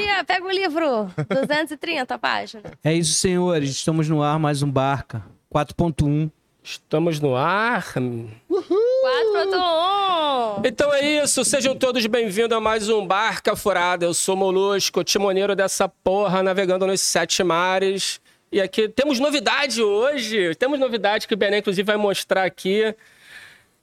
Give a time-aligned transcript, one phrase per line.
[0.00, 1.12] dia, pega o livro.
[1.28, 2.72] 230 páginas.
[2.82, 3.70] É isso, senhores.
[3.70, 5.24] Estamos no ar, mais um Barca.
[5.54, 6.30] 4.1.
[6.62, 7.82] Estamos no ar.
[7.82, 8.30] 4.1.
[10.64, 14.04] Então é isso, sejam todos bem-vindos a mais um Barca Furada.
[14.04, 18.20] Eu sou Molusco, timoneiro dessa porra, navegando nos sete mares.
[18.52, 22.94] E aqui temos novidade hoje, temos novidade que o Bené, inclusive, vai mostrar aqui.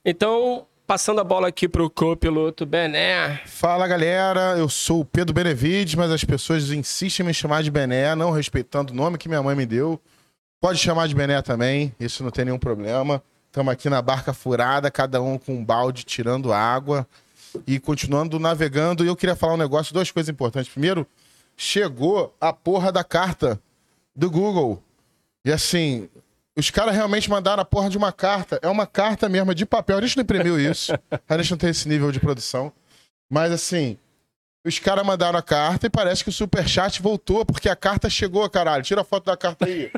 [0.04, 3.42] Então, passando a bola aqui pro copiloto Bené.
[3.44, 7.70] Fala galera, eu sou o Pedro Benevides, mas as pessoas insistem em me chamar de
[7.70, 10.00] Bené, não respeitando o nome que minha mãe me deu.
[10.58, 13.22] Pode chamar de Bené também, isso não tem nenhum problema.
[13.48, 17.06] Estamos aqui na barca furada, cada um com um balde tirando água
[17.66, 19.04] e continuando navegando.
[19.04, 20.72] E eu queria falar um negócio, duas coisas importantes.
[20.72, 21.06] Primeiro,
[21.54, 23.60] chegou a porra da carta
[24.16, 24.82] do Google.
[25.44, 26.08] E assim,
[26.58, 28.58] os caras realmente mandaram a porra de uma carta.
[28.60, 29.96] É uma carta mesmo, é de papel.
[29.96, 30.92] A gente não imprimiu isso.
[31.28, 32.72] A gente não tem esse nível de produção.
[33.30, 33.96] Mas assim,
[34.64, 38.48] os caras mandaram a carta e parece que o superchat voltou, porque a carta chegou,
[38.50, 38.82] caralho.
[38.82, 39.90] Tira a foto da carta aí.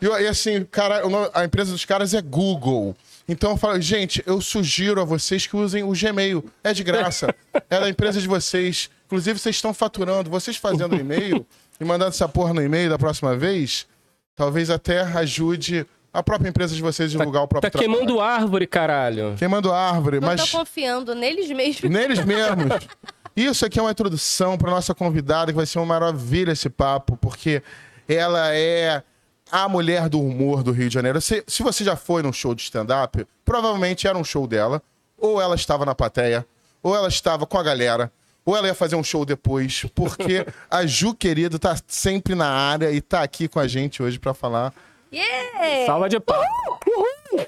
[0.00, 1.02] E, e assim, cara,
[1.34, 2.96] a empresa dos caras é Google.
[3.28, 6.44] Então eu falo, gente, eu sugiro a vocês que usem o Gmail.
[6.62, 7.34] É de graça.
[7.68, 8.88] É da empresa de vocês.
[9.06, 10.30] Inclusive, vocês estão faturando.
[10.30, 11.44] Vocês fazendo e-mail
[11.80, 13.86] e mandando essa porra no e-mail da próxima vez,
[14.34, 18.66] talvez até ajude a própria empresa de vocês a divulgar o Tá próprio queimando árvore,
[18.66, 19.34] caralho.
[19.38, 21.90] Queimando árvore, Não mas tô confiando neles mesmos.
[21.90, 22.86] neles mesmos.
[23.34, 27.16] Isso aqui é uma introdução para nossa convidada, que vai ser uma maravilha esse papo,
[27.16, 27.62] porque
[28.06, 29.02] ela é
[29.50, 31.18] a mulher do humor do Rio de Janeiro.
[31.20, 34.82] Se, se você já foi num show de stand-up, provavelmente era um show dela,
[35.16, 36.44] ou ela estava na plateia,
[36.82, 38.12] ou ela estava com a galera,
[38.44, 42.90] ou ela ia fazer um show depois, porque a Ju querido tá sempre na área
[42.90, 44.72] e tá aqui com a gente hoje para falar.
[45.12, 45.86] Yeah!
[45.86, 46.42] Salva de pau.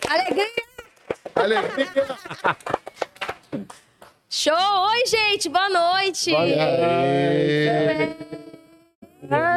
[0.09, 0.47] Alegria!
[1.35, 1.89] Alegria!
[4.29, 4.55] Show!
[4.55, 5.49] Oi, gente!
[5.49, 6.31] Boa noite!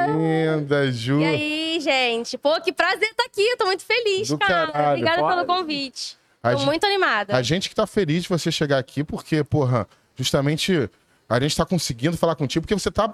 [0.08, 1.20] Linda, Ju.
[1.20, 2.38] E aí, gente?
[2.38, 3.42] Pô, que prazer estar aqui.
[3.42, 4.72] Eu tô muito feliz, Do cara.
[4.72, 5.36] caralho, Obrigada pode.
[5.36, 6.17] pelo convite.
[6.42, 7.36] A Tô gente- muito animada.
[7.36, 10.90] A gente que tá feliz de você chegar aqui, porque, porra, justamente
[11.30, 13.11] a gente tá conseguindo falar contigo, porque você tá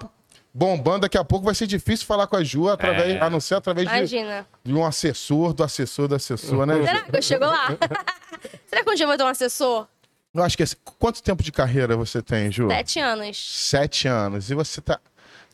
[0.52, 3.56] bombando, daqui a pouco vai ser difícil falar com a Ju, através, a não ser
[3.56, 4.46] através de, Imagina.
[4.62, 6.74] de um assessor, do assessor, do assessor, né?
[6.84, 7.68] Será que eu chego lá?
[8.66, 9.86] Será que um dia eu vou ter um assessor?
[10.32, 12.68] Eu acho que esse- quanto tempo de carreira você tem, Ju?
[12.68, 13.36] Sete anos.
[13.68, 14.50] Sete anos.
[14.50, 15.00] E você tá,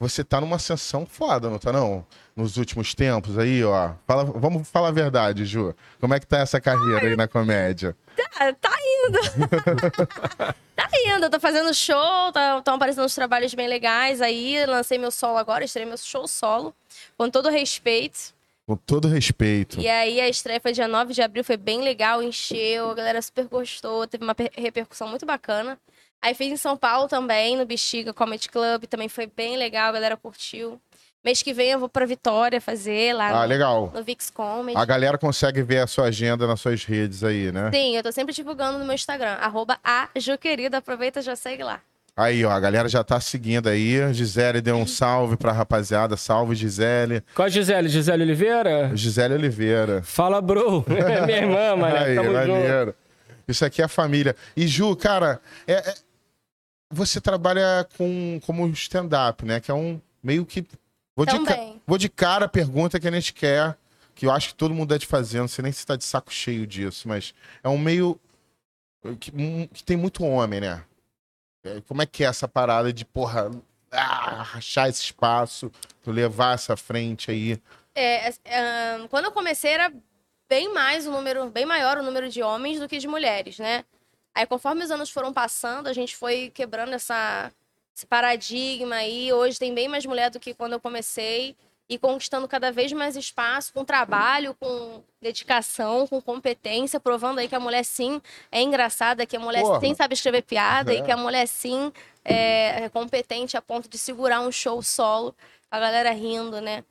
[0.01, 2.05] você tá numa ascensão foda, não tá não?
[2.35, 3.93] Nos últimos tempos aí, ó.
[4.07, 5.75] Fala- vamos falar a verdade, Ju.
[6.01, 7.95] Como é que tá essa carreira aí na comédia?
[8.17, 9.19] Tá, tá indo.
[10.75, 11.25] tá indo.
[11.25, 14.65] Eu tô fazendo show, estão aparecendo uns trabalhos bem legais aí.
[14.67, 16.75] Lancei meu solo agora, estrei meu show solo.
[17.17, 18.33] Com todo respeito.
[18.67, 19.81] Com todo respeito.
[19.81, 23.21] E aí a estreia foi dia 9 de abril, foi bem legal, encheu, a galera
[23.21, 25.77] super gostou, teve uma per- repercussão muito bacana.
[26.23, 29.93] Aí fiz em São Paulo também, no Bexiga Comedy Club, também foi bem legal, a
[29.93, 30.81] galera curtiu.
[31.25, 33.93] Mês que vem eu vou pra Vitória fazer lá Ah, no, legal.
[33.95, 34.77] no Vix Comedy.
[34.79, 37.71] A galera consegue ver a sua agenda nas suas redes aí, né?
[37.73, 41.63] Sim, eu tô sempre divulgando no meu Instagram, arroba a Juquerida, aproveita e já segue
[41.63, 41.81] lá.
[42.17, 44.13] Aí, ó, a galera já tá seguindo aí.
[44.13, 46.17] Gisele deu um salve pra rapaziada.
[46.17, 47.23] Salve, Gisele.
[47.35, 47.89] Qual a Gisele?
[47.89, 48.91] Gisele Oliveira?
[48.95, 50.03] Gisele Oliveira.
[50.03, 50.85] Fala, bro.
[51.27, 51.97] Minha irmã, mano.
[51.97, 52.49] aí, Tamo junto.
[52.53, 52.95] maneiro.
[53.49, 54.35] Isso aqui é a família.
[54.57, 55.95] E, Ju, cara, é- é-
[56.91, 59.61] você trabalha com como stand-up, né?
[59.61, 60.67] Que é um meio que.
[61.17, 61.33] Vou de,
[61.87, 63.77] vou de cara a pergunta que a gente quer,
[64.15, 66.33] que eu acho que todo mundo deve fazer, não sei nem se tá de saco
[66.33, 68.19] cheio disso, mas é um meio
[69.19, 70.83] que, um- que tem muito homem, né?
[71.65, 73.51] É, Como é que é essa parada de, porra,
[73.91, 75.71] ah, rachar esse espaço,
[76.07, 77.61] levar essa frente aí?
[77.95, 79.93] É, é, ahn, quando eu comecei era
[80.49, 83.85] bem mais o número, bem maior o número de homens do que de mulheres, né?
[84.35, 87.53] Aí conforme os anos foram passando, a gente foi quebrando essa,
[87.95, 89.33] esse paradigma aí.
[89.33, 91.57] Hoje tem bem mais mulher do que quando eu comecei
[91.89, 97.55] e conquistando cada vez mais espaço com trabalho, com dedicação, com competência, provando aí que
[97.57, 99.81] a mulher sim é engraçada, que a mulher Porra.
[99.81, 100.99] sim sabe escrever piada É.
[100.99, 101.93] e que a mulher sim
[102.25, 105.35] é, é competente a ponto de segurar um show solo,
[105.69, 106.85] a galera rindo, né?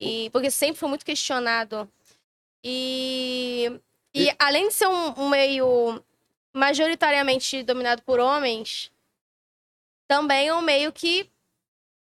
[0.00, 1.86] E, porque sempre foi muito questionado.
[2.64, 3.78] E,
[4.14, 6.02] e, além de ser um, um meio
[6.56, 8.90] majoritariamente dominado por homens,
[10.08, 11.28] também é um meio que,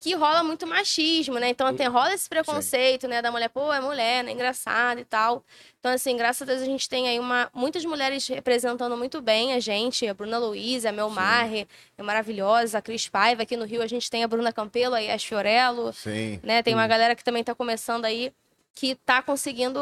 [0.01, 1.47] que rola muito machismo, né?
[1.49, 3.21] Então tem, rola esse preconceito, né?
[3.21, 4.31] Da mulher, pô, é mulher, né?
[4.33, 5.45] Engraçado e tal.
[5.79, 9.53] Então, assim, graças a Deus a gente tem aí uma, muitas mulheres representando muito bem
[9.53, 10.05] a gente.
[10.05, 11.65] A Bruna Luiz, a Mel Marre,
[11.97, 12.79] é maravilhosa.
[12.79, 15.93] A Cris Paiva, aqui no Rio a gente tem a Bruna Campelo, aí a Fiorello
[15.93, 16.41] Sim.
[16.43, 16.61] né?
[16.61, 18.33] Tem uma galera que também tá começando aí.
[18.73, 19.79] Que tá conseguindo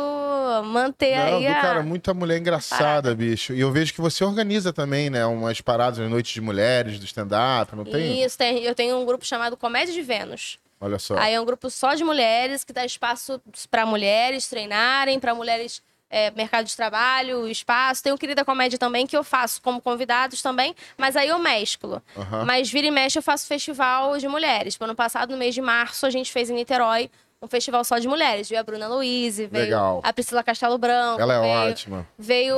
[0.65, 1.61] manter Não, aí a...
[1.61, 3.53] cara, muita mulher engraçada, bicho.
[3.53, 5.25] E eu vejo que você organiza também, né?
[5.25, 8.23] Umas paradas, umas noites de mulheres, do stand-up, não tem?
[8.23, 10.57] Isso, tem, eu tenho um grupo chamado Comédia de Vênus.
[10.81, 11.17] Olha só.
[11.17, 15.81] Aí é um grupo só de mulheres, que dá espaço para mulheres treinarem, para mulheres
[16.09, 18.01] é, mercado de trabalho, espaço.
[18.01, 22.01] Tem o Querida Comédia também, que eu faço como convidados também, mas aí eu mesclo.
[22.17, 22.45] Aham.
[22.45, 24.73] Mas vira e mexe eu faço festival de mulheres.
[24.73, 27.09] Tipo, ano passado, no mês de março, a gente fez em Niterói
[27.41, 28.49] um festival só de mulheres.
[28.49, 30.01] Veio a Bruna Luiz, veio Legal.
[30.03, 31.21] a Priscila Castelo Branco.
[31.21, 32.07] Ela é veio, ótima.
[32.17, 32.57] Veio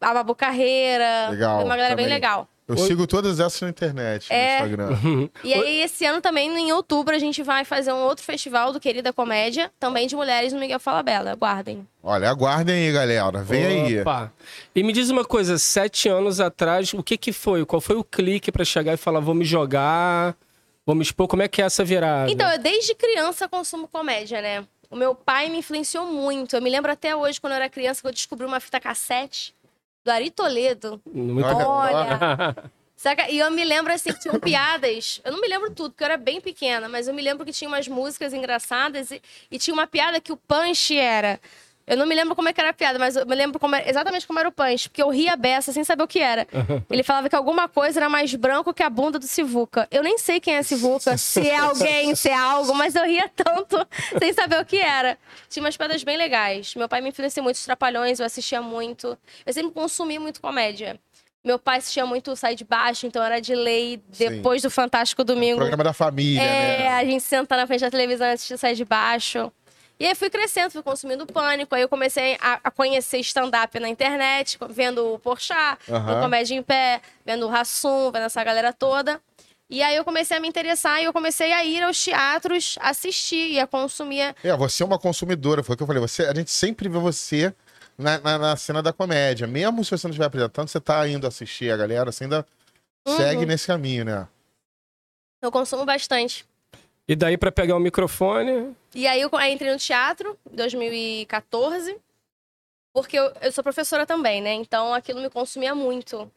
[0.00, 1.28] a Babu Carreira.
[1.30, 2.14] Legal, Veio uma galera bem também.
[2.18, 2.48] legal.
[2.68, 4.60] Eu sigo todas essas na internet, É.
[4.60, 5.28] no Instagram.
[5.42, 8.78] E aí, esse ano também, em outubro, a gente vai fazer um outro festival do
[8.78, 11.32] Querida Comédia, também de mulheres no Miguel Falabella.
[11.32, 11.84] Aguardem.
[12.00, 13.42] Olha, aguardem aí, galera.
[13.42, 14.00] Vem aí.
[14.02, 14.32] Opa.
[14.72, 17.66] E me diz uma coisa, sete anos atrás, o que que foi?
[17.66, 20.36] Qual foi o clique pra chegar e falar, vou me jogar,
[20.86, 21.28] vou me expor?
[21.28, 22.30] Como é que é essa virada?
[22.30, 24.66] Então, eu desde criança consumo comédia, né?
[24.90, 26.56] O meu pai me influenciou muito.
[26.56, 29.54] Eu me lembro até hoje, quando eu era criança, que eu descobri uma fita cassete
[30.04, 31.00] do Ari Toledo.
[31.06, 32.56] Muito Olha.
[32.96, 33.30] Saca?
[33.30, 35.22] E eu me lembro assim que tinham piadas.
[35.24, 37.52] Eu não me lembro tudo, porque eu era bem pequena, mas eu me lembro que
[37.52, 41.40] tinha umas músicas engraçadas e, e tinha uma piada que o punch era.
[41.90, 43.74] Eu não me lembro como é que era a piada, mas eu me lembro como
[43.74, 46.46] era- exatamente como era o punch, porque eu ria beça sem saber o que era.
[46.88, 49.88] Ele falava que alguma coisa era mais branco que a bunda do Sivuca.
[49.90, 53.28] Eu nem sei quem é Sivuca, se é alguém, se é algo, mas eu ria
[53.34, 53.76] tanto
[54.22, 55.18] sem saber o que era.
[55.48, 56.74] Tinha umas piadas bem legais.
[56.76, 59.18] Meu pai me influenciou muito os Trapalhões, eu assistia muito.
[59.44, 60.96] Eu sempre consumi muito comédia.
[61.42, 65.56] Meu pai assistia muito Sai de Baixo, então era de lei, depois do Fantástico Domingo.
[65.56, 66.88] Programa da família, É, né?
[66.88, 69.50] a gente senta na frente da televisão e assistir Sai de Baixo.
[70.00, 71.74] E aí fui crescendo, fui consumindo pânico.
[71.74, 76.16] Aí eu comecei a, a conhecer stand-up na internet, vendo o Porchat, Aham.
[76.16, 79.20] o Comédia em Pé, vendo o Rassum, vendo essa galera toda.
[79.68, 83.52] E aí eu comecei a me interessar e eu comecei a ir aos teatros, assistir
[83.52, 84.34] e a consumir.
[84.42, 86.00] É, você é uma consumidora, foi o que eu falei.
[86.00, 87.54] Você, a gente sempre vê você
[87.98, 89.46] na, na, na cena da comédia.
[89.46, 92.46] Mesmo se você não estiver apresentando, você tá indo assistir a galera, você ainda
[93.06, 93.16] Uhum.
[93.16, 94.26] segue nesse caminho, né?
[95.42, 96.44] Eu consumo bastante.
[97.10, 101.96] E daí pra pegar o microfone, E aí eu entrei no teatro em 2014,
[102.94, 104.52] porque eu, eu sou professora também, né?
[104.54, 106.30] Então aquilo me consumia muito.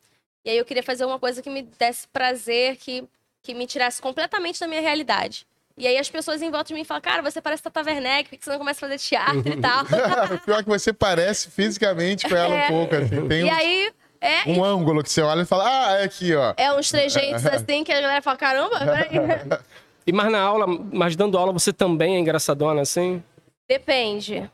[0.43, 3.03] E aí eu queria fazer uma coisa que me desse prazer, que,
[3.43, 5.45] que me tirasse completamente da minha realidade.
[5.77, 8.39] E aí as pessoas em volta de mim falam, cara, você parece Tata Werneck, por
[8.39, 9.83] que você não começa a fazer teatro e tal?
[10.33, 12.65] o pior é que você parece fisicamente com ela É.
[12.65, 13.27] um pouco, assim.
[13.27, 16.33] Tem e um, aí, é, um ângulo que você olha e fala, ah, é aqui,
[16.33, 16.55] ó.
[16.57, 19.19] é uns trejeitos assim que a galera fala, caramba, peraí.
[20.05, 23.23] e mais na aula, mas dando aula, você também é engraçadona, assim?
[23.67, 24.49] Depende.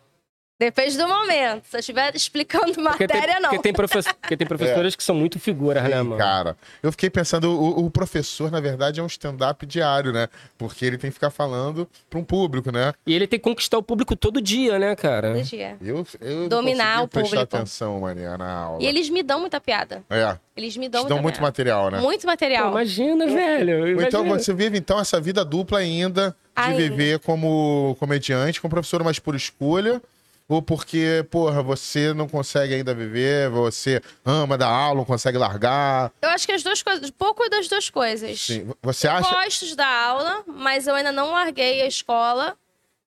[0.59, 1.63] Depende do momento.
[1.69, 3.49] Se eu estiver explicando Porque tem, matéria, não.
[3.49, 6.17] porque tem, profe- porque tem professoras que são muito figuras, né, mano?
[6.17, 10.27] Cara, eu fiquei pensando, o, o professor, na verdade, é um stand-up diário, né?
[10.57, 12.93] Porque ele tem que ficar falando para um público, né?
[13.07, 15.33] E ele tem que conquistar o público todo dia, né, cara?
[15.33, 15.77] Todo dia.
[15.81, 17.55] Eu, eu Dominar o prestar público.
[17.55, 18.83] atenção, Maria, na aula.
[18.83, 20.03] E eles me dão muita piada.
[20.09, 21.99] É, Eles me dão te dão muito material, né?
[22.01, 22.69] Muito Pô, material.
[22.71, 24.01] imagina, velho.
[24.01, 24.39] Então imagina.
[24.39, 26.77] você vive então essa vida dupla ainda de Ainda.
[26.77, 30.01] viver como comediante, como professora, mas por escolha,
[30.49, 36.11] ou porque, porra, você não consegue ainda viver, você ama dar aula, não consegue largar.
[36.19, 38.41] Eu acho que as duas coisas, pouco das duas coisas.
[38.41, 38.67] Sim.
[38.81, 39.31] Você eu acha.
[39.31, 42.57] gosto de dar aula, mas eu ainda não larguei a escola,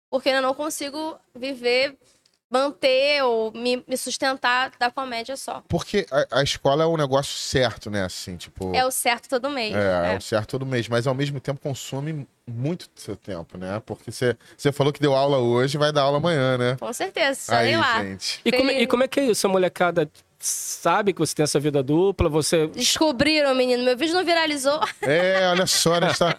[0.09, 1.97] porque ainda não consigo viver,
[2.53, 5.63] manter ou me, me sustentar da comédia só.
[5.69, 8.05] Porque a, a escola é um negócio certo, né?
[8.05, 8.71] Assim, tipo.
[8.77, 9.75] É o certo todo mês.
[9.75, 10.19] É, é É.
[10.19, 13.81] o certo todo mês, mas ao mesmo tempo consome muito do seu tempo, né?
[13.87, 16.77] Porque você, você falou que deu aula hoje, vai dar aula amanhã, né?
[16.79, 18.03] Com certeza, Aí, estarei lá.
[18.05, 18.41] gente.
[18.45, 19.47] E como, e como é que é isso?
[19.47, 22.67] A molecada sabe que você tem essa vida dupla, você...
[22.67, 23.83] Descobriram, menino.
[23.85, 24.81] Meu vídeo não viralizou.
[25.01, 26.13] É, olha só, né?
[26.13, 26.37] Tá...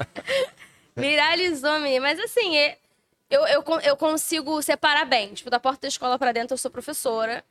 [0.96, 2.02] Viralizou, menino.
[2.04, 2.78] Mas assim, é-
[3.34, 5.34] eu, eu, eu consigo separar bem.
[5.34, 7.44] Tipo, da porta da escola pra dentro, eu sou professora.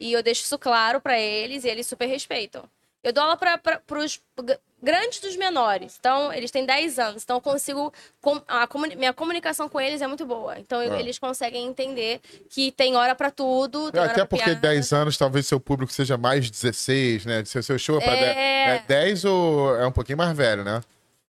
[0.00, 2.64] E eu deixo isso claro pra eles e eles super respeitam.
[3.02, 3.38] Eu dou aula
[3.86, 4.12] pros
[4.46, 5.96] g- grandes dos menores.
[5.98, 7.22] Então, eles têm 10 anos.
[7.22, 7.92] Então, eu consigo.
[8.20, 10.58] com- a comuni- minha comunicação com eles é muito boa.
[10.58, 11.00] Então, Ah.
[11.00, 13.86] eles conseguem entender que tem hora pra tudo.
[13.86, 14.60] Hora Até porque piada.
[14.60, 17.44] 10 anos talvez seu público seja mais 16, né?
[17.44, 18.16] Seu, seu show é pra É.
[18.16, 20.80] 10, é 10 ou é um pouquinho mais velho, né?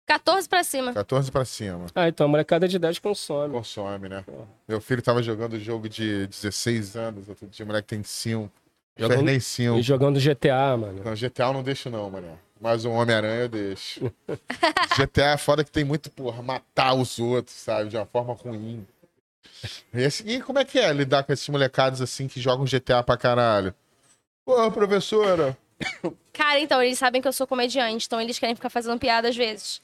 [0.08, 0.94] 14 pra cima.
[0.94, 1.86] 14 pra cima.
[1.94, 3.54] Ah, então a molecada de 10 consome.
[3.54, 4.24] Consome, né?
[4.68, 8.50] Meu filho tava jogando jogo de 16 anos, outro dia moleque tem 5.
[8.98, 9.78] Jogando- Fernei 5.
[9.78, 11.02] E jogando GTA, mano.
[11.04, 12.40] Não, GTA eu não deixo não, mano.
[12.60, 14.12] Mas o Homem-Aranha eu deixo.
[14.98, 17.90] GTA é foda que tem muito, porra, matar os outros, sabe?
[17.90, 18.88] De uma forma ruim.
[19.94, 23.04] E, assim, e como é que é lidar com esses molecados assim que jogam GTA
[23.04, 23.76] pra caralho?
[24.46, 25.56] Porra, professora.
[26.34, 29.36] Cara, então, eles sabem que eu sou comediante, então eles querem ficar fazendo piada às
[29.36, 29.82] vezes.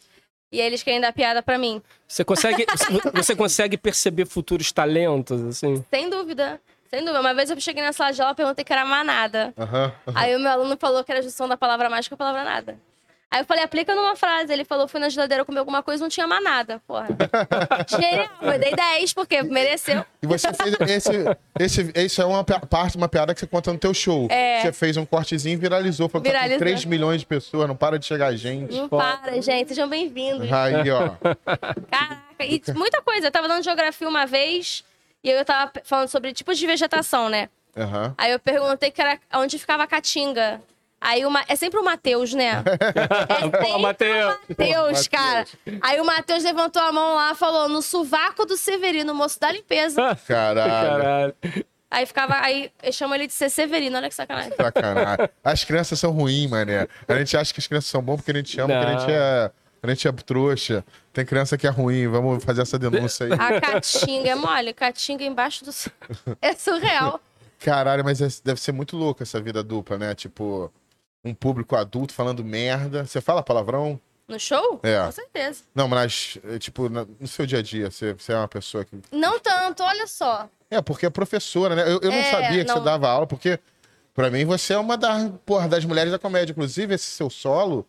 [0.53, 1.81] E aí eles querem dar piada pra mim.
[2.07, 2.67] Você consegue,
[3.11, 5.83] você consegue perceber futuros talentos, assim?
[5.89, 6.61] Sem dúvida.
[6.91, 7.21] Sem dúvida.
[7.21, 9.51] Uma vez eu cheguei na sala de aula e perguntei que era manada.
[9.57, 9.91] Aham.
[10.13, 12.43] Aí o meu aluno falou que era a junção da palavra mágica com a palavra
[12.47, 12.77] nada.
[13.33, 14.53] Aí eu falei, aplica numa frase.
[14.53, 16.79] Ele falou, fui na geladeira comer alguma coisa, não tinha manada.
[16.85, 17.07] Porra.
[17.89, 18.29] Genial.
[18.43, 20.05] Eu dei 10, porque mereceu.
[20.21, 21.11] E você fez esse,
[21.59, 21.91] esse.
[21.95, 24.27] Isso é uma parte, uma piada que você conta no teu show.
[24.29, 24.61] É.
[24.61, 26.07] Você fez um cortezinho e viralizou.
[26.07, 26.59] Que tá Viralizou.
[26.59, 28.77] 3 milhões de pessoas, não para de chegar gente.
[28.77, 29.69] Não para, gente.
[29.69, 30.53] Sejam bem-vindos.
[30.53, 31.15] Aí, ó.
[31.89, 33.27] Caraca, e muita coisa.
[33.27, 34.83] Eu tava dando geografia uma vez
[35.23, 37.49] e eu tava falando sobre tipos de vegetação, né?
[37.75, 38.13] Aham.
[38.15, 40.61] Aí eu perguntei que era onde ficava a caatinga.
[41.03, 42.63] Aí uma, é sempre o Matheus, né?
[43.29, 44.35] É sempre Pô, Matheus.
[44.35, 45.45] o Matheus, cara.
[45.81, 49.51] Aí o Matheus levantou a mão lá e falou: no sovaco do Severino, moço da
[49.51, 50.15] limpeza.
[50.25, 50.71] Caralho.
[50.71, 51.35] Caralho.
[51.91, 52.35] Aí ficava.
[52.39, 54.53] Aí eu chamo ele de ser Severino, olha que sacanagem.
[54.55, 55.29] Sacanagem.
[55.43, 56.87] As crianças são ruins, mané.
[57.05, 59.11] A gente acha que as crianças são boas porque a gente ama, porque a gente
[59.11, 59.51] é.
[59.83, 60.85] A gente é trouxa.
[61.11, 62.07] Tem criança que é ruim.
[62.07, 63.33] Vamos fazer essa denúncia aí.
[63.33, 65.71] A caatinga é mole, caatinga embaixo do.
[66.41, 67.19] É surreal.
[67.59, 70.15] Caralho, mas é- deve ser muito louco essa vida dupla, né?
[70.15, 70.71] Tipo,
[71.23, 73.05] um público adulto falando merda.
[73.05, 73.99] Você fala palavrão?
[74.27, 74.79] No show?
[74.83, 75.03] É.
[75.05, 75.63] Com certeza.
[75.75, 78.97] Não, mas, é, tipo, no seu dia a dia, você, você é uma pessoa que.
[79.11, 80.49] Não tanto, olha só.
[80.71, 81.83] É, porque é professora, né?
[81.83, 83.59] Eu, eu não É, sabia que não- você dava aula, porque
[84.13, 86.51] pra mim você é uma das, porra, das mulheres da comédia.
[86.53, 87.85] Inclusive, esse seu solo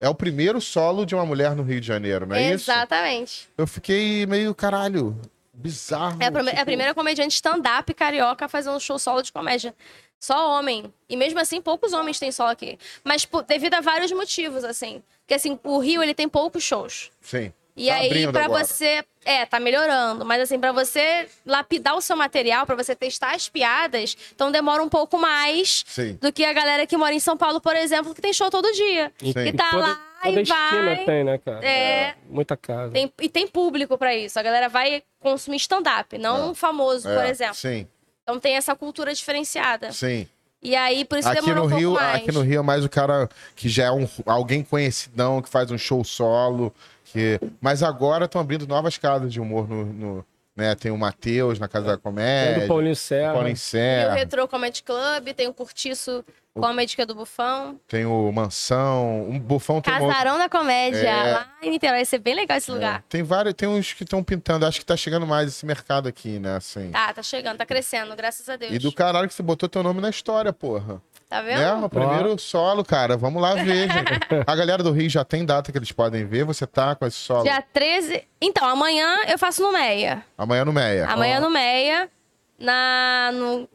[0.00, 2.70] é o primeiro solo de uma mulher no Rio de Janeiro, não é isso?
[2.70, 3.48] Exatamente.
[3.56, 5.18] Eu fiquei meio, caralho,
[5.52, 6.18] bizarro.
[6.22, 9.22] É a, prime- é a tipo, primeira comediante stand-up carioca a fazer um show solo
[9.22, 9.74] de comédia.
[10.20, 10.92] Só homem.
[11.08, 12.78] E mesmo assim, poucos homens têm solo aqui.
[13.02, 15.02] Mas pô, devido a vários motivos, assim.
[15.22, 17.10] Porque assim, o Rio, ele tem poucos shows.
[17.22, 17.52] Sim.
[17.76, 18.48] E Tá aí, agora.
[18.64, 19.02] você.
[19.24, 20.24] É, tá melhorando.
[20.24, 24.82] Mas assim, pra você lapidar o seu material, pra você testar as piadas, então demora
[24.82, 26.18] um pouco mais Sim.
[26.20, 28.70] do que a galera que mora em São Paulo, por exemplo, que tem show todo
[28.72, 29.10] dia.
[29.18, 29.32] Sim.
[29.46, 31.04] E tá toda, lá toda e vai.
[31.06, 31.64] tem, né, cara?
[31.64, 32.14] É.
[32.28, 32.92] Muita casa.
[32.92, 34.38] Tem- e tem público pra isso.
[34.38, 37.54] A galera vai consumir stand-up, não um famoso, por É, exemplo.
[37.54, 37.86] Sim,
[38.30, 39.92] Então tem essa cultura diferenciada.
[39.92, 40.26] sim.
[40.62, 42.16] E aí, por isso Aqui demorou no um Rio, mais.
[42.16, 45.70] aqui no Rio é mais o cara que já é um, alguém conhecidão, que faz
[45.70, 46.70] um show solo.
[47.06, 47.40] Que...
[47.62, 49.86] Mas agora estão abrindo novas casas de humor no.
[49.86, 50.24] no-
[50.56, 50.74] né?
[50.74, 52.62] Tem o Matheus na Casa da Tem Comédia.
[52.62, 53.32] do Paulinho Serra.
[53.32, 54.14] Paulinho Tem o Serra.
[54.14, 57.78] Retro Comedy Club, tem o Curtiço Comedy, que é do Bufão.
[57.86, 59.26] Tem o Mansão.
[59.28, 61.32] Um bufão tem um Casarão da Comédia, É.
[61.32, 61.98] lá em Niterói.
[61.98, 63.02] Vai ser bem legal esse lugar.
[63.08, 64.66] Tem vários, tem uns que estão pintando.
[64.66, 66.56] Acho que tá chegando mais esse mercado aqui, né?
[66.56, 66.90] Assim.
[66.90, 68.72] Tá, tá chegando, tá crescendo, graças a Deus.
[68.72, 71.00] E do caralho que você botou teu nome na história, porra.
[71.30, 71.60] Tá vendo?
[71.60, 71.74] Né?
[71.74, 73.16] O primeiro solo, cara.
[73.16, 74.12] Vamos lá ver, gente.
[74.44, 76.44] A galera do Rio já tem data que eles podem ver.
[76.44, 78.26] Você tá com esse solo Dia 13.
[78.40, 80.24] Então, amanhã eu faço no Meia.
[80.36, 81.06] amanhã no Meia.
[81.06, 82.10] Amanhã no Meia.
[82.58, 83.30] Na.
[83.32, 83.68] No...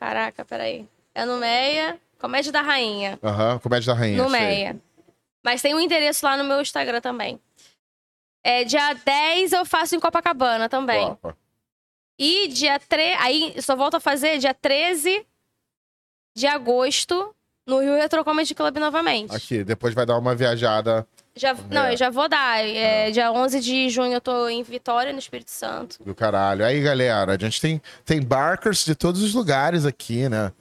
[0.00, 0.88] Caraca, peraí.
[1.14, 1.98] É no Meia.
[2.18, 3.18] Comédia da Rainha.
[3.22, 4.22] Aham, Comédia da Rainha.
[4.22, 4.40] no sei.
[4.40, 4.76] Meia.
[5.44, 7.38] Mas tem um endereço lá no meu Instagram também.
[8.42, 11.04] É, dia 10 eu faço em Copacabana também.
[11.04, 11.36] Opa.
[12.18, 13.18] E dia 3.
[13.20, 15.26] Aí eu só volto a fazer dia 13
[16.34, 17.34] de agosto
[17.66, 19.34] no Rio Retro Comedy Club novamente.
[19.34, 21.92] Aqui, depois vai dar uma viajada Já, não, É.
[21.92, 22.58] eu já vou dar.
[22.62, 25.96] É, Dia 11 de junho eu tô em Vitória, no Espírito Santo.
[26.04, 26.62] do caralho.
[26.64, 30.52] Aí, galera, a gente tem, tem barkers de todos os lugares aqui, né?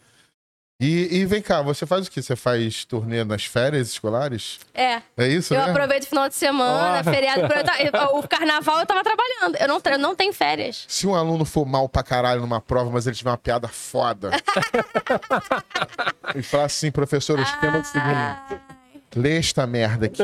[0.84, 2.24] E, e vem cá, você faz o quê?
[2.24, 4.60] Você faz turnê nas férias escolares?
[4.74, 5.00] É.
[5.16, 5.70] É isso, Eu né?
[5.70, 7.04] aproveito o final de semana, Ó.
[7.04, 7.42] feriado.
[7.42, 9.58] eu ta- O carnaval eu tava trabalhando.
[9.60, 10.86] Eu não, eu não tenho férias.
[10.88, 14.32] Se um aluno for mal pra caralho numa prova, mas ele tiver uma piada foda.
[16.36, 18.62] e falar assim, professor, o esquema é o seguinte.
[19.16, 20.24] Lê esta merda aqui.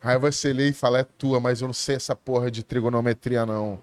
[0.00, 3.44] Aí você lê e fala, é tua, mas eu não sei essa porra de trigonometria,
[3.44, 3.80] não.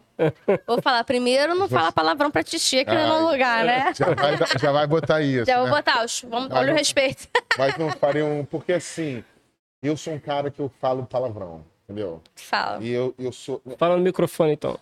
[0.65, 3.07] Vou falar primeiro, não fala palavrão pra titia aqui Ai.
[3.07, 3.93] no lugar, né?
[3.98, 5.45] Já vai, já vai botar isso.
[5.45, 5.72] Já vou né?
[5.72, 6.03] botar.
[6.05, 6.77] os- Vamos, Ah, olha o não.
[6.77, 7.27] respeito.
[7.57, 8.45] Mas não farei um.
[8.45, 9.24] Porque assim,
[9.84, 12.22] eu sou um cara que eu falo palavrão, entendeu?
[12.36, 12.81] Fala.
[12.84, 13.62] E eu, eu sou.
[13.77, 14.79] Fala no microfone, então.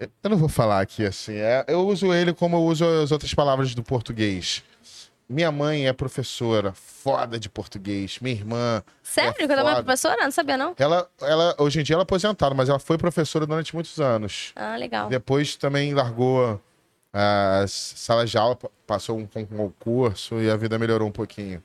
[0.00, 1.36] Eu não vou falar aqui assim.
[1.36, 4.64] É, eu uso ele como eu uso as outras palavras do português.
[5.28, 8.18] Minha mãe é professora, foda de português.
[8.20, 8.82] Minha irmã.
[9.02, 9.30] Sério?
[9.30, 9.82] É que também foda.
[9.82, 10.22] professora?
[10.24, 10.74] Não sabia, não?
[10.78, 14.52] Ela, ela, hoje em dia ela é aposentada, mas ela foi professora durante muitos anos.
[14.54, 15.08] Ah, legal.
[15.08, 16.60] Depois também largou
[17.12, 21.62] as salas de aula, pa- passou um, concurso e a vida melhorou um pouquinho.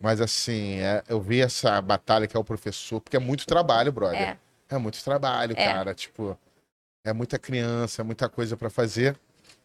[0.00, 3.92] Mas assim, é, eu vi essa batalha que é o professor, porque é muito trabalho,
[3.92, 4.20] brother.
[4.20, 4.36] É.
[4.68, 5.64] É, muito trabalho, É.
[5.72, 5.94] cara.
[5.94, 6.36] Tipo,
[7.04, 9.16] é muita criança, é muita coisa pra fazer.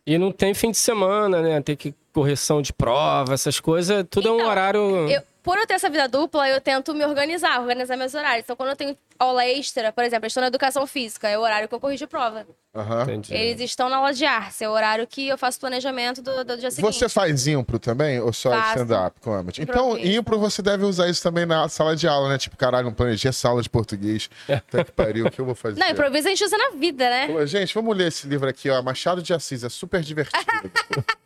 [0.08, 1.62] E não tem fim de semana, né?
[1.62, 4.06] Tem que correção de prova, essas coisas.
[4.10, 4.80] Tudo é um Então, horário.
[5.10, 8.44] Eu, por eu ter essa vida dupla, eu tento me organizar, organizar meus horários.
[8.44, 11.42] Então, quando eu tenho aula extra, por exemplo, eles estão na educação física, é o
[11.42, 12.46] horário que eu corrijo prova.
[12.76, 13.04] Aham.
[13.04, 13.34] Entendi.
[13.34, 16.58] Eles estão na aula de artes, é o horário que eu faço planejamento do, do
[16.58, 16.94] dia seguinte.
[16.94, 19.54] Você faz impro também ou só stand-up, Clement?
[19.58, 22.38] Então, impro você deve usar isso também na sala de aula, né?
[22.38, 24.30] Tipo, caralho, não planejei essa aula de português.
[24.50, 25.80] Até que pariu, o que eu vou fazer?
[25.80, 27.28] Não, improviso a gente usa na vida, né?
[27.28, 28.82] Pô, Gente, vamos ler esse livro aqui, ó.
[28.82, 30.46] Machado de Assis, é super divertido.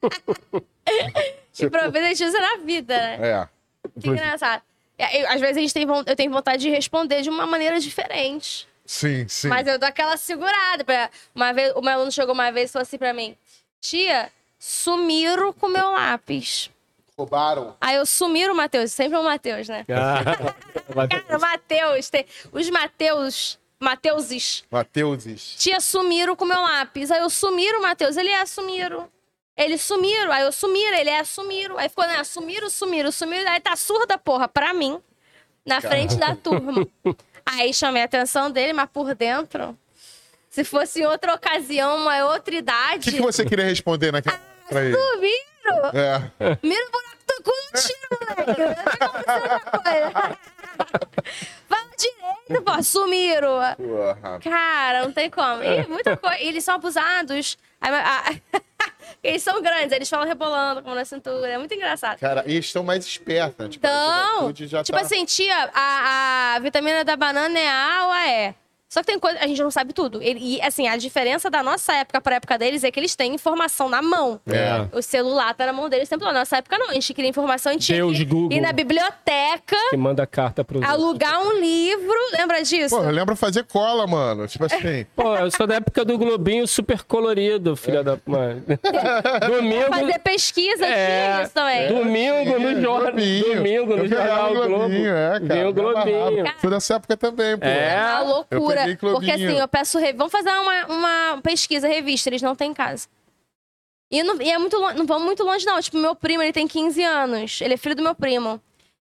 [1.60, 3.18] Improviso a gente usa na vida, né?
[3.20, 3.53] é.
[4.00, 4.62] Que engraçado.
[4.98, 7.78] É, eu- às vezes a gente tem, eu tenho vontade de responder de uma maneira
[7.80, 8.68] diferente.
[8.86, 9.48] Sim, sim.
[9.48, 10.84] Mas eu dou aquela segurada.
[10.84, 11.10] Pra...
[11.34, 13.36] Uma vez, o meu aluno chegou uma vez e falou assim pra mim:
[13.80, 16.70] Tia, sumiram com meu lápis.
[17.16, 17.76] Roubaram.
[17.80, 19.84] Aí eu sumiram o Matheus, sempre é o Matheus, né?
[19.88, 20.24] Ah,
[21.08, 22.26] Cara, o Matheus, tem...
[22.52, 25.54] os Matheus, Mateuses, Mateuses.
[25.58, 27.10] tia, sumiram com meu lápis.
[27.12, 29.08] Aí eu sumiram o Matheus, ele é, sumiram.
[29.56, 31.78] Eles sumiram, aí eu sumiram, ele é, sumiram.
[31.78, 33.50] Aí ficou, né, sumiram, sumiram, sumiram.
[33.52, 35.00] Aí tá surda, porra, pra mim,
[35.64, 36.86] na frente da turma.
[37.46, 39.78] Aí chamei a atenção dele, mas por dentro,
[40.50, 44.40] se fosse em outra ocasião, uma outra O idade, que, que você queria responder naquela
[44.72, 44.96] ele?
[44.96, 45.44] sumiram.
[45.94, 46.58] É.
[46.62, 48.54] Mira o buraco do cu, não tiro, moleque.
[49.84, 50.38] Coisa.
[51.68, 53.58] Fala direito, pô, sumiram.
[53.76, 54.40] Porra.
[54.40, 55.62] Cara, não tem como.
[55.62, 56.38] E muita coisa.
[56.40, 57.56] E eles são abusados.
[57.80, 58.34] Aí, a-
[59.22, 61.48] eles são grandes, eles falam rebolando como na cintura.
[61.48, 62.18] É muito engraçado.
[62.18, 63.68] Cara, e eles estão mais espertos, né?
[63.68, 65.00] Tipo, Então, tipo tá...
[65.04, 68.54] assim, tia, a, a vitamina da banana é A ou a E?
[68.94, 70.22] Só que tem coisa, a gente não sabe tudo.
[70.22, 73.88] E, assim, a diferença da nossa época pra época deles é que eles têm informação
[73.88, 74.40] na mão.
[74.46, 74.86] É.
[74.96, 76.24] O celular tá na mão deles sempre.
[76.24, 76.90] Na nossa época, não.
[76.90, 78.56] A gente queria informação, a gente tinha Deus, Google.
[78.56, 80.80] ir na biblioteca, que manda carta pro.
[80.84, 82.14] alugar um livro.
[82.38, 82.96] Lembra disso?
[82.96, 84.46] Pô, eu lembro fazer cola, mano.
[84.46, 85.04] Tipo assim.
[85.16, 88.62] Pô, eu sou da época do Globinho super colorido, filha da mãe.
[89.44, 89.90] Domingo.
[89.90, 91.88] Fazer pesquisa, É, isso também.
[91.88, 93.10] Domingo no jornal.
[93.10, 94.68] Domingo no jornal o Globo.
[94.68, 95.54] Globinho, é, cara.
[95.54, 95.72] Vinha o.
[95.72, 96.44] Globinho.
[96.60, 97.66] Sou dessa época também, pô.
[97.66, 97.94] É.
[97.94, 98.83] É uma loucura.
[99.14, 99.98] Porque assim, eu peço.
[99.98, 103.08] re- Vamos fazer uma, uma pesquisa, revista, eles não têm casa.
[104.10, 105.80] E, não, e é muito longe, não vamos muito longe, não.
[105.80, 107.60] Tipo, meu primo, ele tem 15 anos.
[107.60, 108.60] Ele é filho do meu primo.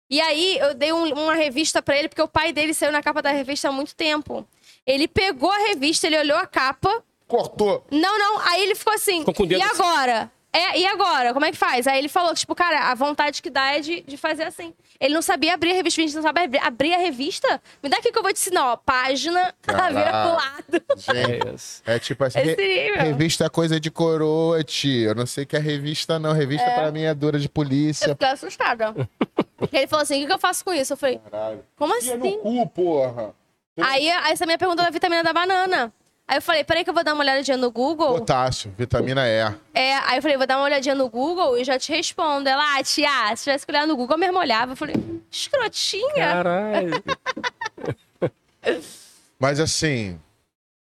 [0.10, 3.02] E aí, eu dei um- uma revista pra ele, porque o pai dele saiu na
[3.02, 4.46] capa da revista há muito tempo.
[4.86, 7.04] Ele pegou a revista, ele olhou a capa.
[7.28, 7.86] Cortou.
[7.92, 8.40] Não, não.
[8.40, 9.20] Aí ele ficou assim.
[9.20, 9.82] Ficou com o dedo e assim.
[9.82, 10.32] agora?
[10.52, 11.32] É, e agora?
[11.32, 11.86] Como é que faz?
[11.86, 14.74] Aí ele falou, tipo, cara, a vontade que dá é de, de fazer assim.
[15.00, 17.62] Ele não sabia abrir a revista, a gente não sabe abrir, abrir a revista?
[17.84, 18.76] Me dá aqui que eu vou te ensinar, ó.
[18.76, 19.90] Página, Caraca.
[19.94, 20.86] vira pro lado.
[20.98, 22.40] Gente, É é tipo assim.
[22.40, 23.02] Re- nível.
[23.04, 25.10] Revista é coisa de coroa, tio.
[25.10, 26.34] Eu não sei que é revista, não.
[26.34, 28.10] Revista pra mim é dura de Eu polícia.
[28.10, 28.96] fiquei assustada.
[29.56, 30.94] Porque ele falou assim, o que, que eu faço com isso?
[30.94, 31.64] Eu falei, Caralho.
[31.76, 32.18] como assim?
[32.18, 33.36] no cu, porra.
[33.82, 35.94] Aí, aí essa minha pergunta da vitamina da banana.
[36.30, 38.20] Aí eu falei, peraí que eu vou dar uma olhadinha no Google.
[38.20, 39.52] Potássio, vitamina E.
[39.74, 42.48] É, aí eu falei, vou dar uma olhadinha no Google e já te respondo.
[42.48, 44.74] Ela, ah, tia, se tivesse que olhar no Google, eu mesmo olhava.
[44.74, 44.94] Eu falei,
[45.32, 46.14] escrotinha.
[46.14, 47.04] Caralho.
[49.42, 50.20] Mas assim,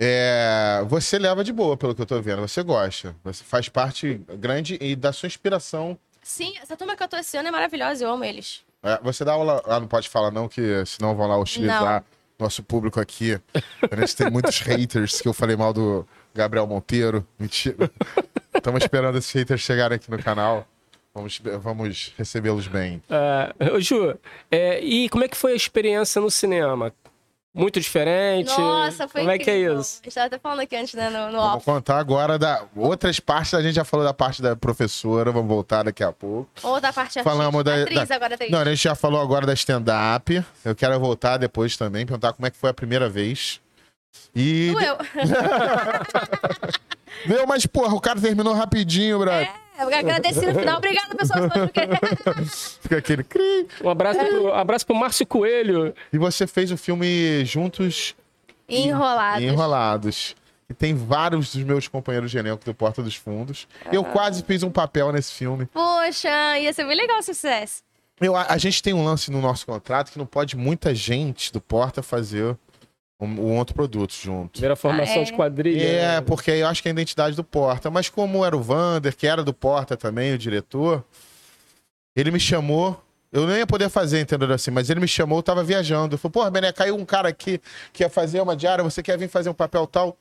[0.01, 2.41] é, você leva de boa, pelo que eu tô vendo.
[2.41, 3.15] Você gosta.
[3.23, 5.99] Você faz parte grande e da sua inspiração.
[6.23, 8.61] Sim, essa turma que eu tô esse ano é maravilhosa, eu amo eles.
[8.81, 9.61] É, você dá aula.
[9.67, 12.03] Ah, não pode falar, não, que senão vão lá hostilizar
[12.39, 13.39] nosso público aqui.
[13.89, 17.25] A gente tem muitos haters que eu falei mal do Gabriel Monteiro.
[17.39, 17.89] Mentira.
[18.55, 20.67] Estamos esperando esses haters chegarem aqui no canal.
[21.13, 23.01] Vamos, vamos recebê-los bem.
[23.73, 24.15] Ô, Ju,
[24.51, 26.93] é, e como é que foi a experiência no cinema?
[27.57, 28.55] Muito diferente?
[28.57, 29.81] Nossa, foi Como é que é incrível.
[29.81, 29.99] isso?
[30.01, 31.65] A gente tava até falando aqui antes, né, no, no Vamos off.
[31.65, 33.53] contar agora da outras partes.
[33.55, 35.31] A gente já falou da parte da professora.
[35.31, 36.49] Vamos voltar daqui a pouco.
[36.61, 37.81] Ou da parte Falamos da.
[37.81, 38.51] Atriz da- agora, atriz.
[38.51, 40.43] Não, a gente já falou agora da stand-up.
[40.63, 43.59] Eu quero voltar depois também, perguntar como é que foi a primeira vez.
[44.35, 44.71] E.
[44.71, 44.97] Doeu.
[47.25, 49.49] Meu, mas porra, o cara terminou rapidinho, brother.
[49.77, 50.77] É, eu agradeci no final.
[50.77, 51.41] Obrigada, pessoal.
[52.81, 53.23] Fica aquele.
[53.23, 53.67] cri.
[53.83, 55.93] Um abraço pro, abraço pro Márcio Coelho.
[56.11, 58.15] E você fez o filme Juntos
[58.67, 59.41] Enrolado.
[59.41, 60.35] e Enrolados.
[60.69, 63.67] E tem vários dos meus companheiros de elenco do Porta dos Fundos.
[63.91, 65.65] Eu quase fiz um papel nesse filme.
[65.67, 67.83] Poxa, ia ser bem legal se fizesse.
[68.19, 71.53] Eu, a, a gente tem um lance no nosso contrato que não pode muita gente
[71.53, 72.57] do Porta fazer
[73.19, 74.51] um, um outro produto junto.
[74.51, 75.23] Primeira formação Ah, é?
[75.23, 75.81] de quadrilha.
[75.83, 76.21] É, né?
[76.21, 77.89] porque eu acho que é a identidade do Porta.
[77.89, 81.03] Mas como era o Vander, que era do Porta também, o diretor,
[82.15, 83.01] ele me chamou.
[83.31, 86.15] Eu nem ia poder fazer, entendeu assim, mas ele me chamou, eu tava viajando.
[86.15, 87.59] Eu falei, porra, Bené, caiu um cara aqui
[87.91, 90.15] que ia fazer uma diária, você quer vir fazer um papel tal?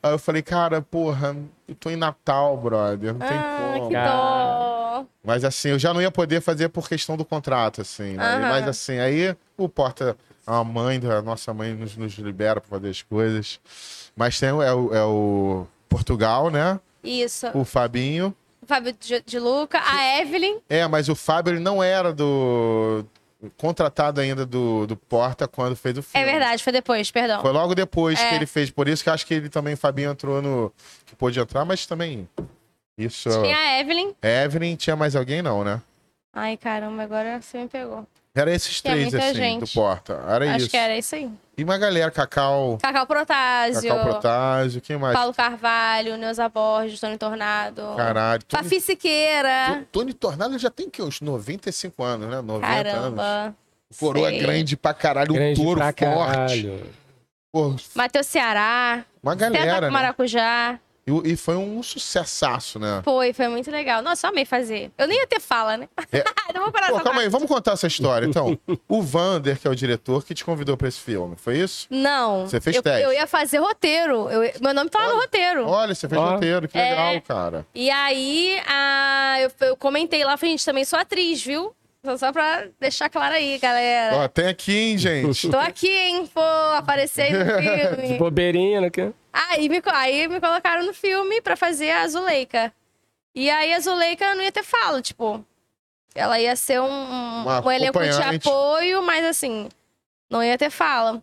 [0.00, 1.36] Aí eu falei, cara, porra,
[1.66, 3.88] eu tô em Natal, brother, não tem Ah, como.
[3.88, 5.04] que dó.
[5.24, 8.12] Mas assim, eu já não ia poder fazer por questão do contrato, assim.
[8.14, 8.38] né?
[8.40, 12.88] Mas assim, aí o Porta, a mãe da nossa mãe nos, nos libera pra fazer
[12.90, 13.60] as coisas.
[14.16, 16.78] Mas tem o- é o, é o Portugal, né?
[17.02, 17.46] Isso.
[17.54, 18.34] O Fabinho.
[18.62, 20.58] O Fábio de, de Luca, a Evelyn.
[20.68, 23.04] É, mas o Fábio ele não era do.
[23.56, 26.26] contratado ainda do, do Porta quando fez o É filme.
[26.26, 27.42] verdade, foi depois, perdão.
[27.42, 28.28] Foi logo depois É.
[28.28, 28.70] que ele fez.
[28.70, 30.72] Por isso que acho que ele também, Fabinho, entrou no.
[31.04, 32.28] que pôde entrar, mas também.
[32.96, 33.28] Isso.
[33.30, 34.12] Tinha a Evelyn.
[34.22, 35.80] Evelyn, tinha mais alguém, não, né?
[36.32, 38.06] Ai, caramba, agora você me pegou.
[38.34, 39.60] Era esses Tinha três, muita assim, gente.
[39.60, 40.14] do Porta.
[40.26, 40.70] Era Acho isso.
[40.70, 41.30] que era isso aí.
[41.58, 45.14] E uma galera, Cacau, Cacau Protásio, Cacau Protásio, quem mais?
[45.14, 47.82] Paulo Carvalho, Neuza Borges, Tony Tornado.
[47.94, 48.42] Caralho.
[48.44, 49.84] Tony, Fafi Siqueira.
[49.92, 52.40] Tony Tornado já tem que uns 95 anos, né?
[52.40, 52.92] 90 anos.
[52.92, 53.54] Caramba.
[54.00, 54.38] Coroa sei.
[54.38, 56.02] grande pra caralho, Grande um touro pra forte.
[56.02, 56.86] caralho.
[57.94, 59.04] Matheus Ceará.
[59.22, 59.90] uma galera, com né?
[59.90, 60.80] Maracujá.
[61.06, 63.00] E, e foi um sucessaço, né?
[63.04, 64.00] Foi, foi muito legal.
[64.02, 64.90] Nossa, eu amei fazer.
[64.96, 65.88] Eu nem ia ter fala, né?
[66.12, 66.22] É.
[66.54, 67.28] não vou parar Pô, calma aí, parte.
[67.32, 68.24] vamos contar essa história.
[68.26, 68.56] Então,
[68.88, 71.88] o Vander, que é o diretor, que te convidou pra esse filme, foi isso?
[71.90, 72.46] Não.
[72.46, 73.02] Você fez eu, teste?
[73.02, 74.28] eu ia fazer roteiro.
[74.30, 75.66] Eu- meu nome tava no roteiro.
[75.66, 76.34] Olha, você fez Ó.
[76.34, 76.90] roteiro, que É.
[76.90, 77.66] legal, cara.
[77.74, 81.74] E aí, a, eu, eu comentei lá, falei, gente, também sou atriz, viu?
[82.04, 84.16] Só, só pra deixar claro aí, galera.
[84.16, 85.48] Ó, tem aqui, hein, gente.
[85.48, 86.40] Tô aqui, hein, pô,
[86.76, 87.44] aparecer aí no
[87.96, 88.18] De filme.
[88.18, 88.90] bobeirinha, né?
[89.32, 92.72] Aí me, aí me colocaram no filme pra fazer a Zuleika.
[93.34, 95.44] E aí a Zuleika não ia ter fala, tipo.
[96.14, 99.68] Ela ia ser um, um, um elenco de apoio, mas assim,
[100.30, 101.22] não ia ter fala.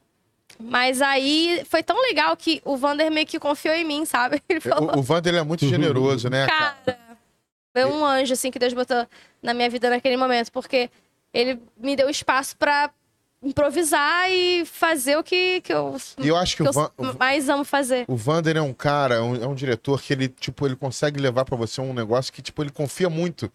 [0.59, 4.41] Mas aí foi tão legal que o Vander meio que confiou em mim, sabe?
[4.49, 6.75] Ele falou, O, o Vander ele é muito generoso, né, cara?
[6.83, 6.99] cara,
[7.71, 9.07] foi um anjo, assim, que Deus botou
[9.41, 10.89] na minha vida naquele momento, porque
[11.33, 12.89] ele me deu espaço pra
[13.41, 17.15] improvisar e fazer o que, que eu, E eu acho que, que o, Van, eu
[17.17, 18.06] mais amo fazer.
[18.08, 21.19] o Vander é um cara, é um, é um diretor que ele, tipo, ele consegue
[21.19, 23.52] levar pra você um negócio que, tipo, ele confia muito.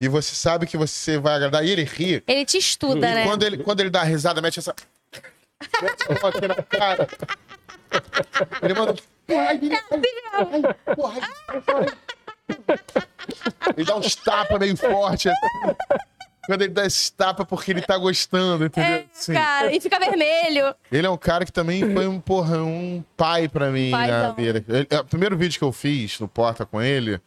[0.00, 1.64] E você sabe que você vai agradar.
[1.64, 2.22] E ele ri.
[2.26, 3.24] Ele te estuda, e né?
[3.24, 4.74] quando ele, quando ele dá a risada, mete essa.
[5.82, 7.08] Mete aqui na cara.
[8.62, 8.94] Ele manda.
[10.94, 11.20] Porra.
[13.76, 15.28] Ele dá uns tapas meio forte.
[15.28, 15.38] assim.
[16.46, 18.98] Quando ele dá esse tapa é porque ele tá gostando, entendeu?
[19.00, 19.34] É, Sim.
[19.34, 20.74] cara, e fica vermelho.
[20.92, 24.34] Ele é um cara que também foi um, porra, um pai pra mim na Paizão.
[24.34, 24.64] vida.
[24.68, 27.20] Ele- é, o primeiro vídeo que eu fiz no Porta com ele,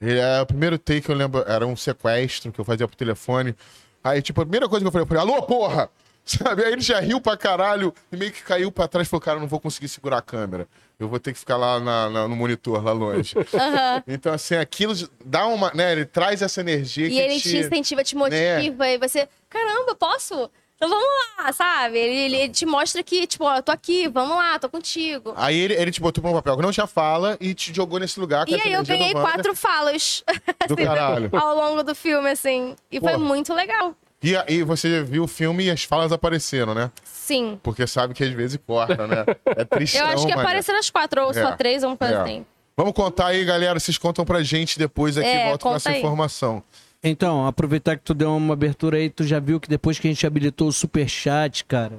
[0.00, 2.94] ele é o primeiro take que eu lembro, era um sequestro que eu fazia por
[2.96, 3.54] telefone.
[4.02, 5.90] Aí, tipo, a primeira coisa que eu falei, eu falei, alô, porra!
[6.24, 6.62] Sabe?
[6.64, 9.36] Aí ele já riu pra caralho e meio que caiu pra trás e falou, cara,
[9.38, 10.68] eu não vou conseguir segurar a câmera.
[10.98, 13.34] Eu vou ter que ficar lá na- na- no monitor, lá longe.
[13.54, 14.02] Aham.
[14.06, 18.16] então, assim, aquilo dá uma, né, ele traz essa energia E ele te incentiva, te
[18.16, 20.50] motiva, e você, caramba, posso?
[20.76, 21.04] Então vamos
[21.38, 21.98] lá, sabe?
[21.98, 25.32] Ele, ele te mostra que, tipo, ó, eu tô aqui, vamos lá, tô contigo.
[25.36, 27.98] Aí ele, ele te botou pra um papel que não tinha fala e te jogou
[27.98, 30.22] nesse lugar E aí eu ganhei quatro falas
[30.68, 31.30] Do caralho.
[31.32, 32.76] ao longo do filme, assim.
[32.92, 33.92] E foi muito legal.
[34.22, 36.90] E aí você viu o filme e as falas apareceram, né?
[37.04, 37.58] Sim.
[37.62, 39.24] Porque sabe que às vezes corta, né?
[39.46, 40.42] É tristão, Eu acho que mané.
[40.42, 41.56] apareceram as quatro, ou só É.
[41.56, 42.20] três, ou uma coisa É.
[42.22, 42.46] assim.
[42.76, 43.78] Vamos contar aí, galera.
[43.78, 45.98] Vocês contam pra gente depois aqui, É, volta com essa aí.
[45.98, 46.62] informação.
[47.02, 50.10] Então, aproveitar que tu deu uma abertura aí, tu já viu que depois que a
[50.10, 51.98] gente habilitou o superchat, cara,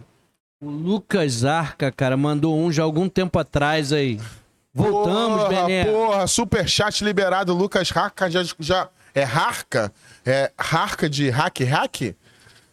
[0.62, 4.19] o Lucas Arca, cara, mandou um já algum tempo atrás aí.
[4.73, 5.86] Voltamos, porra, Bené.
[5.86, 7.53] Porra, superchat liberado.
[7.53, 8.89] Lucas Harca já, já.
[9.19, 9.91] É Harca?
[10.25, 12.15] É Harca de hack hack?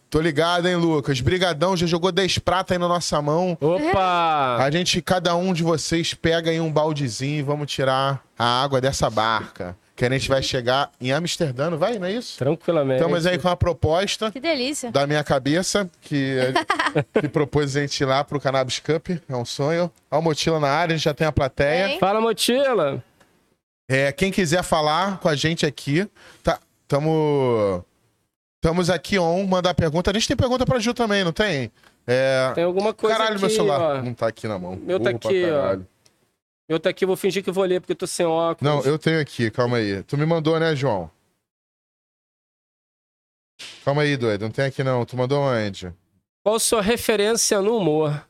[0.09, 1.19] Tô ligado, hein, Lucas?
[1.19, 3.57] Brigadão, já jogou 10 prata aí na nossa mão.
[3.59, 4.55] Opa!
[4.63, 8.79] A gente, cada um de vocês, pega aí um baldezinho e vamos tirar a água
[8.79, 9.75] dessa barca.
[9.93, 11.99] Que a gente vai chegar em Amsterdã, não vai?
[11.99, 12.37] Não é isso?
[12.37, 13.01] Tranquilamente.
[13.01, 14.91] Estamos aí com uma proposta Que delícia.
[14.91, 16.37] da minha cabeça, que,
[17.19, 19.09] que propôs a gente ir lá pro Cannabis Cup.
[19.27, 19.91] É um sonho.
[20.09, 21.89] Ó, o Motila na área, a gente já tem a plateia.
[21.89, 21.99] Hein?
[21.99, 23.03] Fala, Motila.
[23.89, 26.09] É, quem quiser falar com a gente aqui,
[26.43, 27.83] tá, tamo,
[28.55, 30.11] estamos aqui on, mandar pergunta.
[30.11, 31.71] A gente tem pergunta pra Ju também, não tem?
[32.05, 34.01] É, Tem alguma coisa caralho, aqui, meu celular ó.
[34.01, 34.75] não tá aqui na mão.
[34.77, 35.61] Meu tá Burro pra aqui, ó.
[35.61, 35.87] caralho.
[36.69, 38.61] Eu tô aqui, vou fingir que vou ler porque eu tô sem óculos.
[38.61, 40.03] Não, eu tenho aqui, calma aí.
[40.03, 41.09] Tu me mandou, né, João?
[43.85, 45.05] Calma aí, doido, não tem aqui não.
[45.05, 45.93] Tu mandou onde?
[46.43, 48.25] Qual sua referência no humor?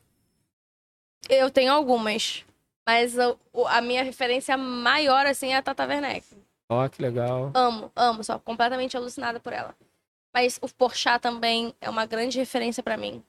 [1.28, 2.44] Eu tenho algumas.
[2.88, 6.26] Mas a minha referência maior, assim, é a Tata Werneck.
[6.70, 7.50] Ó, que legal.
[7.52, 9.74] Amo, amo, sou completamente alucinada por ela.
[10.32, 13.22] Mas o Porchat também é uma grande referência pra mim.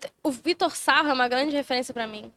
[0.00, 2.32] Te- O Vitor Sarro é uma grande referência pra mim.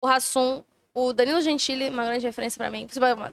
[0.00, 2.86] O Rassum, o Danilo Gentili é uma grande referência pra mim.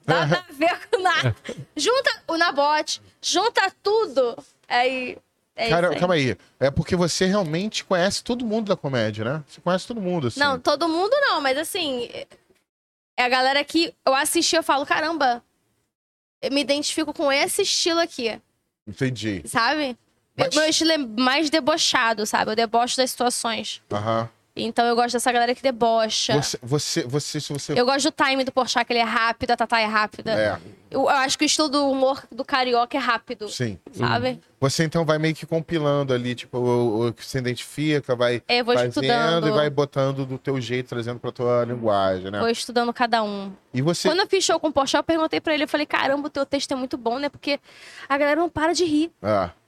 [0.05, 1.33] Nada a ver com nada.
[1.73, 4.35] Junta o Nabote, junta tudo.
[4.67, 5.17] Aí.
[5.59, 6.37] É Cara, calma aí.
[6.59, 9.43] É porque você realmente conhece todo mundo da comédia, né?
[9.45, 10.39] Você conhece todo mundo, assim.
[10.39, 12.09] Não, todo mundo não, mas assim.
[13.17, 15.43] É a galera que eu assisti eu falo, caramba,
[16.41, 18.39] eu me identifico com esse estilo aqui.
[18.87, 19.41] Entendi.
[19.45, 19.97] sabe?
[20.37, 22.51] Mas- Meu estilo é mais debochado, sabe?
[22.51, 23.81] Eu debocho das situações.
[23.91, 24.29] Aham.
[24.55, 26.33] Então eu gosto dessa galera que debocha.
[26.33, 27.79] Você, você, você, se você.
[27.79, 30.31] Eu gosto do time do Porchat, que ele é rápido, a Tatá é rápida.
[30.31, 30.57] É,
[30.91, 33.79] Eu, eu acho que o estilo do humor do carioca é rápido, sim.
[33.91, 34.39] sabe?
[34.59, 38.59] Você então vai meio que compilando ali, tipo, o, o que se identifica, vai É,
[38.59, 39.47] eu vou fazendo estudando.
[39.47, 42.39] e vai botando do teu jeito, trazendo pra tua linguagem, né?
[42.39, 43.53] Vou estudando cada um.
[43.73, 44.09] E você.
[44.09, 46.29] Quando eu fiz show com o Porchat, eu perguntei pra ele, eu falei, caramba, o
[46.29, 47.29] teu texto é muito bom, né?
[47.29, 47.59] Porque
[48.07, 49.11] a galera não para de rir.
[49.21, 49.59] Ah, É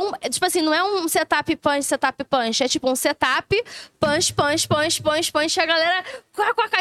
[0.00, 2.62] um, é, tipo assim, não é um setup punch, setup punch.
[2.62, 3.62] É tipo um setup,
[4.00, 5.56] punch, punch, punch, punch, punch.
[5.58, 6.04] E a galera.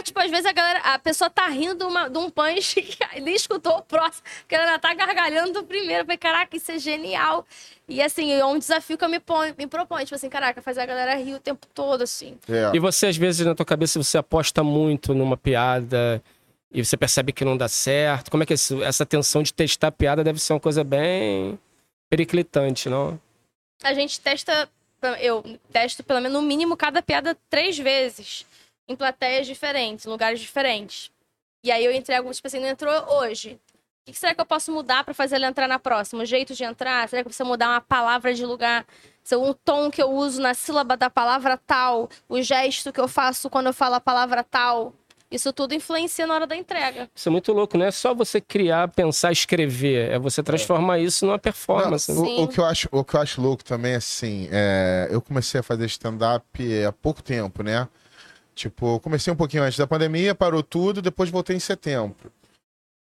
[0.04, 0.80] Tipo, às vezes a galera.
[0.80, 4.24] A pessoa tá rindo de, uma- de um punch que nem escutou o próximo.
[4.41, 6.02] Porque ela tá gargalhando do primeiro.
[6.02, 7.45] Eu falei, caraca, isso é genial.
[7.88, 10.06] E assim, é um desafio que eu me, ponho, me proponho.
[10.06, 12.38] Tipo assim, caraca, fazer a galera rir o tempo todo, assim.
[12.47, 12.71] é.
[12.74, 16.21] E você, às vezes, na tua cabeça, você aposta muito numa piada
[16.74, 18.32] e você percebe que não dá certo.
[18.32, 18.82] Como é que é isso?
[18.82, 21.60] essa tensão de testar a piada deve ser uma coisa bem
[22.12, 23.17] periclitante, não?
[23.82, 24.69] A gente testa.
[25.19, 28.45] Eu testo pelo menos no mínimo cada piada três vezes.
[28.88, 31.10] Em plateias diferentes, lugares diferentes.
[31.63, 33.58] E aí eu entrego, tipo assim, não entrou hoje.
[34.08, 36.24] O que será que eu posso mudar pra fazer ela entrar na próxima?
[36.24, 37.08] O jeito de entrar?
[37.08, 38.86] Será que eu preciso mudar uma palavra de lugar?
[39.34, 43.50] Um tom que eu uso na sílaba da palavra tal, o gesto que eu faço
[43.50, 44.93] quando eu falo a palavra tal.
[45.32, 47.10] Isso tudo influencia na hora da entrega.
[47.15, 50.12] Isso é muito louco, não é só você criar, pensar, escrever.
[50.12, 52.12] É você transformar isso numa performance.
[52.12, 55.22] Não, o, o que eu acho, o que eu acho louco também, assim, é, eu
[55.22, 56.46] comecei a fazer stand-up
[56.86, 57.88] há pouco tempo, né?
[58.54, 62.30] Tipo, eu comecei um pouquinho antes da pandemia, parou tudo, depois voltei em setembro.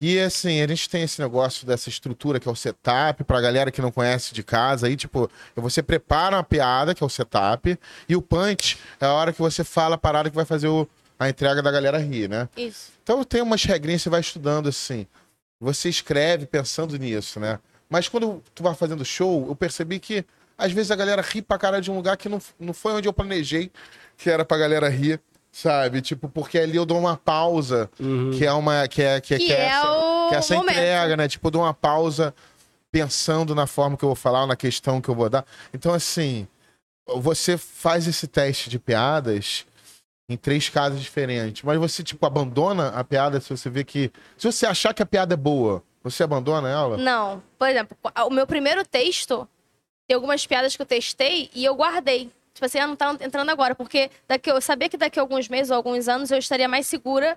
[0.01, 3.71] E assim, a gente tem esse negócio dessa estrutura que é o setup, pra galera
[3.71, 7.79] que não conhece de casa, aí, tipo, você prepara uma piada, que é o setup,
[8.09, 10.89] e o punch é a hora que você fala a parada que vai fazer o-
[11.19, 12.49] a entrega da galera rir, né?
[12.57, 12.93] Isso.
[13.03, 15.07] Então tem umas regrinhas que você vai estudando assim.
[15.61, 17.59] Você escreve pensando nisso, né?
[17.89, 20.25] Mas quando tu vai fazendo show, eu percebi que
[20.59, 23.09] às vezes a galera ri pra cara de um lugar que não, não foi onde
[23.09, 23.71] eu planejei
[24.17, 26.01] que era pra galera rir, sabe?
[26.01, 27.91] Tipo, porque ali eu dou uma pausa,
[28.37, 28.87] que é uma.
[28.89, 30.71] Que é, que, Que que é essa, o que é essa momento.
[30.73, 31.29] entrega, né?
[31.29, 32.35] Tipo, eu dou uma pausa
[32.91, 35.45] pensando na forma que eu vou falar, na questão que eu vou dar.
[35.73, 36.47] Então, assim,
[37.17, 39.67] você faz esse teste de piadas
[40.29, 41.63] em três casos diferentes.
[41.63, 44.11] Mas você, tipo, abandona a piada se você vê que.
[44.37, 46.97] Se você achar que a piada é boa, você abandona ela?
[46.97, 47.43] Não.
[47.59, 49.49] Por exemplo, o meu primeiro texto,
[50.07, 52.31] tem algumas piadas que eu testei e eu guardei.
[52.55, 55.49] Tipo assim, ah, não tá entrando agora, porque daqui, eu sabia que daqui a alguns
[55.49, 57.37] meses ou alguns anos eu estaria mais segura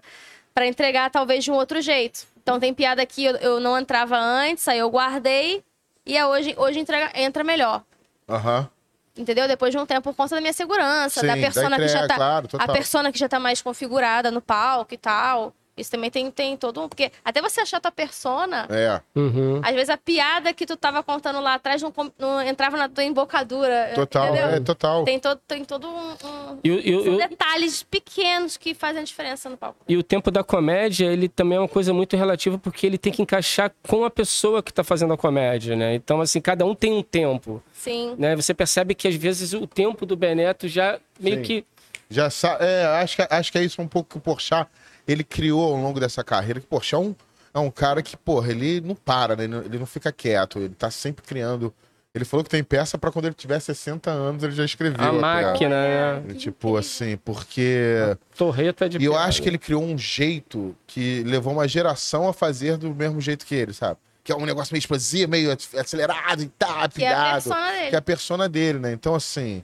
[0.53, 2.27] pra entregar talvez de um outro jeito.
[2.41, 5.63] Então tem piada que eu, eu não entrava antes, aí eu guardei
[6.05, 7.83] e a hoje, hoje entrega, entra melhor.
[8.29, 8.69] Aham.
[9.17, 9.47] Entendeu?
[9.47, 12.03] Depois de um tempo, por conta da minha segurança, Sim, da da persona que já
[12.03, 12.15] entrega, tá.
[12.15, 15.53] claro, a persona que já tá mais configurada no palco e tal.
[15.77, 16.89] Isso também tem, tem todo um.
[16.89, 19.61] Porque até você achar tua persona, É, Uhum.
[19.63, 23.03] às vezes a piada que tu tava contando lá atrás não, não entrava na tua
[23.03, 23.91] embocadura.
[23.95, 24.47] total, entendeu?
[24.49, 25.03] é, total.
[25.03, 26.11] Tem todo, tem todo um.
[26.11, 29.55] um- E, o- e o- São e o- detalhes pequenos que fazem a diferença no
[29.57, 29.77] palco.
[29.87, 33.13] e o tempo da comédia, ele também é uma coisa muito relativa, porque ele tem
[33.13, 35.93] que encaixar com a pessoa que tá fazendo a comédia, né?
[35.95, 38.15] Então, assim, cada um tem um tempo, Sim.
[38.17, 38.35] né?
[38.35, 41.41] Você percebe que, às vezes, o tempo do Beneto já meio Sim.
[41.43, 41.65] que...
[42.09, 42.57] Já sa...
[42.61, 44.69] é, acho que, acho que é isso um pouco que o Porchat,
[45.07, 47.15] ele criou ao longo dessa carreira, que Porchat é um,
[47.53, 49.45] é um cara que, porra, ele não para, né?
[49.45, 51.73] Ele não, ele não fica quieto, ele tá sempre criando.
[52.13, 55.07] Ele falou que tem peça pra quando ele tiver 60 anos ele já escreveu.
[55.07, 56.33] A máquina, né?
[56.33, 58.17] Tipo assim, porque.
[58.35, 62.27] Torreta é de E eu acho que ele criou um jeito que levou uma geração
[62.27, 63.99] a fazer do mesmo jeito que ele, sabe?
[64.23, 67.89] Que é um negócio meio explosivo, meio acelerado e tá, Que é a persona dele.
[67.89, 68.91] Que é a persona dele, né?
[68.91, 69.63] Então, assim,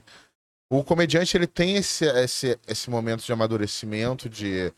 [0.70, 4.72] o comediante ele tem esse, esse, esse momento de amadurecimento, de,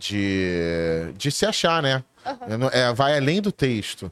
[0.00, 2.02] de, de se achar, né?
[2.24, 2.70] Aham.
[2.72, 4.10] É, vai além do texto.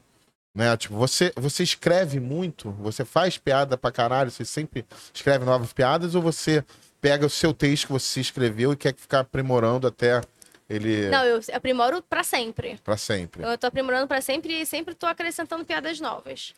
[0.55, 0.75] Né?
[0.77, 6.15] Tipo, você, você escreve muito, você faz piada pra caralho, você sempre escreve novas piadas,
[6.15, 6.63] ou você
[7.01, 10.21] pega o seu texto que você escreveu e quer ficar aprimorando até
[10.69, 12.79] ele Não, eu aprimoro pra sempre.
[12.83, 13.43] pra sempre?
[13.43, 16.53] Eu tô aprimorando pra sempre e sempre tô acrescentando piadas novas.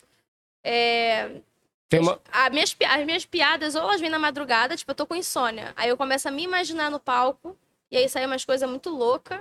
[0.64, 1.30] É,
[1.90, 2.20] Tem uma...
[2.32, 5.74] a minhas, as minhas piadas, ou elas vêm na madrugada, tipo, eu tô com insônia.
[5.76, 7.58] Aí eu começo a me imaginar no palco,
[7.92, 9.40] e aí sai umas coisas muito loucas.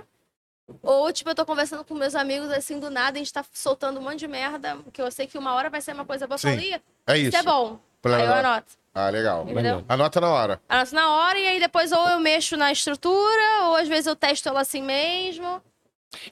[0.83, 3.99] Ou, tipo, eu tô conversando com meus amigos, assim, do nada, a gente tá soltando
[3.99, 6.37] um monte de merda, que eu sei que uma hora vai ser uma coisa boa.
[6.37, 6.49] Sim.
[6.49, 7.37] falo, "Ih, É isso isso.
[7.37, 7.79] é bom.
[8.03, 9.43] Aí eu anoto, Ah, legal.
[9.49, 9.83] entendeu?
[9.87, 10.61] Anota na hora.
[10.69, 14.15] Anoto na hora, e aí depois ou eu mexo na estrutura, ou às vezes eu
[14.15, 15.61] testo ela assim mesmo.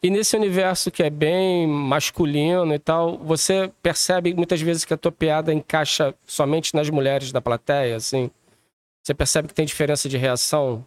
[0.01, 4.97] E nesse universo que é bem masculino e tal, você percebe muitas vezes que a
[4.97, 8.29] tua piada encaixa somente nas mulheres da plateia, assim?
[9.03, 10.85] Você percebe que tem diferença de reação?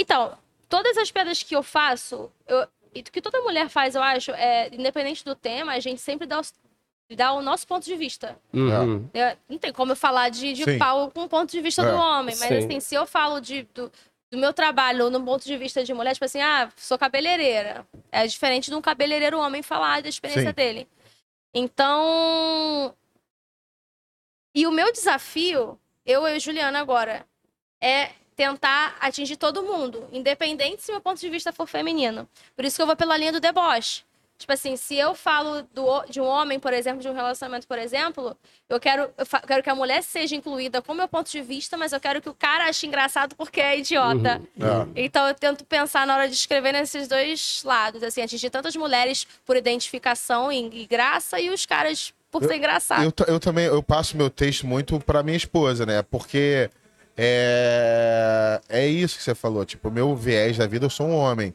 [0.00, 4.30] Então, todas as piadas que eu faço, eu, e que toda mulher faz, eu acho,
[4.30, 6.54] é, independente do tema, a gente sempre dá os-
[7.16, 8.38] dá o nosso ponto de vista.
[8.52, 9.08] Uhum.
[9.12, 11.90] Eu- não tem como eu falar de, de pau com o ponto de vista É.
[11.90, 12.36] do homem.
[12.38, 12.58] Mas, Sim.
[12.58, 13.90] assim, se eu falo de, do,
[14.30, 17.84] do meu trabalho no ponto de vista de mulher, tipo assim, ah, sou cabeleireira.
[18.12, 20.54] É diferente de um cabeleireiro homem falar da experiência Sim.
[20.54, 20.88] dele.
[21.54, 22.94] Então.
[24.54, 27.24] E o meu desafio, eu e Juliana agora,
[27.80, 32.28] é tentar atingir todo mundo, independente se meu ponto de vista for feminino.
[32.54, 34.04] Por isso que eu vou pela linha do deboche.
[34.38, 37.76] Tipo assim, se eu falo do, de um homem, por exemplo, de um relacionamento, por
[37.76, 38.36] exemplo,
[38.68, 41.76] eu quero, eu quero que a mulher seja incluída com o meu ponto de vista,
[41.76, 44.40] mas eu quero que o cara ache engraçado porque é idiota.
[44.56, 45.04] É.
[45.04, 49.26] Então eu tento pensar na hora de escrever nesses dois lados, assim, atingir tantas mulheres
[49.44, 53.02] por identificação e, e graça e os caras por ser engraçado.
[53.02, 56.02] Eu, eu também eu passo meu texto muito pra minha esposa, né?
[56.02, 56.70] Porque
[57.18, 59.64] é, é isso que você falou.
[59.64, 61.52] Tipo, o meu viés da vida, eu sou um homem.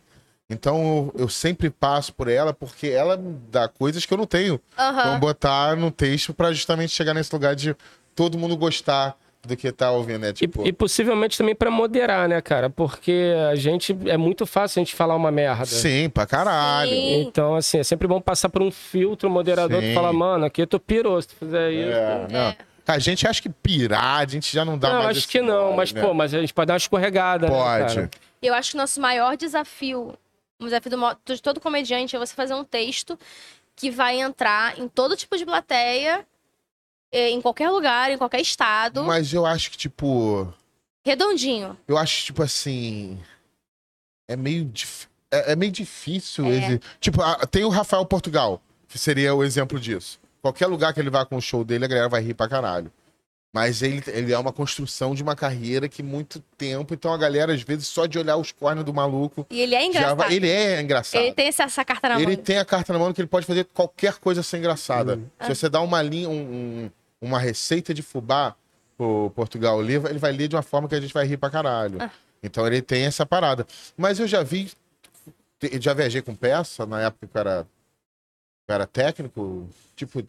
[0.50, 4.26] Então eu, eu sempre passo por ela porque ela me dá coisas que eu não
[4.28, 4.60] tenho.
[4.78, 7.76] Vamos botar no texto pra justamente chegar nesse lugar de
[8.14, 10.30] todo mundo gostar do que tá ouvindo, né?
[10.30, 12.70] E, Tipo, e possivelmente também pra moderar, né, cara?
[12.70, 13.98] Porque a gente.
[14.06, 15.66] É muito fácil a gente falar uma merda.
[15.66, 16.90] sim, pra caralho.
[16.92, 17.22] Sim.
[17.22, 19.88] Então, assim, é sempre bom passar por um filtro moderador Sim.
[19.90, 21.92] que fala, mano, aqui tu pirou se tu fizer isso.
[21.92, 22.40] É, não.
[22.40, 22.58] É.
[22.86, 25.42] A gente acha que pirar, a gente já não dá não, mais acho esse que
[25.42, 26.02] não, mas, né?
[26.02, 27.48] pô, mas a gente pode dar uma escorregada.
[27.48, 27.96] né, Pode.
[27.96, 28.12] cara?
[28.42, 30.18] Eu acho que o nosso maior desafio,
[30.60, 33.18] o desafio do de todo comediante, é você fazer um texto
[33.76, 36.26] que vai entrar em todo tipo de plateia,
[37.12, 40.54] eh, em qualquer lugar, em qualquer estado, Mas eu acho que, tipo.
[41.06, 41.78] redondinho.
[41.88, 43.18] Eu acho, tipo assim.
[44.28, 46.46] É meio, dif- é, é meio difícil.
[46.48, 46.50] É.
[46.58, 50.20] esse- Tipo, tem o Rafael Portugal, que seria o exemplo disso.
[50.44, 52.92] Qualquer lugar que ele vá com o show dele, a galera vai rir pra caralho.
[53.56, 57.54] Mas ele, ele é uma construção de uma carreira que muito tempo, então a galera,
[57.54, 59.46] às vezes, só de olhar os cornos do maluco.
[59.50, 60.18] E ele é engraçado.
[60.18, 61.22] vai, ele é engraçado.
[61.22, 62.44] Ele tem essa, essa carta na Ele mão.
[62.44, 65.20] tem a carta na mão que ele pode fazer qualquer coisa ser engraçada.
[65.40, 65.46] Ah.
[65.46, 66.34] Se você dá uma linha, um-
[66.86, 68.56] um- uma receita de fubá
[68.98, 71.50] pro Portugal ler, ele vai ler de uma forma que a gente vai rir pra
[71.52, 72.02] caralho.
[72.02, 72.10] Ah.
[72.42, 73.66] Então ele tem essa parada.
[73.96, 74.72] Mas eu já vi,
[75.80, 77.68] já viajei com peça, na época que eu era,
[78.68, 80.24] eu era técnico, tipo,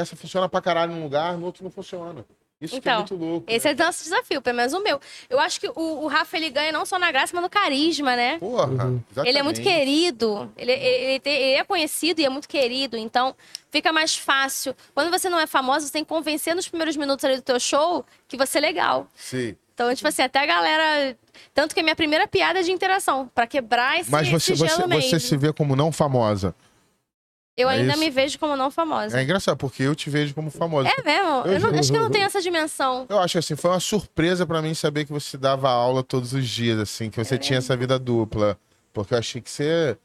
[0.00, 2.24] peça funciona pra caralho num lugar, no outro não funciona.
[2.60, 3.46] Isso que é Então, muito louco.
[3.50, 3.72] Esse né?
[3.72, 5.00] é o nosso desafio, pelo menos o meu.
[5.30, 5.72] Eu acho que o,
[6.04, 8.38] o Rafa, ele ganha não só na graça, mas no carisma, né?
[8.38, 9.00] Porra, Uhum.
[9.24, 12.96] Ele é muito querido, ele, ele- ele tem- ele é conhecido e é muito querido,
[12.98, 13.34] então
[13.70, 14.74] fica mais fácil.
[14.94, 17.58] Quando você não é famoso, você tem que convencer nos primeiros minutos ali do teu
[17.58, 19.06] show que você é legal.
[19.16, 19.56] Sim.
[19.74, 21.16] Então, tipo assim, até a galera...
[21.54, 24.62] Tanto que a minha primeira piada é de interação, pra quebrar esse, Mas você, esse
[24.62, 26.54] você, você se vê como não famosa.
[27.56, 28.00] Eu é ainda isso?
[28.00, 29.18] me vejo como não famosa.
[29.18, 30.88] É engraçado, porque eu te vejo como famosa.
[30.88, 31.28] É mesmo?
[31.46, 33.06] Eu Eu não, acho que eu não tenho essa dimensão.
[33.08, 36.32] Eu acho que assim, foi uma surpresa pra mim saber que você dava aula todos
[36.32, 38.58] os dias, assim, que você tinha essa vida dupla.
[38.92, 39.96] Porque eu achei que você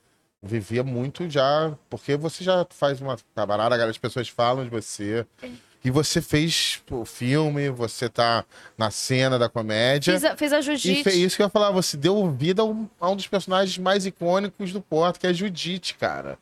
[0.41, 1.73] vivia muito já.
[1.89, 5.25] Porque você já faz uma camarada, as pessoas falam de você.
[5.83, 8.43] E você fez o filme, você tá
[8.75, 10.13] na cena da comédia.
[10.15, 11.03] Fiz a, fiz a E jiu-jitsu.
[11.03, 13.77] foi isso que eu ia falar, você deu vida a um, a um dos personagens
[13.77, 16.39] mais icônicos do Porto, que é a Judite, cara.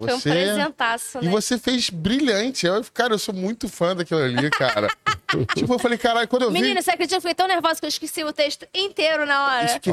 [0.00, 0.30] Foi um Você...
[0.30, 1.30] presentaço, E né?
[1.30, 2.64] você fez brilhante.
[2.66, 4.88] Eu, cara, eu sou muito fã daquilo ali, cara.
[5.54, 6.60] tipo, eu falei, caralho, quando eu vi.
[6.62, 9.44] Menina, você acredita que eu fiquei tão nervosa que eu esqueci o texto inteiro na
[9.46, 9.64] hora?
[9.66, 9.90] Esqueci.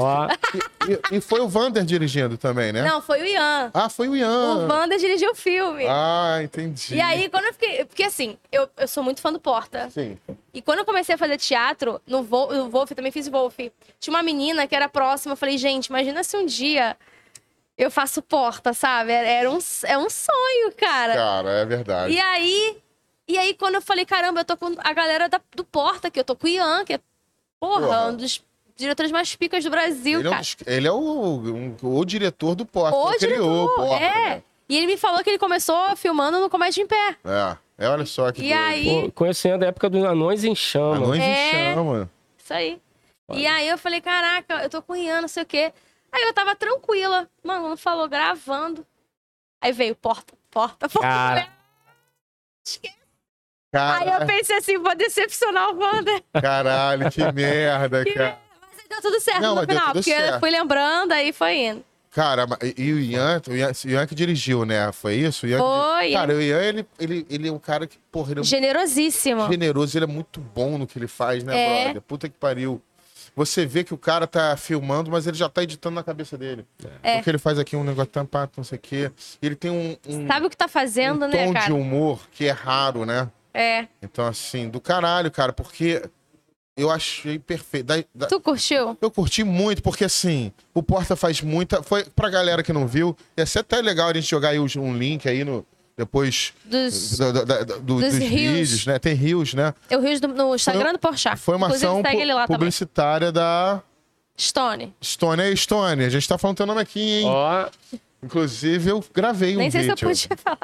[0.88, 2.84] E, e- e foi o Vander dirigindo também, né?
[2.84, 3.70] Não, foi o Ian.
[3.74, 4.66] Ah, foi o O Ian.
[4.68, 5.84] Wander dirigiu o filme.
[5.90, 6.96] Ah, entendi.
[6.96, 7.84] E aí, quando eu fiquei.
[7.84, 9.90] Porque assim, eu, eu sou muito fã do Porta.
[9.90, 10.18] Sim.
[10.54, 13.58] E quando eu comecei a fazer teatro, no, Vo, no Wolf, eu também fiz Wolf.
[14.00, 15.34] Tinha uma menina que era próxima.
[15.34, 16.96] Eu falei, gente, imagina se um dia
[17.78, 19.12] eu faço Porta, sabe?
[19.12, 21.14] Era, era um, é um sonho, cara.
[21.14, 22.14] Cara, é verdade.
[22.14, 22.78] E aí.
[23.30, 26.18] E aí, quando eu falei, caramba, eu tô com a galera da- do Porta aqui,
[26.20, 27.00] eu tô com o Ian, que é,
[27.60, 28.08] porra, Porra.
[28.08, 28.42] um dos
[28.78, 30.42] diretores mais picas do Brasil, Ele é, um cara.
[30.44, 32.96] dos- ele é o, um- o diretor do Porta.
[32.98, 33.96] O ele criou o Porta.
[34.06, 34.30] é.
[34.30, 34.44] né?
[34.70, 37.18] E ele me falou que ele começou filmando no Comédia em Pé.
[37.26, 37.58] É.
[37.80, 38.64] É, olha só que E doido.
[38.66, 40.96] aí- pô, conhecendo a época dos Anões em Chama.
[40.96, 41.72] Anões É.
[41.72, 42.10] em chama.
[42.38, 42.82] Isso aí.
[43.34, 45.74] E aí eu falei, caraca, eu tô com o Ian, não sei o quê.
[46.12, 47.30] Aí eu tava tranquila.
[47.44, 48.86] Mano, não falou gravando.
[49.62, 51.08] Aí veio porta, porta, porta.
[53.72, 53.98] Cara.
[54.00, 56.24] Aí eu pensei assim, vou decepcionar o Wander.
[56.42, 58.40] caralho, que merda, cara.
[58.62, 60.40] Mas aí deu tudo certo Não, no final, porque eu certo.
[60.40, 61.86] fui lembrando, aí foi indo.
[62.10, 64.92] Cara, e, e o Ian, o Ian, o Ian que dirigiu, né?
[64.92, 65.46] Foi isso?
[65.46, 66.12] O Ian que- Foi.
[66.14, 69.48] Cara, o Ian, ele, ele, ele é um cara que, porra, ele é Generosíssimo.
[69.52, 71.84] generoso, ele é muito bom no que ele faz, né, É.
[71.84, 72.02] brother?
[72.02, 72.82] Puta que pariu.
[73.38, 76.66] Você vê que o cara tá filmando, mas ele já tá editando na cabeça dele.
[77.04, 77.18] É.
[77.18, 79.12] Porque ele faz aqui um negócio tampado, não sei o quê.
[79.40, 81.74] Ele tem um, um, Sabe o que tá fazendo, um né, tom de cara?
[81.76, 83.30] humor que é raro, né?
[83.54, 83.86] É.
[84.02, 86.02] Então, assim, do caralho, cara, porque
[86.76, 87.86] eu achei perfeito.
[87.86, 88.98] Da- da- Tu curtiu?
[89.00, 91.84] eu curti muito, porque assim, o Porta faz muita.
[91.84, 94.98] Foi pra galera que não viu, ia ser até legal a gente jogar aí um
[94.98, 95.64] link aí no,
[95.98, 98.30] depois Dos, do- do- da- do- dos dos rios.
[98.30, 99.00] vídeos, né?
[99.00, 99.74] Tem rios, né?
[99.90, 101.38] eu vi do- no Instagram do Porchat.
[101.38, 102.60] Foi uma Inclusive, ação segue pu- ele lá também.
[102.60, 103.82] publicitária da
[104.40, 104.94] Stone.
[105.04, 105.42] Stone.
[105.42, 106.04] É Stone.
[106.04, 107.26] A gente tá falando teu nome aqui, hein?
[107.28, 107.68] Ó,
[108.22, 109.98] Inclusive, eu gravei um Nem sei vídeo.
[109.98, 110.60] se eu podia falar.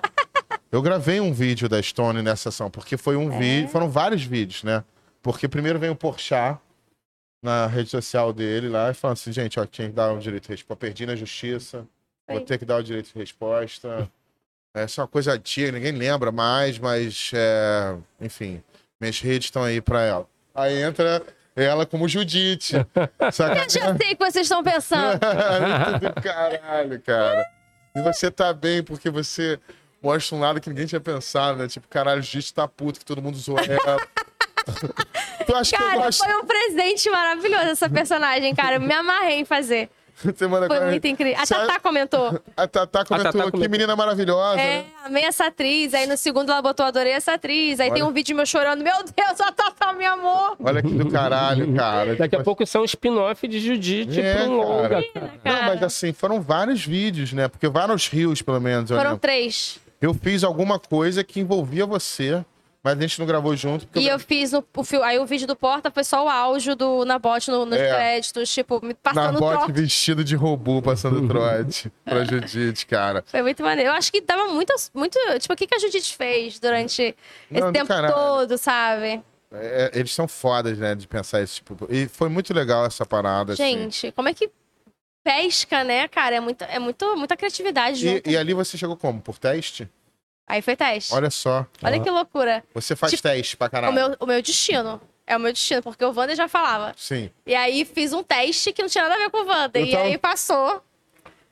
[0.71, 3.17] Eu gravei um vídeo da Stone nessa ação, porque foi É?
[3.17, 4.83] um vídeo, foram vários vídeos, né?
[5.21, 6.59] Porque primeiro vem o Porchat
[7.43, 10.43] na rede social dele lá e falando assim, gente, ó, tinha que dar o direito
[10.43, 11.85] de resposta, perdi na justiça,
[12.27, 14.09] vou ter que dar o direito de resposta.
[14.73, 18.63] Essa é uma coisa antiga, ninguém lembra mais, mas, é, enfim,
[18.99, 20.27] minhas redes estão aí pra ela.
[20.55, 21.21] Aí entra
[21.55, 22.73] ela como Judite.
[23.31, 23.63] Saca?
[23.63, 25.19] Eu já sei o que vocês estão pensando.
[26.01, 27.45] Do caralho, cara.
[27.95, 29.59] E você tá bem porque você
[30.01, 31.67] mostra um lado que ninguém tinha pensado, né?
[31.67, 33.97] Tipo, caralho, o Judite tá puto que todo mundo zoou ela.
[35.45, 36.23] tu acha que eu Cara, gosto?
[36.23, 38.77] foi um presente maravilhoso essa personagem, cara.
[38.77, 39.89] Eu me amarrei em fazer.
[40.35, 41.41] Semana Foi muito incrível.
[41.41, 42.39] A Tatá comentou.
[42.55, 44.59] A Tatá comentou, Tatá que menina maravilhosa.
[44.59, 44.85] É, né?
[45.05, 45.93] amei essa atriz.
[45.93, 47.79] Aí no segundo ela botou, adorei essa atriz.
[47.79, 48.09] Aí tem Olha.
[48.09, 48.83] um vídeo meu chorando.
[48.83, 50.55] Meu Deus, a Tatá me amou.
[50.63, 52.15] Olha que do caralho, cara.
[52.15, 55.31] daqui a Tipo, pouco isso é um spin-off de Judite É, pra um longa, cara.
[55.43, 55.57] cara.
[55.57, 57.47] Não, mas assim, foram vários vídeos, né?
[57.47, 58.89] Porque vários rios, pelo menos.
[58.89, 59.79] Foram três.
[60.01, 62.43] Eu fiz alguma coisa que envolvia você,
[62.83, 63.87] mas a gente não gravou junto.
[63.97, 66.75] E eu fiz no, o fio, aí o vídeo do Porta foi só o áudio
[66.75, 67.87] do Nabote no, nos É.
[67.95, 69.71] créditos, tipo, me passando bote trote.
[69.71, 73.23] vestido de robô passando trote pra Judite, cara.
[73.25, 73.91] Foi muito maneiro.
[73.91, 75.17] Eu acho que dava muito, muito.
[75.39, 77.15] Tipo, o que, que a Judite fez durante esse
[77.49, 78.13] Não, do tempo caralho.
[78.13, 79.23] todo, sabe?
[79.55, 81.77] É, eles são fodas, né, de pensar esse tipo.
[81.89, 83.53] E foi muito legal essa parada.
[83.53, 83.63] assim.
[83.63, 84.49] Gente, como é que
[85.23, 86.35] pesca, né, cara?
[86.35, 88.29] É, muito, é muito, muita criatividade E, junto.
[88.29, 89.21] e ali você chegou como?
[89.21, 89.87] Por teste?
[90.47, 91.13] Aí foi teste.
[91.13, 91.67] Olha, Olha só.
[92.03, 92.63] que loucura.
[92.73, 93.93] Você faz Tipo, teste pra O caralho.
[93.93, 95.01] meu, o meu destino.
[95.25, 96.93] É o meu destino, porque o Wander já falava.
[96.97, 97.31] Sim.
[97.45, 99.81] E aí fiz um teste que não tinha nada a ver com o Wander.
[99.81, 100.83] Eu E aí passou.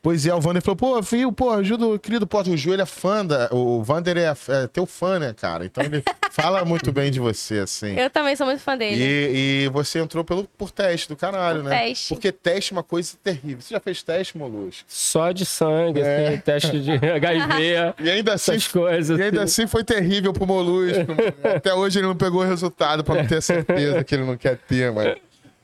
[0.04, 2.86] Pois é, o Vander falou, pô, filho, pô, ajuda o querido Porta, o Joelho é
[2.88, 3.49] fã da...
[3.52, 5.64] O Vander é, é teu fã, né, cara?
[5.64, 7.93] Então ele fala muito bem de você, assim.
[7.99, 8.99] Eu também sou muito fã dele.
[8.99, 11.80] E, e você entrou pelo, por teste do caralho, Por né?
[11.86, 12.10] teste.
[12.10, 13.62] Porque teste é uma coisa terrível.
[13.62, 14.84] Você já fez teste, Molusco?
[14.88, 16.30] Só de sangue, É.
[16.30, 19.20] assim, teste de HIV, E ainda assim, essas coisas.
[19.20, 19.62] e ainda assim.
[19.64, 21.06] assim foi terrível pro Molusco.
[21.56, 24.58] Até hoje ele não pegou o resultado pra não ter certeza que ele não quer
[24.58, 25.16] ter, mas...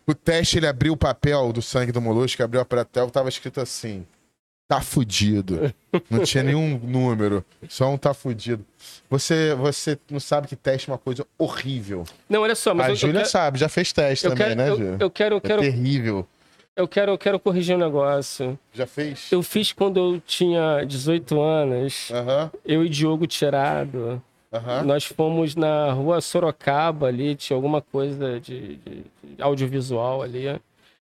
[0.05, 3.59] O teste, ele abriu o papel do sangue do Molusco, abriu a papel, tava escrito
[3.59, 4.05] assim...
[4.67, 5.73] Tá fudido.
[6.09, 7.43] Não tinha nenhum número.
[7.69, 8.65] Só um tá fudido.
[9.09, 12.03] Você, você não sabe que teste é uma coisa horrível.
[12.29, 14.47] Não, olha só, mas a eu, eu Júlia quero, sabe, já fez teste eu também,
[14.47, 14.97] quero, né, eu, Júlia?
[14.99, 16.27] eu quero, eu É quero, terrível.
[16.75, 18.59] eu quero, eu quero corrigir um negócio.
[18.73, 19.31] Já fez?
[19.31, 22.09] Eu fiz quando eu tinha 18 anos,
[22.65, 24.21] eu e Diogo Tirado.
[24.85, 30.45] Nós fomos na rua Sorocaba ali, tinha alguma coisa de, de- de audiovisual ali,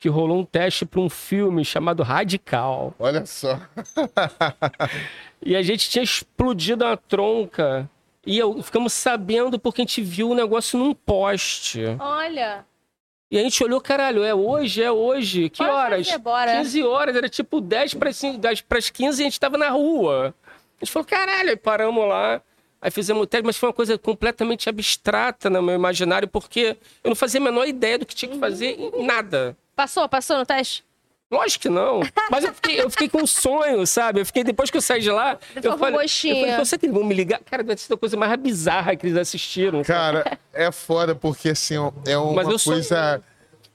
[0.03, 2.93] que rolou um teste para um filme chamado Radical.
[2.99, 3.57] Olha só.
[5.45, 7.91] E a gente tinha explodido a tronca.
[8.25, 11.83] E eu, ficamos sabendo porque a gente viu o negócio num poste.
[11.99, 12.65] Olha.
[13.29, 15.49] E a gente olhou, caralho, é hoje, é hoje.
[15.51, 16.07] Que Pode horas?
[16.07, 16.57] fazer, bora.
[16.59, 20.33] 15 horas, era tipo 10 para 10 15 e a gente tava na rua.
[20.81, 22.41] A gente falou, caralho, aí paramos lá.
[22.81, 27.09] Aí fizemos o teste, mas foi uma coisa completamente abstrata no meu imaginário, porque eu
[27.09, 29.57] não fazia a menor ideia do que tinha que fazer em nada.
[29.75, 30.09] Passou?
[30.09, 30.85] Passou no teste?
[31.31, 32.01] Lógico que não.
[32.31, 34.21] Mas eu fiquei, eu fiquei com um sonho, sabe?
[34.21, 36.37] Eu fiquei, depois que eu saí de lá, eu com falei, eu gostinho.
[36.41, 37.41] falei, "Pô, será que eles vão me ligar?
[37.41, 39.83] Cara, deve ser a coisa mais bizarra que eles assistiram.
[39.83, 43.23] Cara, é foda porque assim, é uma Mas eu coisa.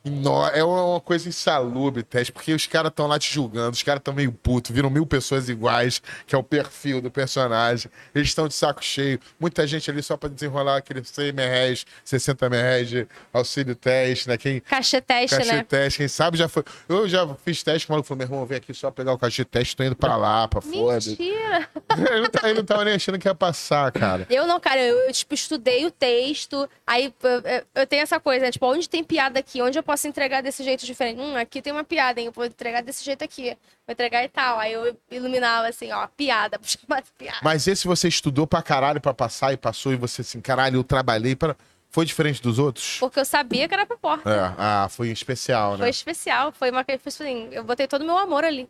[0.08, 4.00] Ino- É uma coisa insalubre, teste, porque os caras estão lá te julgando, os caras
[4.02, 7.92] estão meio putos, viram mil pessoas iguais, que é o perfil do personagem.
[8.14, 9.20] Eles estão de saco cheio.
[9.40, 14.38] Muita gente ali só pra desenrolar aquele 100 reais, 60 reais de auxílio teste, né?
[14.38, 15.64] Quem, Cachê teste, Cachê né?
[15.64, 16.64] teste, quem sabe já foi.
[16.88, 19.44] Eu já fiz teste, o maluco falou: meu irmão, vem aqui só pegar o cachê
[19.46, 21.00] teste, tô indo pra lá, pra foda.
[21.10, 21.70] Mentira.
[22.12, 24.26] ele, não tá, ele não tava nem achando que ia passar, cara.
[24.30, 28.20] Eu não, cara, eu, eu, tipo, estudei o texto, aí eu, eu- eu tenho essa
[28.20, 28.52] coisa, né?
[28.52, 31.22] tipo, onde tem piada aqui, onde eu posso entregar desse jeito diferente?
[31.22, 32.26] Hum, aqui tem uma piada, hein?
[32.26, 34.60] Eu vou entregar desse jeito aqui, vou entregar e tal.
[34.60, 37.38] Aí eu iluminava assim, ó, piada, vou chamar de piada.
[37.42, 40.84] Mas esse você estudou pra caralho pra passar e passou, e você assim, caralho, eu
[40.84, 41.56] trabalhei para.
[41.90, 42.98] Foi diferente dos outros?
[43.00, 44.30] Porque eu sabia que era pra porta.
[44.30, 45.78] É, ah, foi especial, né?
[45.78, 48.70] Foi especial, foi uma coisa assim, eu botei todo o meu amor ali.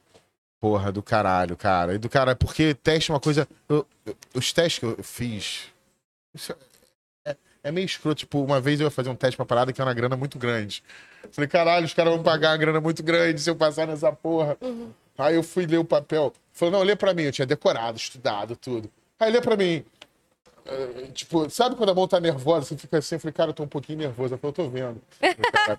[0.60, 1.96] Porra, do caralho, cara.
[1.96, 3.48] E do caralho, porque teste é uma coisa.
[3.68, 5.64] eu- eu- os testes que eu fiz.
[6.34, 6.56] isso
[7.68, 8.20] é, é meio escroto.
[8.20, 10.38] Tipo, uma vez eu ia fazer um teste pra parada que era uma grana muito
[10.38, 10.84] grande.
[11.32, 14.58] Falei, caralho, os caras vão pagar uma grana muito grande se eu passar nessa porra.
[15.18, 16.34] Aí eu fui ler o papel.
[16.54, 17.24] Falou, não, lê pra mim.
[17.24, 18.90] Eu tinha decorado, estudado, tudo.
[19.20, 19.84] Aí lê pra mim.
[20.66, 22.66] Eh, tipo, sabe quando a mão tá nervosa?
[22.66, 24.34] Você fica assim, eu falei, cara, eu tô um pouquinho nervoso.
[24.34, 25.02] Eu falei, eu tô vendo.
[25.22, 25.78] Eu falei,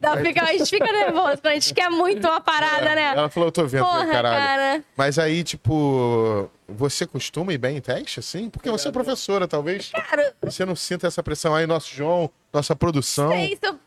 [0.00, 3.12] Não, fica, a gente fica nervoso a gente quer muito uma parada, né?
[3.16, 4.36] Ela falou, eu tô vendo, Porra, caralho.
[4.36, 4.84] cara.
[4.96, 8.50] Mas aí, tipo, você costuma ir bem em teste, assim?
[8.50, 9.90] Porque você é professora, talvez.
[9.90, 13.30] Cara, Você não sinta essa pressão aí, nosso João, nossa produção.
[13.30, 13.78] sei se eu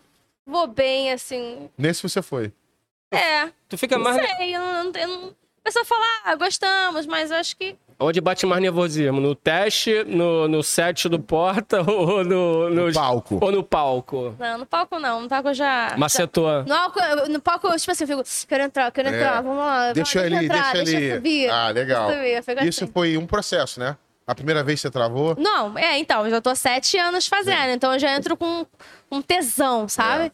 [0.46, 1.70] vou bem, assim.
[1.78, 2.52] Nesse você foi.
[3.12, 4.18] É, Tu fica não mais.
[4.38, 4.56] sei.
[4.56, 5.28] Eu não, eu não...
[5.30, 7.76] A pessoa fala, ah, gostamos, mas eu acho que.
[8.02, 9.20] Onde bate mais nervosismo?
[9.20, 13.38] No teste, no, no set do porta ou no, no, No palco.
[13.42, 14.36] Ou no palco?
[14.40, 15.22] Não, no palco não.
[15.22, 15.96] No palco eu já.
[15.98, 16.64] Macetou.
[16.64, 19.16] No, palco- no palco, tipo assim, eu fico, quero entrar, quero É.
[19.18, 19.92] entrar, vamos lá.
[19.92, 21.06] Deixa vai, ele, entrar, deixa ele.
[21.12, 21.50] eu subir.
[21.50, 22.08] Ah, legal.
[22.08, 22.94] Deixa subir, Isso assim.
[22.94, 23.98] foi um processo, né?
[24.26, 25.36] A primeira vez que você travou.
[25.38, 28.66] Não, é, então, eu já tô sete anos fazendo, então eu já entro com
[29.12, 30.26] um tesão, sabe?
[30.26, 30.32] É.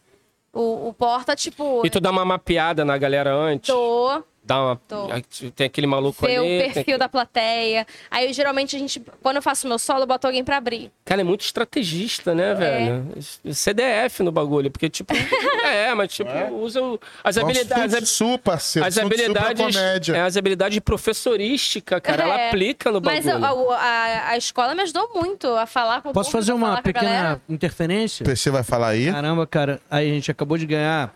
[0.54, 3.68] O, o porta, tipo, E tu dá uma mapeada na galera antes?
[3.74, 4.76] tô, Dá uma...
[4.88, 5.08] Tô.
[5.56, 6.58] Tem aquele maluco ver ali.
[6.58, 7.86] o tem- perfil da plateia.
[8.12, 10.92] Aí, geralmente, a gente, quando eu faço meu solo, eu boto alguém pra abrir.
[11.04, 13.08] Cara, é muito estrategista, né, velho?
[13.54, 15.14] CDF no bagulho, porque, tipo.
[15.66, 16.30] é, mas, tipo,
[16.62, 18.12] usa o- as habilidades.
[18.12, 18.88] Tzu, parceiro.
[18.88, 19.76] As habilidades,
[20.10, 22.48] é, as habilidades professorística, cara, ela É.
[22.50, 23.72] aplica no Mas bagulho.
[23.72, 26.82] a, a, a escola me ajudou muito a falar com o Posso público, fazer uma
[26.82, 28.24] pequena interferência?
[28.24, 29.12] O PC vai falar aí?
[29.12, 31.14] Caramba, cara, aí a gente acabou de ganhar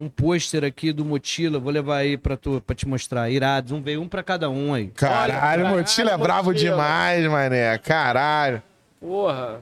[0.00, 1.58] um pôster aqui do Motila.
[1.58, 3.30] Vou levar aí pra, tu, pra te mostrar.
[3.30, 3.72] Irados.
[3.72, 4.88] Um veio um pra cada um aí.
[4.88, 6.70] Caralho, Olha, o Motila é caralho, bravo Motila.
[6.70, 7.78] demais, mané.
[7.78, 8.62] Caralho.
[9.00, 9.60] Porra.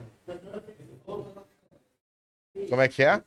[2.68, 3.22] Como é que é?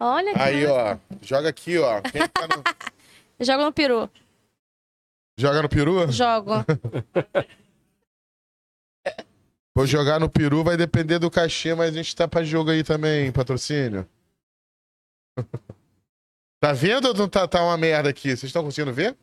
[0.00, 0.96] Olha que Aí, ó.
[1.22, 2.00] Joga aqui, ó.
[2.02, 2.62] Quem tá no-
[3.44, 4.10] Jogo no peru.
[5.38, 6.10] Joga no peru?
[6.10, 6.52] Jogo.
[9.76, 12.82] Vou jogar no peru, vai depender do cachê, mas a gente tá pra jogo aí
[12.82, 14.08] também, patrocínio.
[16.60, 18.30] Tá vendo ou não tá, tá uma merda aqui?
[18.30, 19.16] Vocês estão conseguindo ver?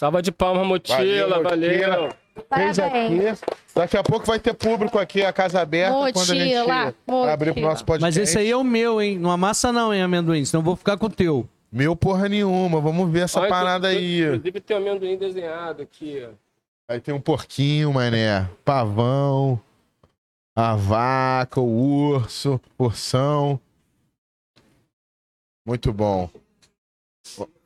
[0.00, 2.02] Salva de palma, mochila, Valeu, valeu.
[2.02, 2.16] Motila.
[2.52, 3.42] Fez Parabéns.
[3.42, 3.54] aqui.
[3.74, 7.52] Daqui a pouco vai ter público aqui, a casa aberta, quando a gente Mochila, abrir
[7.52, 8.18] pro nosso podcast.
[8.18, 9.18] Mas esse aí é o meu, hein?
[9.18, 10.44] Não amassa não, hein, amendoim?
[10.44, 11.48] Senão eu vou ficar com o teu.
[11.70, 14.22] Meu porra nenhuma, vamos ver essa Olha, parada aí.
[14.22, 16.32] Inclusive tem um amendoim desenhado aqui, ó.
[16.88, 18.48] Aí tem um porquinho, mané.
[18.64, 19.60] Pavão.
[20.56, 21.64] A vaca, o
[22.12, 23.60] urso, ursão.
[25.66, 26.30] Muito bom.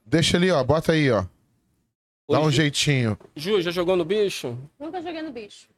[0.07, 0.63] Deixa ali, ó.
[0.65, 1.23] Bota aí, ó.
[2.31, 3.19] Dá Ô, um Ju- jeitinho.
[3.37, 4.57] Ju, já jogou no bicho?
[4.79, 5.69] Nunca joguei no bicho.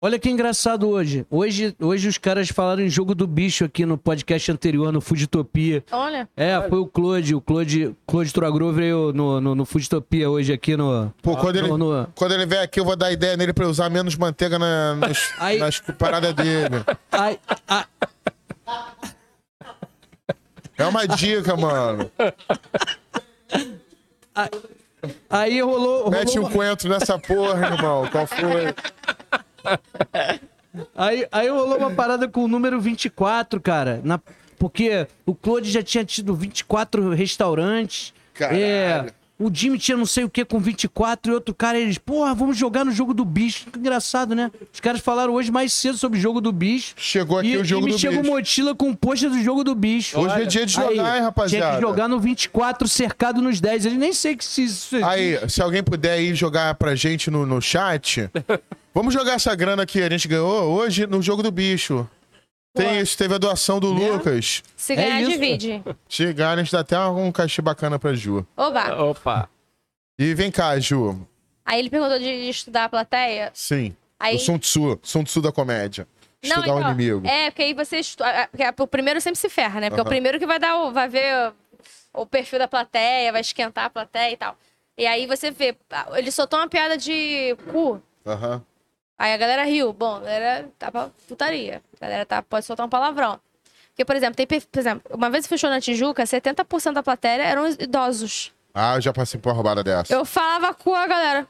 [0.00, 1.26] Olha que engraçado hoje.
[1.30, 5.82] Hoje, hoje os caras falaram em jogo do bicho aqui no podcast anterior, no Fuditopia.
[5.90, 6.28] Olha.
[6.36, 10.76] É, foi o Claude, o Claude, Claude Troagro veio no, no, no Fuditopia hoje aqui
[10.76, 11.10] no...
[11.22, 13.64] Pô, quando ele, no, no- quando ele vier aqui, eu vou dar ideia nele pra
[13.64, 16.84] eu usar menos manteiga na, nos- Aí- nas paradas dele.
[17.10, 17.86] Ai, ah,
[20.76, 22.10] É uma dica, mano.
[25.30, 26.04] aí rolou...
[26.04, 28.06] rolou Mete um coentro nessa porra, irmão.
[28.12, 28.74] Qual foi?
[30.94, 34.00] Aí, aí rolou uma parada com o número 24, cara.
[34.04, 34.20] Na,
[34.58, 38.12] porque o Claude já tinha tido 24 restaurantes.
[38.34, 38.60] Caralho.
[38.60, 39.06] É.
[39.38, 42.56] O Jimmy tinha não sei o que com 24 e outro cara, eles, porra, vamos
[42.56, 43.66] jogar no jogo do bicho.
[43.70, 44.50] Que engraçado, né?
[44.72, 46.94] Os caras falaram hoje mais cedo sobre o jogo do bicho.
[46.96, 48.32] Chegou aqui e, o jogo e me do chegou bicho.
[48.32, 50.18] mochila com pôster do jogo do bicho.
[50.18, 51.74] Hoje é dia de jogar, Aí, hein, Tinha rapaziada?
[51.76, 53.84] que jogar no 24 cercado nos 10.
[53.84, 57.44] Ele nem sei que se isso Aí, se alguém puder aí jogar pra gente no,
[57.44, 58.30] no chat,
[58.96, 62.08] vamos jogar essa grana que a gente ganhou hoje no jogo do bicho.
[62.74, 64.62] Tem isso, teve a doação do Lucas.
[64.74, 65.30] Se É ganhar, isso.
[65.32, 65.82] divide.
[66.08, 68.46] Chegar, a gente dá até um cachê bacana pra Ju.
[68.56, 69.02] Oba.
[69.02, 69.50] Opa.
[70.18, 71.26] E vem cá, Ju.
[71.64, 73.50] Aí ele perguntou de, de estudar a plateia.
[73.52, 73.94] Sim.
[74.18, 74.36] Aí...
[74.36, 74.98] O Sun Tzu.
[75.02, 76.06] Sun Tzu da comédia.
[76.42, 77.26] Não, Estudar o então, inimigo.
[77.26, 78.48] É, porque aí você estuda.
[78.78, 79.90] O primeiro sempre se ferra, né?
[79.90, 80.08] Porque é Aham.
[80.08, 80.92] o primeiro que vai dar o.
[80.92, 81.52] vai ver
[82.14, 84.56] o, o perfil da plateia, vai esquentar a plateia e tal.
[84.96, 85.76] E aí você vê.
[86.14, 88.00] Ele soltou uma piada de cu.
[88.24, 88.62] Aham.
[89.18, 89.92] Aí a galera riu.
[89.92, 91.82] Bom, a galera tá pra putaria.
[92.00, 93.40] A galera tá, pode soltar um palavrão.
[93.90, 97.66] Porque, por exemplo, tem, por exemplo, uma vez fechou na Tijuca, 70% da plateia eram
[97.68, 98.52] idosos.
[98.74, 100.12] Ah, eu já passei por uma roubada dessa.
[100.12, 101.48] Eu falava cu a galera.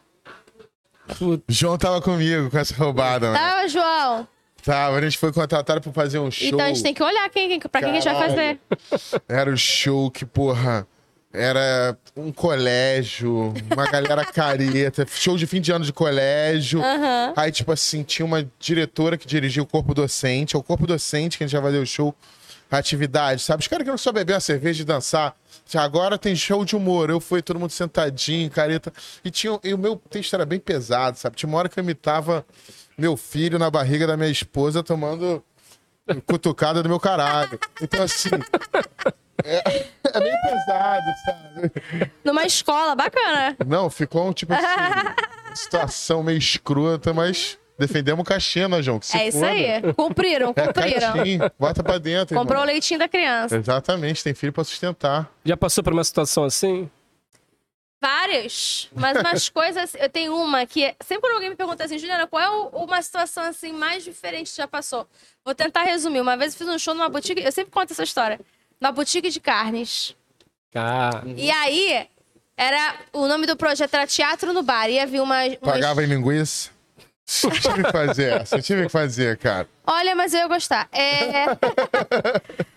[1.49, 3.39] João tava comigo com essa roubada, mano.
[3.39, 4.29] Tá, João?
[4.62, 6.49] Tava, a gente foi contratado pra fazer um show.
[6.49, 8.61] Então a gente tem que olhar quem, quem, pra quem que a gente vai Caralho.
[8.89, 9.23] fazer.
[9.29, 10.87] Era o show que, porra,
[11.37, 16.82] era um colégio, uma galera careta, show de fim de ano de colégio.
[16.82, 17.34] Aham.
[17.37, 20.57] Aí, tipo assim, tinha uma diretora que dirigia o corpo docente.
[20.57, 22.14] É o corpo docente que a gente vai fazer o show,
[22.70, 23.61] a atividade, sabe?
[23.61, 25.37] Os caras que não só beber uma cerveja e dançar.
[25.74, 27.11] Agora tem show de humor.
[27.11, 28.93] Eu fui todo mundo sentadinho, careta.
[29.24, 31.37] E, tinha, e o meu texto era bem pesado, sabe?
[31.37, 32.47] Tinha uma hora que eu imitava
[32.97, 35.45] meu filho na barriga da minha esposa tomando
[36.26, 37.59] cutucada do meu caralho.
[37.80, 38.28] Então, assim.
[39.44, 39.59] É,
[40.14, 42.11] é meio pesado, sabe?
[42.24, 43.57] Numa escola, bacana.
[43.66, 44.64] Não, ficou um tipo assim,
[45.54, 48.98] situação meio escrota, mas Defendemos o caixinha, nós, João.
[48.98, 49.50] que se É isso foda.
[49.50, 49.92] aí.
[49.92, 51.12] Cumpriram, É cumpriram.
[51.12, 51.52] caixinha.
[51.59, 52.72] Bota pra dentro, Comprou o irmão.
[52.72, 53.54] leitinho da criança.
[53.54, 55.30] Exatamente, tem filho pra sustentar.
[55.44, 56.88] Já passou por uma situação assim?
[58.07, 58.88] Várias.
[58.94, 59.94] Mas umas coisas.
[59.98, 60.94] Eu tenho uma que.
[61.04, 64.50] Sempre quando alguém me pergunta assim, Juliana, qual é o- uma situação assim mais diferente
[64.50, 65.09] que já passou?
[65.44, 66.20] Vou tentar resumir.
[66.20, 67.42] Uma vez eu fiz um show numa boutique.
[67.42, 68.38] Eu sempre conto essa história.
[68.80, 70.14] Numa boutique de carnes.
[70.74, 72.07] Ah, E aí,
[72.57, 72.94] era.
[73.12, 74.88] O nome do projeto era Teatro no Bar.
[74.88, 75.42] Ia vir uma.
[75.44, 76.70] umas- Pagava em linguiça.
[77.42, 79.68] Eu tive que fazer essa, eu tive que fazer, cara.
[79.84, 80.88] Olha, mas eu ia gostar.
[80.92, 81.46] É...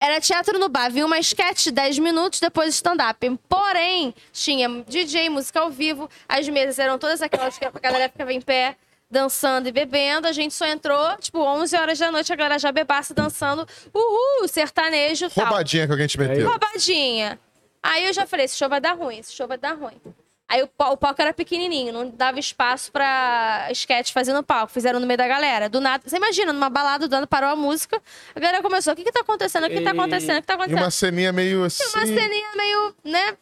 [0.00, 3.38] Era teatro no bar, vinha uma sketch de 10 minutos, depois stand-up.
[3.48, 8.32] Porém, tinha DJ, música ao vivo, as mesas eram todas aquelas que a galera ficava
[8.32, 8.76] em pé,
[9.10, 10.28] dançando e bebendo.
[10.28, 13.66] A gente só entrou, tipo, 11 horas da noite, a galera já bebaça dançando.
[13.92, 15.46] Uhul, sertanejo tal.
[15.46, 16.48] Roubadinha que alguém te meteu.
[16.48, 17.38] Roubadinha.
[17.82, 20.00] Aí eu já falei, esse show vai dar ruim, esse show vai dar ruim.
[20.48, 24.72] Aí o, o palco era pequenininho, não dava espaço pra sketch fazendo palco.
[24.72, 25.68] Fizeram no meio da galera.
[25.68, 28.00] Do nada, você imagina, numa balada, o dano parou a música,
[28.34, 29.64] a galera começou, o que que tá acontecendo?
[29.64, 30.38] O que que tá E- acontecendo?
[30.38, 30.82] O que tá E acontecendo?
[30.82, 31.84] uma ceninha meio assim.
[31.94, 33.36] Uma ceninha meio, né?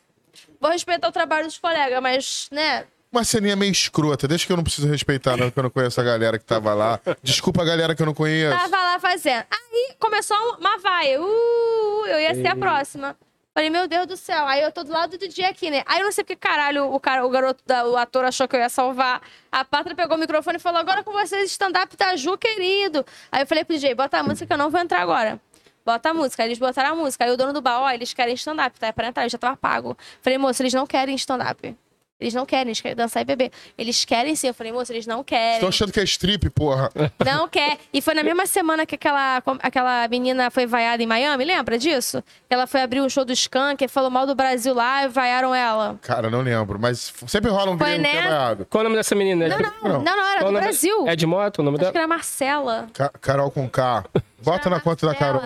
[0.60, 2.84] Vou respeitar o trabalho dos colegas, mas, né?
[3.12, 4.26] Uma ceninha meio escrota.
[4.26, 6.74] Deixa que eu não preciso respeitar, não, porque eu não conheço a galera que tava
[6.74, 6.98] lá.
[7.22, 8.54] Desculpa a galera que eu não conheço.
[8.58, 9.44] Tava lá fazendo.
[9.50, 11.20] Aí começou uma vaia.
[11.22, 13.16] Uh, eu ia ser a próxima.
[13.56, 14.44] Falei, meu Deus do céu.
[14.46, 15.82] Aí eu tô do lado do dia aqui, né?
[15.86, 18.54] Aí eu não sei porque caralho o, cara, o garoto, da- o ator achou que
[18.54, 19.22] eu ia salvar.
[19.50, 23.02] A Pátria pegou o microfone e falou: agora com vocês, stand-up da Ju, querido.
[23.32, 25.40] Aí eu falei pro DJ, bota a música que eu não vou entrar agora.
[25.86, 26.42] Bota a música.
[26.42, 27.24] Aí eles botaram a música.
[27.24, 28.88] Aí o dono do bar, ó, eles querem stand-up, tá?
[28.88, 29.96] É pra entrar, eu já tava pago.
[30.20, 31.74] Falei, moço, eles não querem stand-up.
[32.18, 33.50] Eles não querem, eles querem dançar e beber.
[33.76, 34.46] Eles querem sim.
[34.48, 35.54] Eu falei, moço, eles não querem.
[35.56, 36.90] Estão achando que é strip, porra.
[37.24, 37.76] Não quer.
[37.92, 42.22] E foi na mesma semana que aquela, aquela menina foi vaiada em Miami, lembra disso?
[42.48, 45.98] Ela foi abrir um show do Skank, falou mal do Brasil lá e vaiaram ela.
[46.02, 48.28] Cara, não lembro, mas sempre rola um Foi, vídeo que é né?
[48.28, 48.66] vaiado.
[48.70, 49.48] qual o nome dessa menina?
[49.48, 51.08] Não, É- não, não, não, era qual o do Brasil.
[51.08, 51.92] É de moto o nome Acho dela?
[51.92, 52.86] que era Marcela.
[52.94, 54.04] Ca- Carol com K.
[54.42, 55.42] Bota na conta da Carol.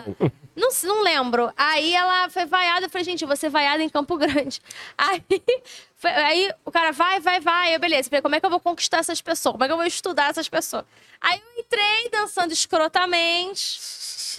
[0.56, 1.52] Não, não lembro.
[1.56, 2.86] Aí ela foi vaiada.
[2.86, 4.60] Eu falei, gente, ser vaiada em Campo Grande.
[4.98, 5.22] Aí,
[5.96, 7.74] foi- aí o cara vai, vai, vai.
[7.74, 8.08] Eu, beleza.
[8.10, 9.52] Falei, como é que eu vou conquistar essas pessoas?
[9.52, 10.84] Como é que eu vou estudar essas pessoas?
[11.20, 13.78] Aí eu entrei dançando escrotamente.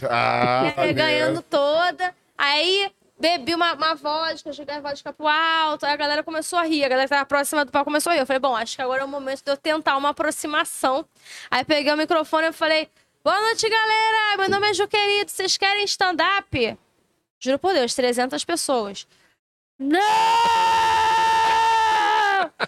[0.09, 0.93] Ah, né, valeu.
[0.93, 2.13] ganhando toda.
[2.37, 6.63] Aí bebi uma, uma vodka, joguei a vodka pro alto, aí a galera começou a
[6.63, 8.21] rir, a galera que tava próxima do palco começou a rir.
[8.21, 11.05] Eu falei, bom, acho que agora é o momento de eu tentar uma aproximação.
[11.51, 12.89] Aí peguei o microfone e falei,
[13.23, 16.77] boa noite, galera, meu nome é Ju Querido, vocês querem stand-up?
[17.39, 19.07] Juro por Deus, 300 pessoas.
[19.79, 19.99] Não!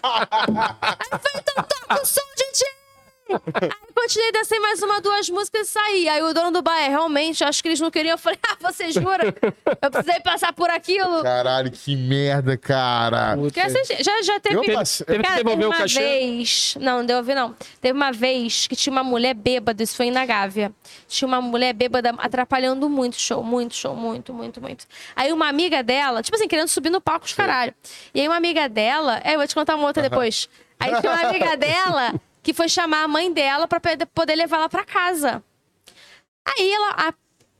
[0.02, 2.83] Aí falei, então toca o som, DJ!
[3.28, 6.08] Aí eu continuei descer mais uma, duas músicas e saí.
[6.08, 8.12] Aí o dono do bar, é, realmente, acho que eles não queriam.
[8.14, 9.34] Eu falei, ah, você jura?
[9.80, 11.22] Eu precisei passar por aquilo.
[11.22, 13.36] Caralho, que merda, cara.
[13.36, 14.56] Porque essa- já, já teve.
[14.56, 15.98] Eu passei- Teve que Cara, devolver teve o uma cachê?
[16.00, 16.76] vez.
[16.80, 17.54] Não, não deu ouvir, não.
[17.80, 20.72] Teve uma vez que tinha uma mulher bêbada, isso foi na Gávea.
[21.08, 24.86] Tinha uma mulher bêbada atrapalhando muito o show, muito show, muito, muito, muito.
[25.16, 27.72] Aí uma amiga dela, tipo assim, querendo subir no palco os caralho.
[28.14, 30.48] E aí uma amiga dela, é, eu vou te contar uma outra depois.
[30.78, 32.14] Aí tinha uma amiga dela
[32.44, 35.42] que foi chamar a mãe dela pra pe- poder levar ela pra casa.
[36.46, 37.14] Aí ela, a,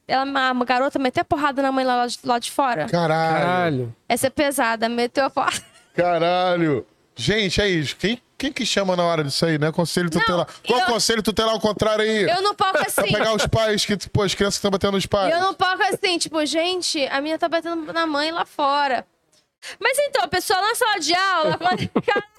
[0.07, 2.87] ela, a garota meteu a porrada na mãe lá de, lá de fora.
[2.87, 3.35] Caralho.
[3.39, 3.97] Caralho.
[4.09, 5.61] Essa é pesada, meteu a porrada.
[5.95, 6.87] Caralho.
[7.17, 7.97] Gente, é isso.
[7.97, 9.73] Quem, quem que chama na hora disso aí, né?
[9.73, 10.47] Conselho tutelar.
[10.67, 12.25] Qual eu- conselho tutelar ao contrário aí?
[12.25, 13.11] Eu não palco Pra assim.
[13.13, 15.33] pegar os pais que, pô, as crianças que estão batendo nos pais.
[15.33, 19.07] Eu não palco assim, tipo, gente, a minha tá batendo na mãe lá fora.
[19.81, 21.91] Mas então, a pessoa na sala de aula, quando-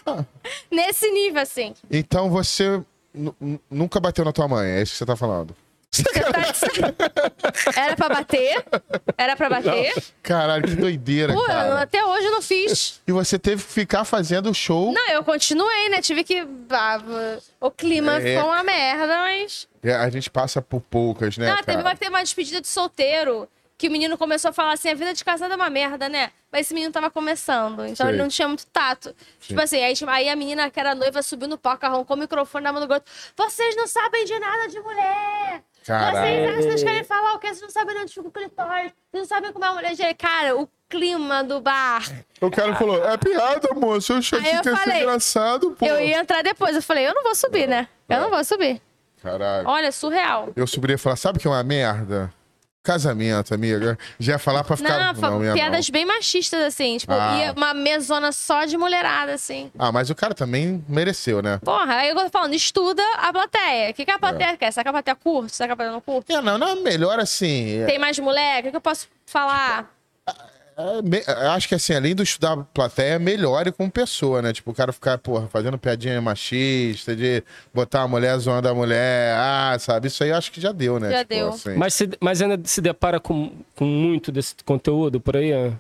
[0.72, 1.74] nesse nível, assim.
[1.90, 2.82] Então você
[3.14, 5.56] nu- nu- nunca bateu na tua mãe, é isso que você tá falando.
[5.96, 6.46] Tá-
[7.82, 8.66] Era pra bater?
[9.18, 9.94] Era pra bater?
[10.22, 11.82] Caralho, que doideira, Pô, cara.
[11.82, 13.02] até hoje eu não fiz.
[13.08, 14.92] E você teve que ficar fazendo o show.
[14.92, 16.02] Não, eu continuei, né?
[16.02, 16.46] Tive que.
[16.70, 17.00] ah,
[17.62, 18.36] o clima É.
[18.36, 19.68] ficou uma merda, mas.
[19.82, 21.66] É, A gente passa por poucas, né, não, cara?
[21.66, 23.48] teve uma, teve uma despedida de solteiro.
[23.78, 26.32] Que o menino começou a falar assim: a vida de casado é uma merda, né?
[26.56, 28.16] Mas esse menino tava começando, então Sei.
[28.16, 29.14] ele não tinha muito tato.
[29.42, 32.64] Tipo assim, aí, aí a menina que era noiva subiu no palco, arrancou o microfone
[32.64, 33.12] na mão do garoto.
[33.36, 35.62] Vocês não sabem de nada de mulher!
[35.74, 36.18] Vocês Caralho.
[36.18, 37.48] acham que vocês querem falar o quê?
[37.48, 38.94] Vocês não sabem onde fica o clitóris.
[39.12, 40.14] Vocês não sabem como é uma mulher de...
[40.14, 42.04] Cara, o clima do bar.
[42.40, 44.14] O cara falou, é piada, moço.
[44.14, 45.86] Eu achei que ia ser engraçado, pô.
[45.86, 46.74] Eu ia entrar depois.
[46.74, 47.90] Eu falei, eu não vou subir, né?
[48.08, 48.82] Eu não vou subir.
[49.22, 49.68] Caralho.
[49.68, 50.54] Olha, surreal.
[50.56, 52.34] Eu subiria e falar, sabe o que é uma merda?
[52.86, 53.98] Casamento, amiga.
[54.20, 55.14] Já ia falar pra ficar...
[55.16, 56.98] Não, ia piadas bem machistas, assim.
[56.98, 57.36] Tipo, Ah.
[57.38, 59.72] ia uma mesona só de mulherada, assim.
[59.78, 61.60] Ah, mas o cara também mereceu, né?
[61.64, 63.90] Porra, aí eu tô falando, estuda a plateia.
[63.90, 64.72] O que, que a plateia quer?
[64.72, 65.56] Será que a plateia curte?
[65.56, 66.32] Será que a plateia não curte?
[66.32, 67.82] É, não, não, melhor assim.
[67.82, 68.60] é- Tem mais mulher?
[68.60, 69.80] O que, que eu posso falar?
[69.80, 69.86] é eu
[71.54, 74.52] acho que assim, além do estudar plateia, melhore como pessoa, né?
[74.52, 79.36] Tipo, o cara ficar, porra, fazendo piadinha machista, de botar a mulher zoando a mulher,
[79.38, 80.08] ah, sabe?
[80.08, 81.12] Isso aí eu acho que já deu, né?
[81.12, 81.48] Já Tipo, deu.
[81.50, 81.76] assim.
[81.76, 85.52] Mas, se- mas ainda se depara com, com muito desse conteúdo por aí?
[85.52, 85.72] é?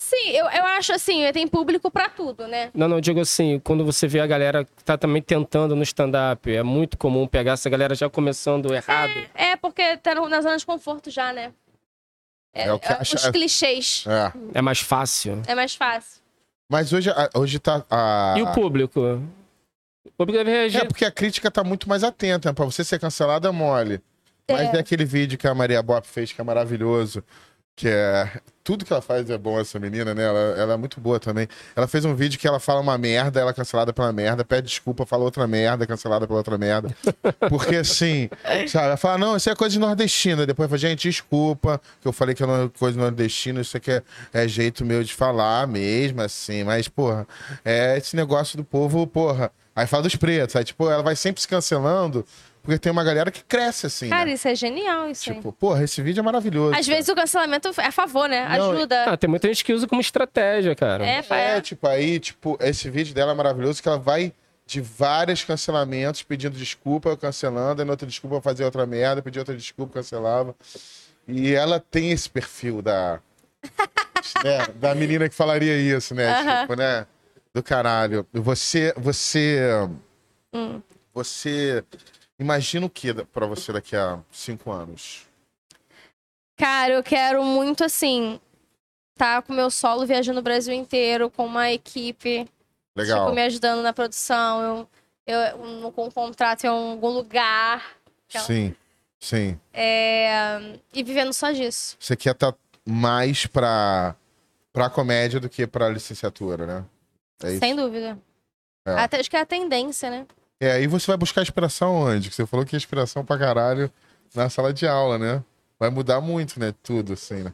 [0.00, 2.70] Sim, eu, eu acho assim, tem público pra tudo, né?
[2.74, 5.82] Não, não, eu digo assim, quando você vê a galera que tá também tentando no
[5.84, 9.12] stand-up, é muito comum pegar essa galera já começando errado.
[9.32, 11.52] É, porque tá na zona de conforto já, né?
[12.54, 14.04] É, É o que é, acha- Os clichês.
[14.06, 14.58] É.
[14.58, 15.40] É mais fácil.
[15.46, 16.20] É mais fácil.
[16.70, 17.84] Mas hoje, hoje tá.
[17.90, 18.34] A...
[18.38, 19.00] E o público?
[20.04, 20.80] O público deve reagir.
[20.80, 22.48] É, porque a crítica tá muito mais atenta.
[22.48, 22.52] né?
[22.54, 24.00] Pra você ser cancelado é mole.
[24.50, 24.76] Mas É.
[24.76, 27.22] é aquele vídeo que a Maria Bop fez, que é maravilhoso.
[27.76, 28.40] Que é.
[28.64, 30.24] Tudo que ela faz é bom, essa menina, né?
[30.24, 31.48] Ela, ela é muito boa também.
[31.74, 34.68] Ela fez um vídeo que ela fala uma merda, ela é cancelada pela merda, pede
[34.68, 36.94] desculpa, fala outra merda, é cancelada pela outra merda.
[37.48, 38.30] Porque assim,
[38.68, 38.86] sabe?
[38.86, 40.46] Ela fala, não, isso é coisa de nordestina.
[40.46, 42.46] Depois fala, gente, desculpa, que eu falei que é
[42.78, 44.02] coisa de nordestina, isso aqui é,
[44.32, 46.62] é jeito meu de falar mesmo, assim.
[46.62, 47.26] Mas, porra,
[47.64, 49.50] é esse negócio do povo, porra.
[49.74, 52.26] Aí fala dos pretos, aí, tipo, ela vai sempre se cancelando,
[52.62, 54.08] porque tem uma galera que cresce, assim.
[54.08, 54.34] Cara, né?
[54.34, 55.36] isso é genial, isso aí.
[55.36, 56.78] Tipo, porra, esse vídeo é maravilhoso.
[56.78, 58.46] Às vezes o cancelamento é a favor, né?
[58.56, 59.04] Não, Ajuda.
[59.04, 61.04] Ah, tem muita gente que usa como estratégia, cara.
[61.04, 61.60] É, É, é.
[61.60, 64.32] tipo, aí, tipo, esse vídeo dela é maravilhoso que ela vai
[64.64, 69.20] de vários cancelamentos pedindo desculpa, eu cancelando, aí na outra desculpa eu fazia outra merda,
[69.20, 70.54] pedia outra desculpa, cancelava.
[71.26, 73.18] E ela tem esse perfil da.
[74.44, 76.28] né, da menina que falaria isso, né?
[76.28, 76.60] Aham.
[76.62, 77.06] Tipo, né?
[77.52, 78.26] Do caralho.
[78.32, 78.94] Você.
[78.96, 79.60] Você.
[80.54, 80.80] Hum.
[81.12, 81.84] Você.
[82.42, 85.28] Imagina o que pra você daqui a cinco anos?
[86.56, 88.40] Cara, eu quero muito, assim,
[89.16, 92.48] tá com o meu solo viajando o Brasil inteiro, com uma equipe,
[92.96, 93.20] Legal.
[93.26, 94.88] tipo, me ajudando na produção,
[95.26, 97.96] eu, eu, com um contrato em algum lugar,
[98.28, 98.74] Sim,
[99.20, 99.58] sim.
[99.72, 101.96] é, e vivendo só disso.
[102.00, 104.16] Você quer estar mais pra,
[104.72, 106.84] pra comédia do que pra licenciatura, né?
[107.44, 107.58] É.
[107.58, 108.18] Sem dúvida.
[108.84, 108.94] É.
[108.94, 110.26] Até acho que é a tendência, né?
[110.62, 112.28] É, aí você vai buscar inspiração onde?
[112.30, 113.90] Que você falou que é inspiração pra caralho
[114.32, 115.42] na sala de aula, né?
[115.76, 116.72] Vai mudar muito, né?
[116.84, 117.52] Tudo, assim, né?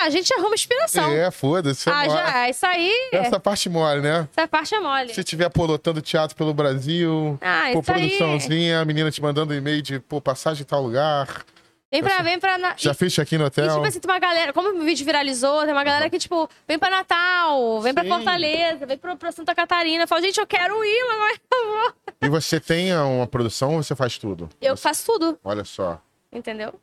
[0.00, 1.12] Ah, a gente arruma inspiração.
[1.12, 1.88] É, foda-se.
[1.88, 4.28] ah, é já, isso aí, Essa parte mole, né?
[4.36, 5.14] essa parte é mole.
[5.14, 8.00] Se tiver, pô, lotando teatro pelo Brasil, Ah, pô, isso aí.
[8.16, 11.44] produçãozinha, a menina te mandando e-mail de, pô, passagem em tal lugar.
[11.94, 12.58] Vem pra, vem pra.
[12.58, 13.68] na- Já e- fez check-in no E, hotel.
[13.74, 16.78] tipo assim, tem uma galera, como o vídeo viralizou, tem uma galera que, tipo, vem
[16.78, 18.08] pra Natal, vem pra Sim.
[18.08, 20.06] Fortaleza, vem pra, pra Santa Catarina.
[20.06, 21.94] Fala, gente, eu quero ir, mas não é favor.
[22.22, 24.48] E você tem uma produção ou você faz tudo?
[24.60, 26.00] Eu Você- faço tudo, Olha só.
[26.32, 26.74] entendeu?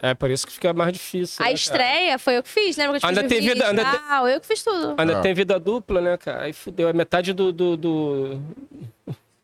[0.00, 1.44] É por isso que fica mais difícil.
[1.44, 3.64] A né, estreia foi eu que fiz, lembra que eu te Ainda fiz tem vida-
[3.64, 4.28] e ainda tem- tal?
[4.28, 4.80] Eu que fiz tudo.
[4.94, 4.94] cara?
[4.98, 5.22] Ainda Ah.
[5.22, 6.42] tem vida dupla, né, cara?
[6.44, 6.88] Aí fudeu.
[6.88, 7.50] É metade do.
[7.52, 8.40] do, do-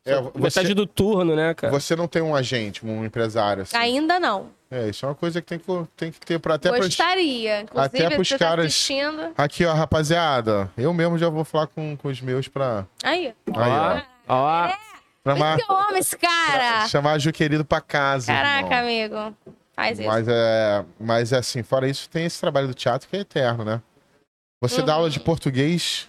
[0.07, 1.73] É, Metade você, do turno, né, cara?
[1.73, 3.75] você não tem um agente, um empresário, assim.
[3.77, 4.51] Ainda não.
[4.71, 6.69] É, isso é uma coisa que tem que, tem que ter pra até.
[6.77, 7.63] Gostaria.
[7.63, 9.33] Inclusive, até pros tá caras- assistindo.
[9.37, 10.71] Aqui, ó, rapaziada.
[10.77, 13.29] Eu mesmo já vou falar com, com os meus pra, Aí.
[13.55, 14.73] Aí, Ó, ó.
[15.23, 16.87] pra ma- Que eu amo esse cara!
[16.89, 18.27] chamar a Ju querido pra casa.
[18.33, 19.23] Caraca, irmão.
[19.27, 19.37] amigo.
[19.75, 20.07] Faz isso.
[20.09, 23.65] Mas é, mas é assim, fora isso, tem esse trabalho do teatro que é eterno,
[23.65, 23.81] né?
[24.61, 24.99] Você dá Uhum.
[24.99, 26.09] aula de português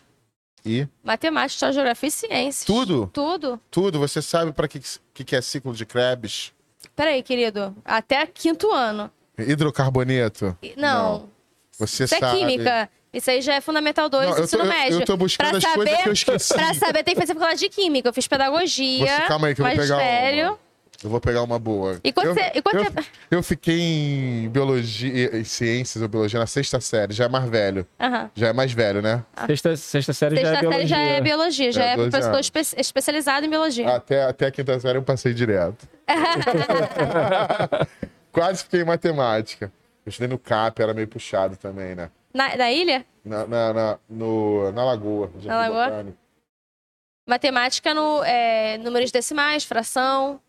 [0.66, 2.66] e Matemática, geografia e ciências.
[2.66, 3.60] tudo, Tudo.
[3.70, 4.00] tudo.
[4.00, 4.82] Você sabe pra que,
[5.14, 6.52] que, que é ciclo de Krebs?
[6.96, 7.76] Peraí, querido.
[7.84, 9.12] Até quinto ano.
[9.38, 10.58] Hidrocarboneto?
[10.62, 11.30] E- Não.
[11.78, 12.38] Você Isso é sabe.
[12.40, 12.90] química.
[13.14, 15.00] Isso aí já é Fundamental 2 Não, do ensino eu, médio.
[15.00, 16.54] eu tô buscando Pra as coisas saber- que eu esqueci.
[16.54, 18.10] Pra saber, tem que fazer faculdade de química.
[18.10, 19.06] Eu fiz pedagogia.
[19.08, 20.48] Você- calma aí que eu vou pegar velho.
[20.50, 20.60] uma.
[21.04, 22.00] Eu vou pegar uma boa.
[22.04, 26.08] E quando eu, você- e quando eu, você- eu fiquei em biologia, em ciências ou
[26.08, 27.86] biologia na sexta série, já é mais velho.
[28.00, 28.32] Aham.
[28.34, 29.24] Já é mais velho, né?
[29.46, 30.88] Sexta, sexta série já é Sexta biologia.
[30.88, 33.96] série já é biologia, já É, é, professor espe- especializado em biologia.
[33.96, 35.88] Até, até a quinta série eu passei direto.
[38.32, 39.72] Quase fiquei em matemática.
[40.06, 42.10] Eu estudei no CAP, era meio puxado também, né?
[42.34, 43.06] Na, na ilha?
[43.24, 45.32] Na, na, na, no, na Lagoa.
[45.44, 45.86] Na Lagoa?
[45.90, 46.18] Botânico.
[47.28, 50.40] Matemática no é, números decimais, fração.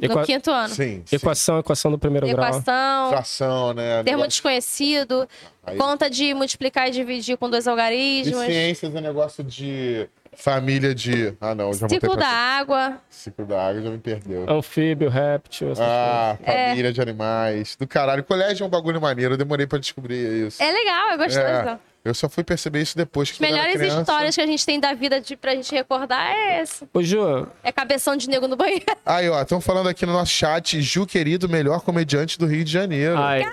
[0.00, 0.74] No Equa- quinto ano.
[0.74, 1.16] Sim, sim.
[1.16, 2.48] Equação, equação do primeiro grau.
[2.48, 3.96] Equação, Fração, né?
[4.02, 5.28] termo Negócio- desconhecido,
[5.64, 10.94] Aí- conta de multiplicar e dividir com dois E algarismos, ciências é negócio de família
[10.94, 11.34] de.
[11.40, 12.28] Ah, não, já ciclo da pra...
[12.28, 12.96] água.
[13.10, 14.46] Ciclo da água já me perdeu.
[14.48, 16.68] Anfíbio, réptil, essas Ah, É.
[16.70, 17.76] família de animais.
[17.76, 18.24] Do caralho.
[18.24, 20.62] Colégio é um bagulho maneiro, eu demorei pra descobrir isso.
[20.62, 21.40] É legal, é gostoso.
[21.40, 24.00] É, eu só fui perceber isso depois que melhores criança.
[24.00, 26.88] histórias que a gente tem da vida de, pra gente recordar é essa.
[26.92, 28.84] Ô, Ju, É cabeção de nego no banheiro.
[29.04, 32.72] Aí, ó, estão falando aqui no nosso chat, Ju querido, melhor comediante do Rio de
[32.72, 33.16] Janeiro.
[33.18, 33.44] ai,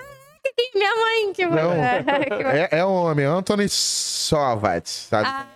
[0.74, 1.72] Minha mãe, que Não.
[2.50, 5.28] É, é homem, Anthony Sovat, sabe?
[5.28, 5.46] Ah.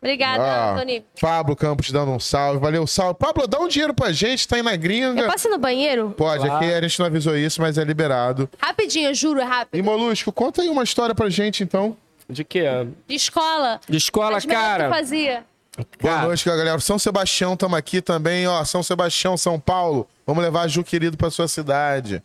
[0.00, 1.02] Obrigada, Ah, Antônio.
[1.20, 2.60] Pablo Campos dando um salve.
[2.60, 3.18] Valeu, salve.
[3.18, 5.20] Pablo, dá um dinheiro pra gente, tá aí na gringa.
[5.22, 6.10] Eu posso ir no banheiro?
[6.16, 6.54] Pode, Claro.
[6.64, 8.48] aqui a gente não avisou isso, mas é liberado.
[8.60, 9.84] Rapidinho, eu juro, é E rápido.
[9.84, 11.96] Molusco, conta aí uma história pra gente, então.
[12.30, 12.64] De quê?
[13.08, 13.80] De escola.
[13.88, 14.88] De escola, As melhores que cara.
[14.90, 15.44] fazia.
[16.00, 16.26] Boa Cara.
[16.26, 16.78] noite, galera.
[16.80, 18.62] São Sebastião, tamo aqui também, ó.
[18.64, 20.08] São Sebastião, São Paulo.
[20.26, 22.22] Vamos levar a Ju querido pra sua cidade.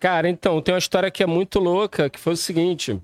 [0.00, 3.00] Cara, então, tem uma história que é muito louca, que foi o seguinte.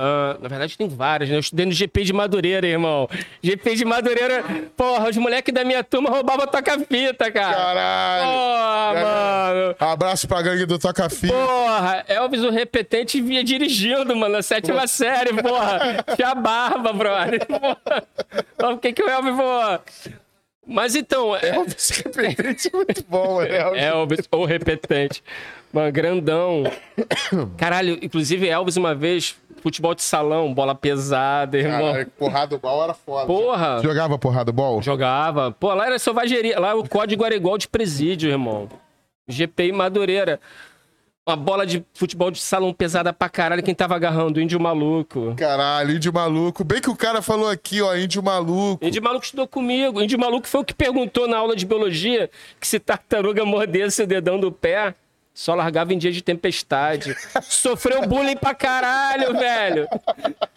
[0.00, 1.34] Ah, na verdade, tem várias, né?
[1.34, 3.08] Eu estudei no GP de Madureira, irmão.
[3.42, 4.44] GP de Madureira,
[4.76, 7.56] porra, os moleques da minha turma roubavam toca-fita, cara.
[7.56, 8.24] Caralho.
[8.24, 9.76] Porra, mano.
[9.80, 11.34] Abraço pra gangue do Toca Fita.
[11.34, 16.04] Porra, Elvis o repetente vinha dirigindo, mano, na sétima série, porra.
[16.14, 17.44] Tinha barba, brother.
[17.48, 18.72] Porra.
[18.74, 19.80] O que que o Elvis, porra?
[20.68, 23.56] Mas então, é, Elvis repetente é muito bom, né?
[23.56, 23.82] Elvis.
[23.82, 25.24] Elvis, o repetente.
[25.72, 26.64] Mano, grandão.
[27.56, 31.92] Caralho, inclusive Elvis uma vez, futebol de salão, bola pesada, irmão.
[31.92, 33.26] Caralho, porrada do bal era foda.
[33.26, 33.80] Porra.
[33.82, 34.82] Jogava porrada do bal?
[34.82, 35.52] Jogava.
[35.52, 36.60] Pô, lá era selvageria.
[36.60, 38.68] Lá o código era igual de presídio, irmão.
[39.26, 40.38] GPI Madureira.
[41.28, 43.62] Uma bola de futebol de salão pesada pra caralho.
[43.62, 44.40] Quem tava agarrando?
[44.40, 45.34] Índio maluco.
[45.36, 46.64] Caralho, índio maluco.
[46.64, 48.82] Bem que o cara falou aqui, ó, índio maluco.
[48.82, 50.00] Índio maluco estudou comigo.
[50.00, 54.06] Índio maluco foi o que perguntou na aula de biologia que se tartaruga mordesse o
[54.06, 54.94] dedão do pé,
[55.34, 57.14] só largava em dia de tempestade.
[57.44, 59.86] Sofreu bullying pra caralho, velho.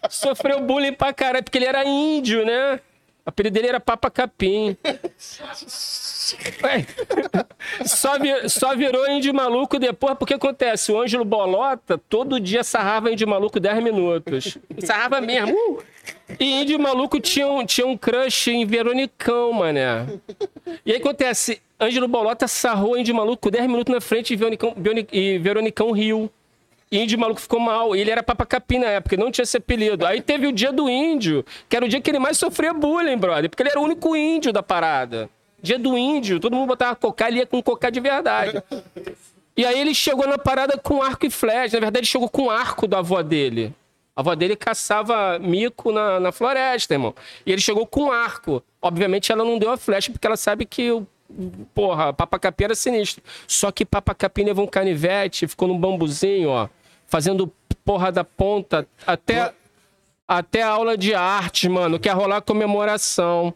[0.10, 2.80] Sofreu bullying pra caralho, porque ele era índio, né?
[3.26, 4.76] Apelido dele era Papa Capim.
[7.86, 13.12] Só, vi- só virou índio maluco depois, porque acontece, o Ângelo Bolota todo dia sarrava
[13.12, 14.58] índio maluco 10 minutos.
[14.80, 15.54] Sarrava mesmo.
[15.54, 15.84] Uh!
[16.40, 20.08] E índio maluco tinha um, tinha um crush em Veronicão, mané.
[20.86, 24.74] E aí acontece, Ângelo Bolota sarrou índio maluco 10 minutos na frente e Veronicão,
[25.12, 26.32] e Veronicão riu.
[26.92, 27.96] Índio maluco ficou mal.
[27.96, 30.06] Ele era papacapim na época, não tinha esse apelido.
[30.06, 33.18] Aí teve o dia do índio, que era o dia que ele mais sofria bullying,
[33.18, 33.50] brother.
[33.50, 35.30] Porque ele era o único índio da parada.
[35.62, 38.62] Dia do índio, todo mundo botava cocá, ele ia com cocá de verdade.
[39.56, 41.76] E aí ele chegou na parada com arco e flecha.
[41.76, 43.74] Na verdade, ele chegou com arco da avó dele.
[44.16, 47.14] A avó dele caçava mico na, na floresta, irmão.
[47.46, 48.62] E ele chegou com arco.
[48.82, 51.08] Obviamente, ela não deu a flecha, porque ela sabe que o.
[51.74, 53.24] Porra, Papacapim era sinistro.
[53.48, 56.68] Só que Papacapim levou um canivete, ficou num bambuzinho, ó.
[57.12, 57.52] Fazendo
[57.84, 59.54] porra da ponta até,
[60.26, 63.54] até a aula de arte, mano, que ia rolar comemoração.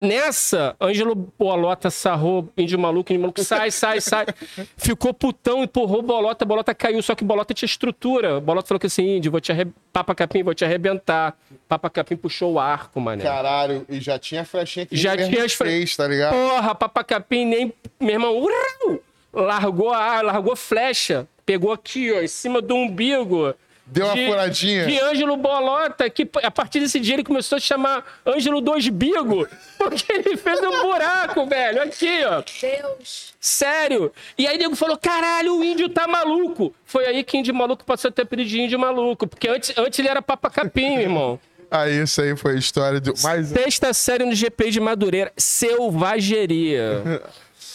[0.00, 4.24] Nessa, Ângelo Bolota sarrou índio maluco, índio maluco, sai, sai, sai.
[4.78, 8.40] Ficou putão, empurrou Bolota, Bolota caiu, só que Bolota tinha estrutura.
[8.40, 9.66] Bolota falou que assim, índio, vou te arre...
[9.92, 11.36] Papa Capim, vou te arrebentar.
[11.68, 13.24] Papa Capim puxou o arco, mané.
[13.24, 16.32] Caralho, e já tinha flechinha que Já tinha as fez, tá ligado?
[16.32, 17.72] Porra, Papa Capim nem.
[17.98, 19.00] Meu irmão, urau!
[19.32, 21.26] largou a largou flecha.
[21.50, 23.52] Pegou aqui, ó, em cima do umbigo.
[23.84, 24.86] Deu uma de- furadinha.
[24.86, 29.48] De Ângelo Bolota, que a partir desse dia ele começou a chamar Ângelo Dois Bigo,
[29.76, 31.82] porque ele fez um buraco, velho.
[31.82, 32.40] Aqui, ó.
[32.60, 33.34] Deus.
[33.40, 34.12] Sério.
[34.38, 36.72] E aí o nego falou: caralho, o índio tá maluco.
[36.84, 39.26] Foi aí que índio maluco passou a ter apelido de índio maluco.
[39.26, 41.40] Porque antes, antes ele era Papa Capim, irmão.
[41.68, 43.12] Aí, isso aí foi a história do.
[43.24, 45.32] Mais Sexta série no GP de Madureira.
[45.36, 47.02] Selvageria.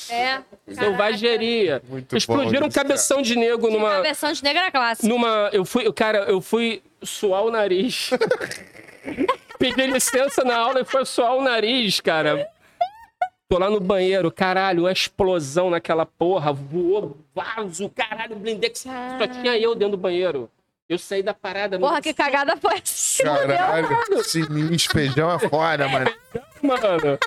[0.10, 0.40] É.
[0.68, 1.82] Selvageria.
[1.88, 3.92] Muito bom Explodiram um isso, cabeção de nego numa.
[3.92, 5.08] Cabeção de negra clássica.
[5.08, 5.50] Numa.
[5.54, 5.92] Eu fui.
[5.94, 8.10] Cara, eu fui suar o nariz.
[9.60, 12.50] Pedi licença na aula e foi suar o nariz, cara.
[13.48, 18.80] Tô lá no banheiro, caralho, uma explosão naquela porra, voou vaso, caralho, blindex.
[18.80, 20.50] Só tinha eu dentro do banheiro.
[20.90, 21.80] Eu saí da parada.
[21.80, 23.24] Porra, que cagada foi essa?
[23.24, 26.12] Caralho, sininho, feijão é foda, mano.
[26.62, 27.20] Mano.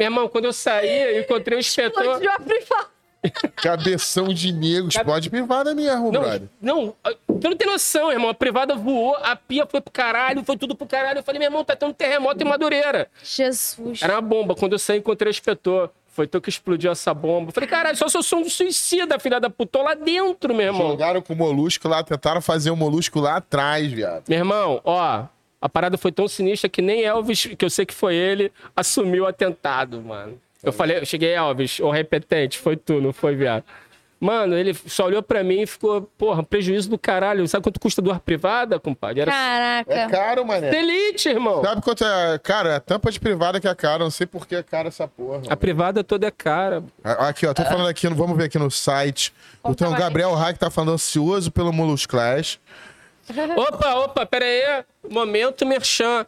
[0.00, 2.02] Meu irmão, quando eu saí, eu encontrei o inspetor.
[2.02, 2.88] Explodiu a privada.
[3.56, 6.48] Cabeção de negro, explode privada mesmo, Não, brother.
[6.58, 6.96] não,
[7.38, 8.30] tu não tem noção, irmão.
[8.30, 11.18] A privada voou, a pia foi pro caralho, foi tudo pro caralho.
[11.18, 13.08] Eu falei, meu irmão, tá tendo um terremoto em Madureira.
[13.22, 14.00] Jesus.
[14.00, 14.54] Era uma bomba.
[14.54, 15.90] Quando eu saí, encontrei o inspetor.
[16.08, 17.50] Foi tu que explodiu essa bomba.
[17.50, 19.78] Eu falei, caralho, só se eu sou um suicida, filha da puta.
[19.78, 20.88] Tô lá dentro, meu irmão.
[20.88, 24.24] Jogaram com o molusco lá, tentaram fazer o molusco lá atrás, viado.
[24.30, 25.24] Meu irmão, ó,
[25.60, 29.24] a parada foi tão sinistra que nem Elvis, que eu sei que foi ele, assumiu
[29.24, 30.38] o atentado, mano.
[30.62, 33.64] Eu falei, eu cheguei, Elvis, o repetente, foi tu, não foi, viado.
[34.20, 37.48] Mano, ele só olhou pra mim e ficou, porra, prejuízo do caralho.
[37.48, 39.22] Sabe quanto custa duas privada, compadre?
[39.22, 40.10] Era É Caraca.
[40.10, 40.76] caro, mané.
[40.78, 41.62] elite, irmão.
[41.64, 42.38] Sabe quanto é?
[42.38, 45.08] Cara, a tampa de privada que é cara, não sei por que é cara essa
[45.08, 45.40] porra.
[45.48, 46.84] A privada toda é cara.
[47.02, 49.32] Aqui, ó, tô falando aqui, vamos ver aqui no site.
[49.64, 52.60] Então, o Gabriel Hack tá falando ansioso pelo Molus Clash.
[53.56, 54.84] Opa, opa, pera aí.
[55.08, 56.26] Momento merchan.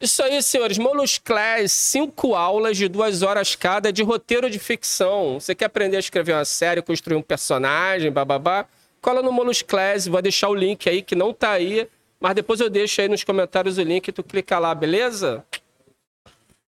[0.00, 0.78] Isso aí, senhores.
[0.78, 5.38] Molusclass, cinco aulas de duas horas cada de roteiro de ficção.
[5.38, 8.66] Você quer aprender a escrever uma série, construir um personagem, bababá?
[9.00, 11.88] Cola no Molusclass, vou deixar o link aí que não tá aí.
[12.20, 15.44] Mas depois eu deixo aí nos comentários o link e tu clica lá, beleza?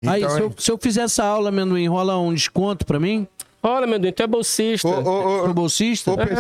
[0.07, 3.27] Aí, Então, se eu, se eu fizer essa aula, amendoim, rola um desconto pra mim?
[3.63, 4.89] Olha, meu Deus, tu é bolsista.
[4.89, 6.11] Ô, ô, ô, Pro bolsista?
[6.11, 6.33] ô, PC,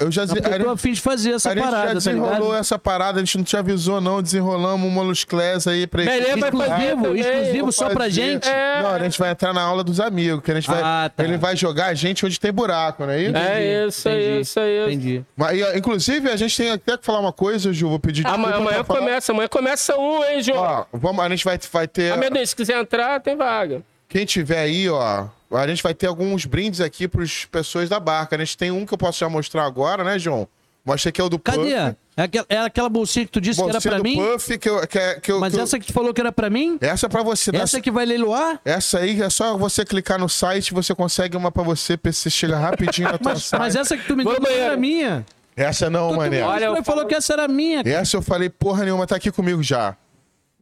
[0.00, 1.88] eu já, Não, a eu tô gente- afim de fazer essa a gente já parada,
[1.88, 2.54] tá desenrolou ligado?
[2.54, 4.22] essa parada, a gente não te avisou, não.
[4.22, 7.20] Desenrolamos um molusclés aí pra Beleza, vai fazer Exclusivo, também.
[7.20, 8.48] exclusivo só pra gente?
[8.48, 8.82] É.
[8.82, 10.80] Não, a gente vai entrar na aula dos amigos, que a gente vai.
[10.82, 11.22] Ah, tá.
[11.22, 13.36] Ele vai jogar a gente onde tem buraco, não é isso?
[13.36, 14.84] É isso aí, entendi, isso aí.
[14.86, 15.24] Entendi.
[15.36, 17.90] Mas, inclusive, a gente tem até que falar uma coisa, Ju.
[17.90, 19.00] Vou pedir desculpa amanhã falar.
[19.00, 20.58] começa, amanhã começa um, hein, João?
[20.62, 22.12] Ó, vamos, a gente vai, vai ter.
[22.12, 23.82] Amendoim, se quiser entrar, tem vaga.
[24.10, 28.36] Quem tiver aí, ó, a gente vai ter alguns brindes aqui pros pessoas da barca.
[28.36, 30.46] A gente tem um que eu posso já mostrar agora, né, João?
[30.84, 31.58] Mostra que é o do Cadê?
[31.58, 31.96] Puff.
[32.16, 34.16] É aquela, é aquela bolsinha que tu disse que era Bolsinha pra do mim?
[34.16, 36.20] Puff, que eu, que, é- que eu, Mas que eu- essa que tu falou que
[36.20, 36.76] era pra mim?
[36.80, 37.50] essa é pra você.
[37.50, 38.60] Essa Essa, que vai leiloar?
[38.64, 42.58] essa aí é só você clicar no site, você consegue uma pra você, PC chega
[42.58, 43.60] rapidinho na tua Mas, site.
[43.60, 45.24] mas essa que tu me deu era minha.
[45.56, 46.38] Essa não, mané.
[46.38, 47.82] me Olha, eu falou falo- que essa era minha.
[47.84, 49.94] Essa eu falei, porra nenhuma, tá aqui comigo já.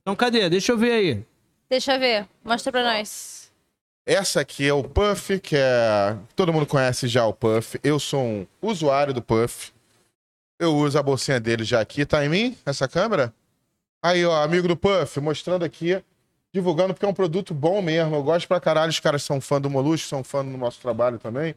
[0.03, 0.51] Então cadê?
[0.51, 1.25] Deixa eu ver aí.
[1.71, 2.27] Deixa eu ver.
[2.45, 3.38] Mostra pra nós.
[4.09, 6.17] Essa aqui é o Puff, que é.
[6.35, 7.79] Todo mundo conhece já o Puff.
[7.85, 9.71] Eu sou um usuário do Puff.
[10.59, 12.07] Eu uso a bolsinha dele já aqui.
[12.07, 13.35] Tá em mim, essa câmera?
[14.03, 16.03] Aí, ó, amigo do Puff, mostrando aqui,
[16.55, 18.17] divulgando, porque é um produto bom mesmo.
[18.17, 18.89] Eu gosto pra caralho.
[18.89, 21.55] Os caras são fã do Molusco, são fã do nosso trabalho também.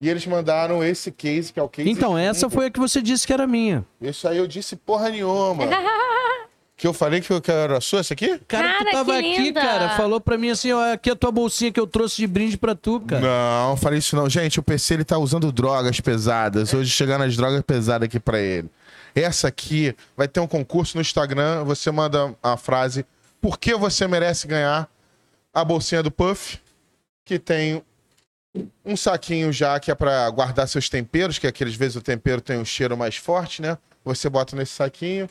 [0.00, 1.90] E eles mandaram esse case, que é o case.
[1.90, 3.84] Então, essa foi a que você disse que era minha.
[4.00, 5.64] Isso aí eu disse porra nenhuma.
[6.76, 8.38] que eu falei que eu que era sua, essa aqui?
[8.48, 9.60] Cara, Cara, tu tava que aqui, linda.
[9.60, 12.26] cara, falou pra mim assim, ó, aqui é a tua bolsinha que eu trouxe de
[12.26, 13.20] brinde pra tu, cara.
[13.22, 14.28] Não, falei isso não.
[14.28, 16.74] Gente, o PC ele tá usando drogas pesadas.
[16.74, 18.68] Hoje chegando as drogas pesadas aqui pra ele.
[19.14, 21.62] Essa aqui vai ter um concurso no Instagram.
[21.64, 23.06] Você manda a frase:
[23.40, 24.88] Por que você merece ganhar
[25.52, 26.58] a bolsinha do Puff?
[27.24, 27.80] Que tem
[28.84, 32.58] um saquinho já que é pra guardar seus temperos, que aqueles vezes o tempero tem
[32.58, 33.78] um cheiro mais forte, né?
[34.04, 35.28] Você bota nesse saquinho.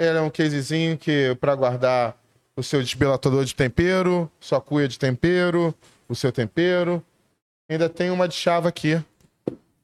[0.00, 2.16] Ele é um casezinho que para guardar
[2.56, 5.74] o seu desbilatador de tempero, sua cuia de tempero,
[6.08, 7.02] o seu tempero.
[7.70, 8.98] Ainda tem uma de chave aqui.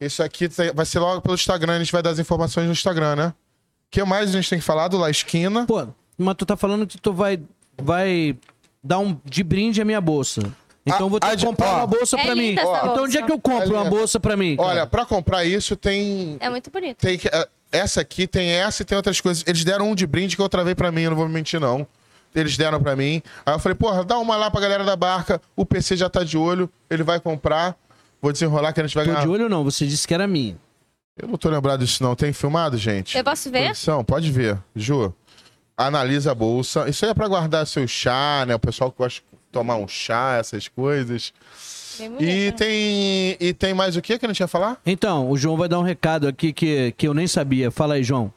[0.00, 3.14] Isso aqui vai ser logo pelo Instagram, a gente vai dar as informações no Instagram,
[3.16, 3.26] né?
[3.28, 3.32] O
[3.90, 5.66] que mais a gente tem que falar do La Esquina?
[5.66, 5.86] Pô,
[6.18, 7.38] mas tu tá falando que tu vai,
[7.80, 8.36] vai
[8.82, 10.40] dar um de brinde a minha bolsa.
[10.84, 11.76] Então Ah, eu vou ter ah, que de- comprar ó.
[11.78, 12.52] uma bolsa É pra mim.
[12.52, 13.02] Então bolsa.
[13.02, 14.56] onde é que eu compro uma Olha, bolsa pra mim?
[14.56, 14.68] cara?
[14.68, 16.98] Olha, para comprar isso tem É muito bonito.
[16.98, 19.44] tem que- eh, essa aqui tem essa e tem outras coisas.
[19.46, 21.86] Eles deram um de brinde que eu travei pra mim, eu não vou mentir não.
[22.34, 23.22] Eles deram pra mim.
[23.44, 25.40] Aí eu falei, porra, dá uma lá pra galera da barca.
[25.54, 27.76] O PC já tá de olho, ele vai comprar.
[28.20, 29.22] Vou desenrolar que a gente vai Tô ganhar.
[29.22, 30.56] de olho não, você disse que era minha.
[31.16, 32.14] Eu não tô lembrado disso não.
[32.14, 33.16] Tem filmado, gente?
[33.16, 33.64] Eu posso ver?
[33.64, 34.58] Produção, pode ver.
[34.74, 35.14] Ju,
[35.76, 36.88] analisa a bolsa.
[36.88, 38.54] Isso aí é pra guardar seu chá, né?
[38.54, 41.32] O pessoal que gosta de tomar um chá, essas coisas.
[42.00, 42.56] E bonito.
[42.56, 44.80] tem, e tem mais o que que a gente ia falar?
[44.84, 47.70] Então, o João vai dar um recado aqui que, que eu nem sabia.
[47.70, 48.32] Fala aí, João.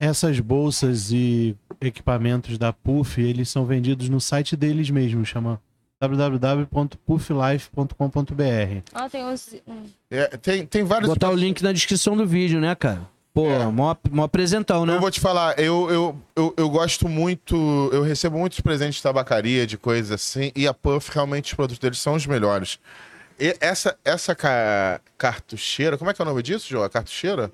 [0.00, 5.60] Essas bolsas e equipamentos da Puff, eles são vendidos no site deles mesmos, chama
[6.00, 8.82] www.pufflife.com.br.
[8.94, 9.54] Ó, tem uns.
[10.10, 11.10] É, tem, tem vários.
[11.10, 13.02] Botar o link na descrição do vídeo, né, cara?
[13.32, 13.64] Pô, É.
[13.66, 14.96] mó, mó apresentão, né?
[14.96, 17.54] Eu vou te falar, eu, eu, eu, eu gosto muito,
[17.92, 21.78] eu recebo muitos presentes de tabacaria, de coisas assim, e a Puff, realmente, os produtos
[21.78, 22.78] deles são os melhores.
[23.38, 26.84] E essa essa ca- cartucheira, como é que é o nome disso, João?
[26.84, 27.50] A cartucheira?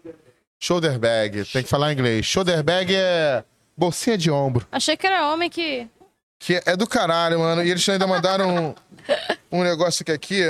[0.59, 2.25] Shoulder bag, tem que falar em inglês.
[2.25, 3.45] Shoulder bag é
[3.77, 4.67] bolsinha de ombro.
[4.73, 5.87] Achei que era homem que.
[6.39, 7.63] Que é do caralho, mano.
[7.63, 8.75] E eles ainda mandaram
[9.51, 10.43] um, um negócio que aqui.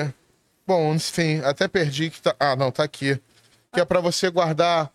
[0.66, 2.34] Bom, enfim, até perdi que tá.
[2.38, 3.20] Ah, não, tá aqui.
[3.74, 4.90] Que é pra você guardar,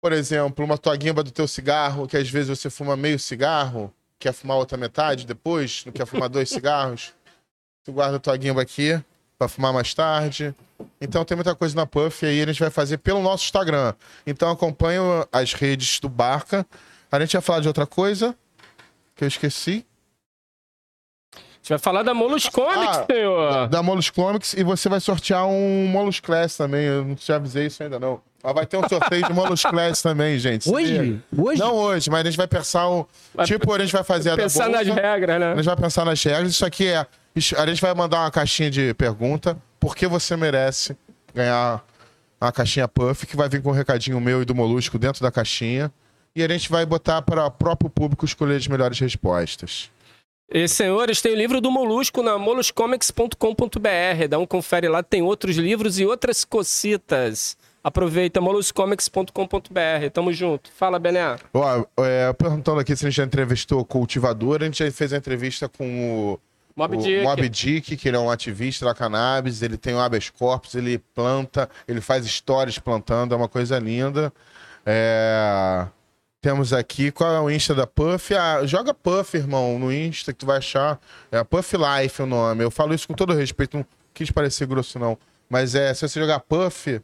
[0.00, 3.92] por exemplo, uma tua guimba do teu cigarro, que às vezes você fuma meio cigarro,
[4.18, 7.12] quer fumar outra metade depois, não quer fumar dois cigarros.
[7.84, 9.02] Tu guarda a tua guimba aqui
[9.38, 10.54] pra fumar mais tarde.
[11.00, 13.94] Então tem muita coisa na Puff e aí a gente vai fazer pelo nosso Instagram.
[14.26, 16.66] Então acompanha as redes do Barca.
[17.10, 18.36] A gente ia falar de outra coisa
[19.14, 19.86] que eu esqueci.
[21.58, 23.68] A gente vai falar da Molus Comics, Ah, senhor.
[23.68, 26.84] Da Molus Comics e você vai sortear um Molus Class também.
[26.86, 28.20] Eu não te avisei isso ainda não.
[28.42, 30.70] Mas vai ter um sorteio de Molus Class também, gente.
[30.70, 31.20] Hoje?
[31.36, 31.60] Hoje?
[31.60, 33.04] Não hoje, mas a gente vai pensar um.
[33.34, 35.56] Vai tipo, a gente vai fazer a da Pensar nas regras, A né?
[35.56, 36.52] gente vai pensar nas regras.
[36.52, 37.04] Isso aqui é.
[37.56, 39.56] A gente vai mandar uma caixinha de pergunta.
[39.80, 40.96] Por que você merece
[41.34, 41.84] ganhar
[42.40, 45.30] uma caixinha Puff, que vai vir com um recadinho meu e do Molusco dentro da
[45.30, 45.90] caixinha.
[46.34, 49.90] E a gente vai botar para o próprio público escolher as melhores respostas.
[50.50, 54.28] E, senhores, tem o livro do Molusco na moluscomics.com.br.
[54.28, 57.56] Dá um confere lá, tem outros livros e outras cocitas.
[57.84, 60.10] Aproveita, moluscomics.com.br.
[60.12, 60.70] Tamo junto.
[60.72, 61.36] Fala, Bené.
[61.52, 65.12] Ó, é, perguntando aqui se a gente já entrevistou o cultivador, a gente já fez
[65.12, 65.84] a entrevista com
[66.34, 66.40] o,
[66.78, 67.22] Mob o Dick.
[67.24, 70.98] Mob Dick, que ele é um ativista da cannabis, ele tem o habeas corpus, ele
[71.14, 74.32] planta, ele faz histórias plantando, é uma coisa linda.
[74.86, 75.86] É,
[76.40, 78.32] Temos aqui, qual é o Insta da Puff?
[78.32, 81.00] Ah, joga Puff, irmão, no Insta que tu vai achar.
[81.32, 82.62] É Puff Life o nome.
[82.62, 85.18] Eu falo isso com todo respeito, não quis parecer grosso não.
[85.50, 87.00] Mas é, se você jogar Puff,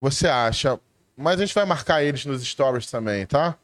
[0.00, 0.78] você acha.
[1.16, 3.56] Mas a gente vai marcar eles nos stories também, tá?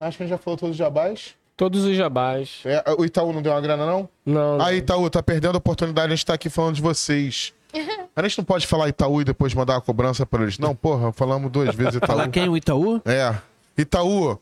[0.00, 1.34] Acho que a gente já falou todos os jabás.
[1.56, 2.62] Todos os jabás.
[2.64, 4.08] É, o Itaú não deu uma grana, não?
[4.24, 4.58] Não.
[4.58, 4.64] não.
[4.64, 7.52] Aí, Itaú, tá perdendo a oportunidade, a gente tá aqui falando de vocês.
[8.16, 10.58] A gente não pode falar Itaú e depois mandar uma cobrança pra eles.
[10.58, 12.08] Não, porra, falamos duas vezes Itaú.
[12.08, 12.48] Falar quem?
[12.48, 13.00] O Itaú?
[13.04, 13.34] É.
[13.76, 14.38] Itaú.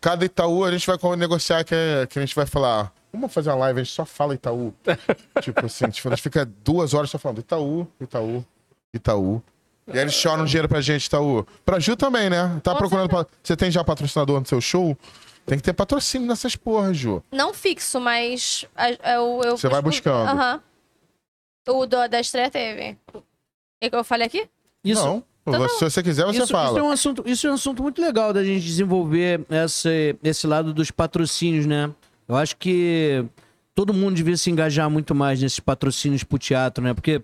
[0.00, 2.92] Cada Itaú a gente vai negociar que, é- que a gente vai falar.
[3.12, 4.72] Vamos fazer uma live, a gente só fala Itaú.
[5.42, 8.44] tipo assim, tipo, a gente fica duas horas só falando Itaú, Itaú,
[8.94, 9.42] Itaú.
[9.86, 11.44] E aí eles choram dinheiro pra gente, Itaú.
[11.64, 12.60] Pra Ju também, né?
[12.62, 13.08] Tá Com procurando.
[13.10, 14.96] pa- Você tem já patrocinador no seu show?
[15.44, 17.22] Tem que ter patrocínio nessas porras, Ju.
[17.32, 20.28] Não fixo, mas a- eu, eu Você vai buscando.
[20.30, 20.62] Aham.
[21.68, 22.96] O do, da estreia teve.
[23.82, 24.48] E que eu falei aqui?
[24.84, 25.22] Isso, Não.
[25.46, 26.78] Então Se você quiser, você isso, isso fala.
[26.78, 30.72] é um assunto, isso é um assunto muito legal da gente desenvolver esse, esse lado
[30.72, 31.90] dos patrocínios, né?
[32.28, 33.24] Eu acho que
[33.74, 36.94] todo mundo devia se engajar muito mais nesses patrocínios pro teatro, né?
[36.94, 37.20] Porque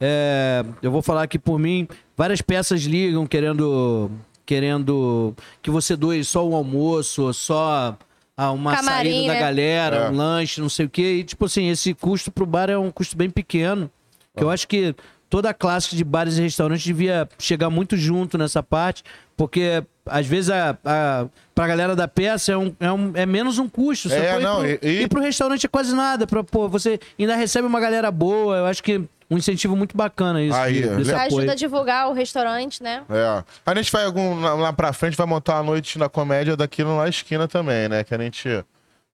[0.00, 1.86] é, eu vou falar aqui por mim,
[2.16, 4.10] várias peças ligam querendo
[4.46, 7.96] querendo que você doe só um almoço, só
[8.36, 9.40] ah, uma Camarim, saída da né?
[9.40, 10.10] galera, É.
[10.10, 11.18] um lanche, não sei o quê.
[11.18, 13.88] E, tipo assim, esse custo pro bar é um custo bem pequeno.
[14.36, 14.94] Que eu acho que
[15.30, 19.02] toda a classe de bares e restaurantes devia chegar muito junto nessa parte,
[19.36, 23.58] porque às vezes a, a, pra galera da peça é, um, é, um- é menos
[23.58, 24.12] um custo.
[24.12, 24.40] É, sacou?
[24.42, 26.26] não, e, pro, e- e- e pro restaurante é quase nada.
[26.26, 28.56] Pra, pô, você ainda recebe uma galera boa.
[28.56, 29.00] Eu acho que
[29.30, 30.56] um incentivo muito bacana isso.
[30.56, 31.36] Aí, de- desse le- apoio.
[31.38, 33.02] Ajuda a divulgar o restaurante, né?
[33.08, 33.44] É.
[33.64, 37.08] A gente vai algum, lá, pra frente, vai montar uma noite na comédia daqui na
[37.08, 38.02] esquina também, né?
[38.02, 38.48] Que a gente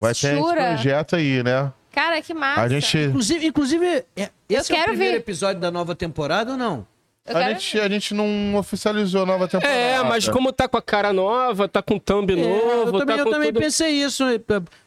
[0.01, 1.71] vai ter esse projeto aí, né?
[1.97, 2.61] Cara, que massa.
[2.61, 5.19] A gente, Inclusive, inclusive é- esse é o quero primeiro ver.
[5.21, 6.87] episódio da nova temporada ou não?
[7.27, 9.75] Eu a quero- gente, a gente não oficializou a nova temporada.
[9.77, 13.17] É, mas como tá com a cara nova, tá com thumb É, novo, eu também,
[13.17, 13.61] tá eu com também tudo...
[13.63, 14.23] pensei isso.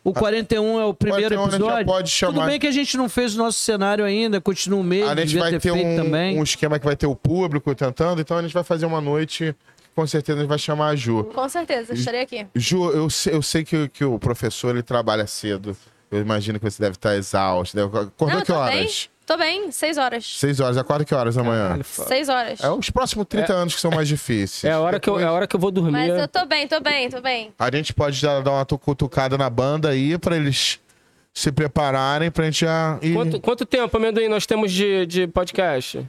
[0.03, 1.85] O 41 é o primeiro 41 a gente já episódio.
[1.87, 4.83] pode chamar- Tudo bem que a gente não fez o nosso cenário ainda, continua o
[4.83, 6.39] mesmo, A gente devia vai ter, ter feito um, também.
[6.39, 9.53] um esquema que vai ter o público tentando, então a gente vai fazer uma noite,
[9.93, 11.25] com certeza a gente vai chamar a Ju.
[11.35, 12.45] Com certeza, estarei aqui.
[12.55, 15.75] Ju, eu sei, eu sei que, que o professor ele trabalha cedo.
[16.11, 17.75] Eu imagino que você deve estar exausto.
[17.75, 17.87] Deve...
[17.97, 18.75] Acordou Não, que horas?
[18.75, 18.89] bem.
[19.25, 20.25] Tô bem, seis horas.
[20.39, 20.75] Seis horas.
[20.75, 21.63] Acorda que horas amanhã?
[21.67, 21.83] Caralho.
[21.83, 22.59] Seis horas.
[22.63, 24.63] É os próximos 30 anos que são mais difíceis.
[24.63, 25.91] É a hora que eu, é a hora que eu vou dormir.
[25.91, 27.53] Mas eu tô bem, tô bem, tô bem.
[27.59, 30.79] A gente pode já dar uma tu- cutucada na banda aí pra eles
[31.31, 33.13] se prepararem pra gente já ir.
[33.13, 36.03] Quanto, quanto tempo, amendoim, nós temos de, de podcast?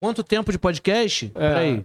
[0.00, 1.32] Quanto tempo de podcast?
[1.34, 1.48] É.
[1.48, 1.84] Peraí.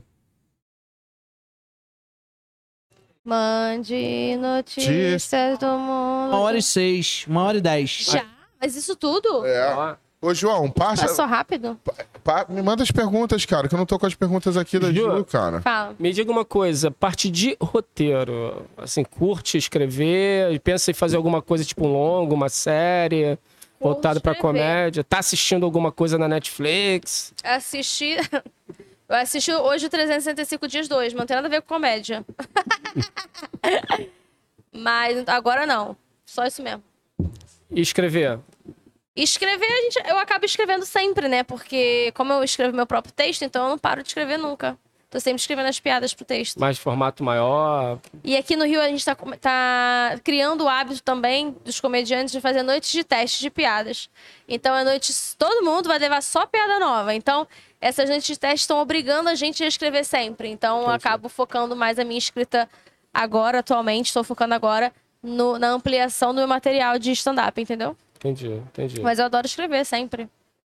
[3.25, 6.29] Mande notícias do mundo.
[6.29, 7.89] Uma hora e seis, uma hora e dez.
[8.11, 8.25] Já?
[8.59, 9.45] Mas isso tudo?
[9.45, 9.95] É.
[10.21, 11.07] Ô, João, passa.
[11.07, 11.77] Passou rápido?
[12.23, 14.87] pa- me manda as perguntas, cara, que eu não tô com as perguntas aqui da
[14.91, 15.17] Ju.
[15.17, 15.61] Ju, cara.
[15.61, 15.95] Fala.
[15.99, 21.63] Me diga uma coisa, parte de roteiro, assim, curte escrever, pensa em fazer alguma coisa
[21.65, 23.37] tipo um longo, uma série,
[23.79, 24.59] voltada pra escrever.
[24.59, 27.33] comédia, tá assistindo alguma coisa na Netflix?
[27.43, 28.15] Assisti.
[29.07, 32.25] Eu assisti hoje o 365 Dias 2, não tem nada a ver com comédia.
[34.71, 35.95] Mas agora não.
[36.25, 36.83] Só isso mesmo.
[37.69, 38.39] E escrever?
[39.15, 41.43] Escrever, a gente, eu acabo escrevendo sempre, né?
[41.43, 44.77] Porque como eu escrevo meu próprio texto, então eu não paro de escrever nunca.
[45.13, 46.59] Tô sempre escrevendo as piadas pro texto.
[46.59, 47.99] Mais formato maior?
[48.23, 52.41] E aqui no Rio a gente tá, tá criando o hábito também dos comediantes de
[52.41, 54.09] fazer noites de teste de piadas.
[54.47, 55.13] Então é noite.
[55.37, 57.13] Todo mundo vai levar só piada nova.
[57.13, 57.47] Então,
[57.83, 60.49] essas noites de teste estão obrigando a gente a escrever sempre.
[60.49, 62.69] Então, eu acabo focando mais a minha escrita
[63.13, 67.95] agora, atualmente, estou focando agora no- na ampliação do meu material de stand-up, entendeu?
[68.17, 68.95] Entendi, entendi.
[68.95, 70.29] Mas, Mas eu adoro escrever sempre.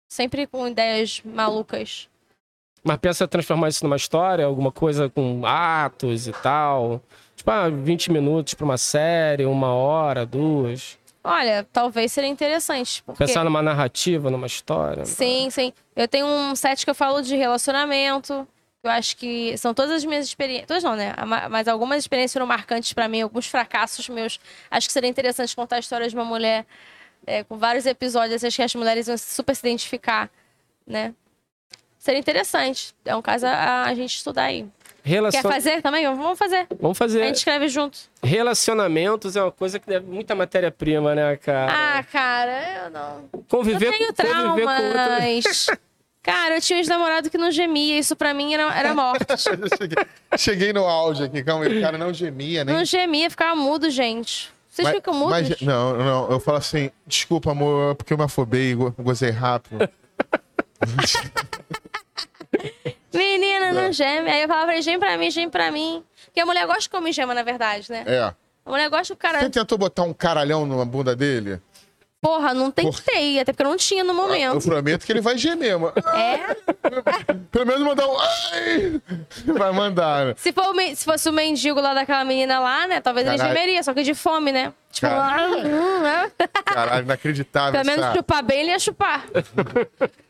[0.08, 2.08] Sempre com ideias malucas.
[3.00, 7.00] pensa em transformar isso numa história, alguma coisa com atos e tal?
[7.36, 10.98] Tipo, ah, 20 minutos pra uma série, uma hora, duas.
[11.24, 13.02] Olha, talvez seria interessante.
[13.04, 13.24] Porque...
[13.24, 15.04] Pensar numa narrativa, numa história.
[15.04, 15.72] Sim, sim.
[15.94, 18.46] Eu tenho um set que eu falo de relacionamento.
[18.82, 20.66] Eu acho que são todas as minhas experiências.
[20.66, 21.14] Todas não, né?
[21.26, 24.40] Ma- Mas algumas experiências foram marcantes pra mim, alguns fracassos meus.
[24.70, 26.66] Acho que seria interessante contar a história de uma mulher
[27.26, 28.42] é, com vários episódios.
[28.42, 30.28] Acho que as mulheres iam super se identificar,
[30.86, 31.14] né?
[31.98, 32.92] Seria interessante.
[33.04, 34.66] É um caso a, a gente estudar aí.
[35.04, 35.42] Relacion...
[35.42, 36.04] Quer fazer também?
[36.04, 36.66] Vamos fazer.
[36.80, 37.24] Vamos A fazer.
[37.24, 37.98] gente escreve junto.
[38.22, 41.98] Relacionamentos é uma coisa que deve muita matéria-prima, né, cara?
[41.98, 43.24] Ah, cara, eu não.
[43.48, 44.92] conviver, eu tenho com- conviver com outro...
[44.92, 45.66] traumas.
[46.24, 47.98] Cara, eu tinha um ex-namorado que não gemia.
[47.98, 49.26] Isso pra mim era, era morte.
[49.76, 50.04] Cheguei,
[50.38, 51.78] cheguei no auge aqui, calma aí.
[51.78, 52.76] O cara não gemia, nem.
[52.76, 54.48] Não gemia, ficava mudo, gente.
[54.68, 55.32] Vocês Mas- ficam mudos?
[55.48, 59.30] mas- não, não, eu falo assim, desculpa, amor, porque eu me afobei e go- gozei
[59.30, 59.88] rápido.
[63.14, 64.30] Menina, não geme.
[64.30, 66.04] Aí eu falava pra ele, geme pra mim, geme pra mim.
[66.26, 68.04] Porque a mulher gosta o homem gema, na verdade, né?
[68.06, 68.20] É.
[68.64, 69.40] A mulher gosta que o cara.
[69.40, 71.60] Você tentou botar um caralhão na bunda dele?
[72.22, 74.64] Porra, não tentei, até porque eu não tinha no Eu momento.
[74.64, 75.92] prometo que ele vai gemer, mano.
[76.14, 76.54] É?
[77.50, 78.16] Pelo menos mandar um.
[78.16, 79.02] Ai!
[79.58, 80.34] Vai mandar, né?
[80.36, 83.00] Se, for se fosse o mendigo lá daquela menina lá, né?
[83.00, 83.58] Talvez ele Caralho.
[83.58, 84.72] gemeria, só que de fome, né?
[84.92, 85.66] Tipo, Caralho.
[85.66, 86.30] hum, né?
[86.64, 87.72] Caralho, inacreditável.
[87.72, 89.24] Pelo menos essa, chupar bem, ele ia chupar.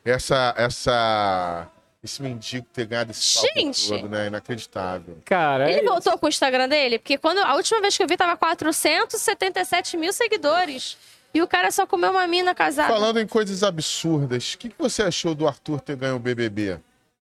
[0.03, 1.69] essa, essa.
[2.05, 3.89] Esse mendigo ter ganhado esse palco Gente!
[3.89, 4.27] todo, né?
[4.27, 5.19] Inacreditável.
[5.25, 6.99] Cara, é Ele voltou com o Instagram dele?
[6.99, 10.99] Porque quando a última vez que eu vi, tava 477 mil seguidores.
[11.33, 12.93] E o cara só comeu uma mina casada.
[12.93, 16.79] Falando em coisas absurdas, o que, que você achou do Arthur ter ganho o BBB?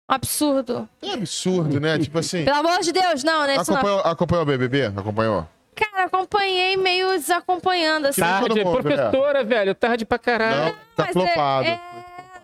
[0.07, 0.87] Absurdo.
[1.01, 1.97] É absurdo, né?
[1.97, 2.43] Tipo assim.
[2.43, 3.55] Pelo amor de Deus, não, né?
[3.55, 4.85] Isso não- Acompanhou, acompanhou o BBB?
[4.87, 5.47] Acompanhou?
[5.73, 8.21] Cara, acompanhei meio desacompanhando, assim.
[8.21, 8.39] Tá.
[8.41, 8.95] todo tarde, mundo, né?
[8.95, 10.65] professora, velho, tarde pra caralho.
[10.65, 11.67] Não, tá mas é- flopado.
[11.67, 12.03] é- Foi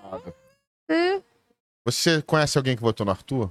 [0.09, 0.33] flopado.
[0.89, 1.21] Hum,
[1.85, 3.49] Você conhece alguém que votou no Arthur?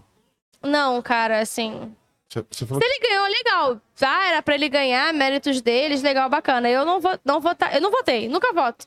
[0.62, 1.92] Não, cara, assim.
[2.28, 3.80] Você, você falou Se ele ganhou, legal.
[3.98, 6.68] Tá, era pra ele ganhar, méritos deles, legal, bacana.
[6.68, 8.86] Eu não vou, não votar, eu não votei, nunca voto.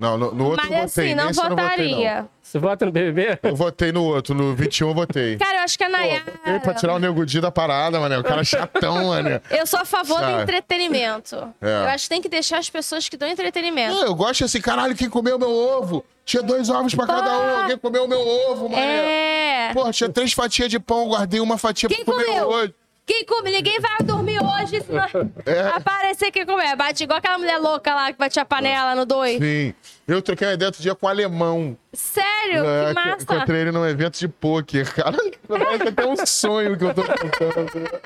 [0.00, 1.04] Não, no, no outro Mas eu votei.
[1.06, 1.96] assim, não Nesse eu não votei, não.
[1.96, 2.28] votaria.
[2.40, 3.40] Você vota no BBB?
[3.42, 5.36] Eu votei no outro, no 21 eu votei.
[5.36, 6.24] Cara, eu acho que a Pô, Nayara.
[6.24, 8.16] votei pra tirar o Nego Di da parada, mané.
[8.16, 9.42] O cara é chatão, mané.
[9.50, 10.42] Eu sou a favor do Sabe?
[10.44, 11.52] entretenimento.
[11.60, 11.66] É.
[11.82, 13.92] Eu acho que tem que deixar as pessoas que dão entretenimento.
[13.92, 16.04] Não, eu gosto assim, caralho, quem comeu meu ovo?
[16.28, 19.68] Tinha dois ovos pra cada um, alguém comeu meu ovo, mané.
[19.70, 19.72] É.
[19.72, 22.48] Pô, tinha três fatias de pão, guardei uma fatia Quem pra comer comeu?
[22.48, 22.74] hoje.
[23.06, 23.50] Quem come?
[23.50, 25.02] Ninguém vai dormir hoje se não
[25.46, 25.68] É.
[25.74, 26.76] aparecer quem comer.
[26.76, 29.38] Bate igual aquela mulher louca lá que bate a panela no dois.
[29.38, 29.72] Sim.
[30.06, 31.74] Eu troquei uma ideia outro dia com o alemão.
[31.94, 32.62] Sério?
[32.66, 33.22] É, que massa.
[33.22, 34.92] Encontrei ele num evento de pôquer.
[34.92, 35.16] Cara,
[35.48, 38.00] parece até um sonho que eu tô contando.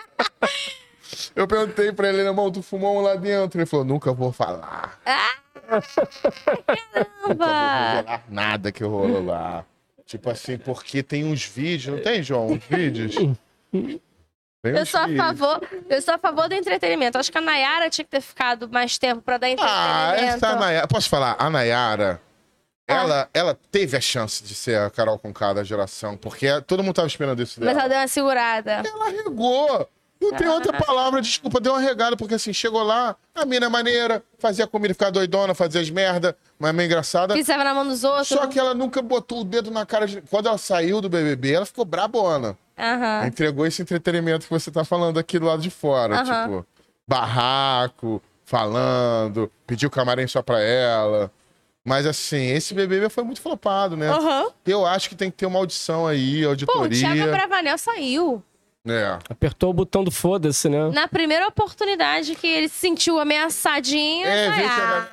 [1.34, 3.58] Eu perguntei pra ele, irmão, tu fumou um lá dentro?
[3.58, 5.00] Ele falou, nunca vou falar.
[5.04, 5.14] Vou
[7.26, 8.22] Caramba.
[8.28, 9.64] nada que rolou lá.
[10.06, 12.48] Tipo assim, porque tem uns vídeos, não tem, João?
[12.52, 13.14] Uns vídeos?
[13.14, 14.00] Tem
[14.64, 15.24] Eu uns sou a vídeos.
[15.26, 17.18] favor, eu sou a favor do entretenimento.
[17.18, 20.44] Acho que a Nayara tinha que ter ficado mais tempo pra dar Ah, entretenimento.
[20.44, 20.86] essa Nayara.
[20.88, 21.36] Posso falar?
[21.38, 22.20] A Nayara,
[22.86, 22.94] Ah.
[22.94, 26.94] ela, ela teve a chance de ser a Carol Conká da geração, porque todo mundo
[26.96, 27.72] tava esperando isso dela.
[27.72, 28.82] Mas ela deu uma segurada.
[28.84, 29.88] Ela regou.
[30.30, 33.68] Não tem outra palavra, desculpa, deu uma regada, porque assim, chegou lá, a mina é
[33.68, 37.34] maneira, fazia comida, ficava doidona, fazia as merda, mas meio engraçada.
[37.34, 38.28] Pisava na mão dos outros.
[38.28, 40.22] Só que ela nunca botou o dedo na cara de.
[40.22, 42.56] Quando ela saiu do BBB, ela ficou brabona.
[42.78, 43.26] Aham.
[43.26, 46.20] Entregou esse entretenimento que você tá falando aqui do lado de fora.
[46.20, 46.44] Aham.
[46.44, 46.66] Tipo,
[47.06, 51.30] barraco, falando, pediu camarim só pra ela.
[51.84, 54.08] Mas assim, esse BBB foi muito flopado, né?
[54.08, 54.50] Aham.
[54.64, 57.14] Eu acho que tem que ter uma audição aí, Pô, o auditoria.
[57.14, 58.42] Thiago Bravanel saiu.
[58.86, 59.18] É.
[59.28, 60.90] Apertou o botão do foda-se, né?
[60.90, 65.08] Na primeira oportunidade que ele se sentiu ameaçadinho, É, viu que ah,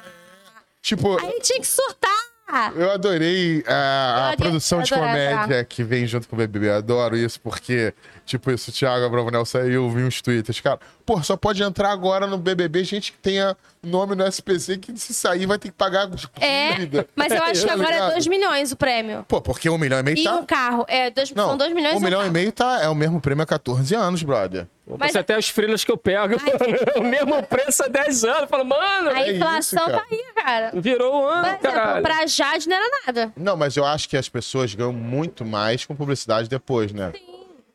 [0.82, 2.72] Tipo, aí tinha que surtar.
[2.76, 6.40] eu adorei a, a Eu ade- produção eu de comédia que vem junto com o
[6.40, 6.68] BBB.
[6.70, 7.94] Eu adoro isso, porque,
[8.30, 10.60] tipo, isso, o Thiago Abravanel saiu, eu vi uns tweets.
[10.62, 14.96] Cara, pô, só pode entrar agora no BBB gente que tenha nome no SPC que
[14.98, 16.72] se sair vai ter que pagar É,
[17.16, 18.12] mas eu acho que Tá agora é ligado?
[18.14, 19.26] 2 milhões o prêmio.
[19.28, 20.36] Pô, porque um milhão e meio E tá...
[20.36, 20.86] um carro.
[20.88, 23.20] É, dois, Não, são 2 milhões um e milhão e meio tá, é o mesmo
[23.22, 24.68] prêmio há 14 anos, brother.
[24.88, 25.16] Mas- Mas...
[25.16, 26.36] até os freelas que eu pego,
[26.98, 28.50] o mesmo preço há 10 anos.
[28.50, 30.00] Fala, mano, A É inflação isso, cara.
[30.00, 30.72] tá aí, cara.
[30.74, 32.02] virou um ano, exemplo, caralho.
[32.04, 33.34] pra Jade não era nada.
[33.38, 37.12] Não, mas eu acho que as pessoas ganham muito mais com publicidade depois, né?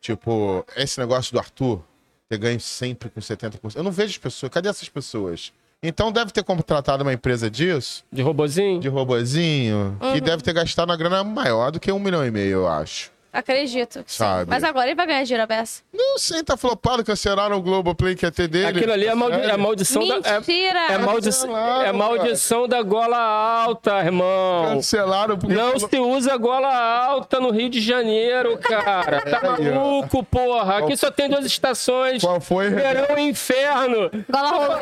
[0.05, 1.81] Tipo, esse negócio do Arthur,
[2.29, 3.75] ter ganho sempre com 70%.
[3.75, 4.51] Eu não vejo as pessoas.
[4.51, 5.51] Cadê essas pessoas?
[5.81, 8.79] Então deve ter contratado uma empresa disso, De robozinho?
[8.79, 10.13] de robozinho, Uhum.
[10.13, 13.11] que deve ter gastado uma grana maior do que um milhão e meio, eu acho.
[13.35, 14.01] Acredito.
[14.07, 14.49] Sabe.
[14.49, 15.81] Mas agora ele vai ganhar dinheiro a beça.
[15.93, 18.67] Não sei, tá flopado, cancelaram o Globoplay que ia ter dele.
[18.67, 20.15] Aquilo ali é, maldi é maldição da.
[20.29, 20.79] É, Mentira!
[20.91, 24.75] é, maldi Cancelaram, é maldição da gola alta, irmão.
[24.75, 25.53] Cancelaram porque...
[25.53, 29.23] Não se usa gola alta no Rio de Janeiro, cara.
[29.35, 29.61] Tá ó.
[29.61, 30.77] maluco, porra.
[30.77, 32.21] Aqui só tem duas estações.
[32.21, 32.69] Qual foi?
[32.69, 34.09] Verão e inferno.
[34.29, 34.79] Gola.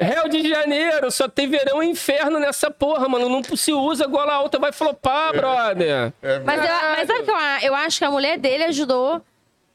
[0.00, 3.28] Rio de Janeiro, só tem verão e inferno nessa porra, mano.
[3.28, 6.12] Não se usa gola alta, vai flopar, brother.
[6.22, 9.22] É, Mas, eu, mas que eu, eu acho que a mulher dele ajudou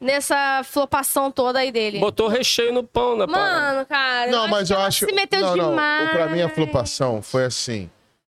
[0.00, 1.98] nessa flopação toda aí dele.
[1.98, 3.74] Botou recheio no pão da parada.
[3.74, 4.30] Mano, cara.
[4.30, 5.06] Não, mas que eu acho.
[5.06, 5.70] Se meteu não, não.
[5.70, 6.10] demais.
[6.10, 7.90] Pra mim, a flopação foi assim.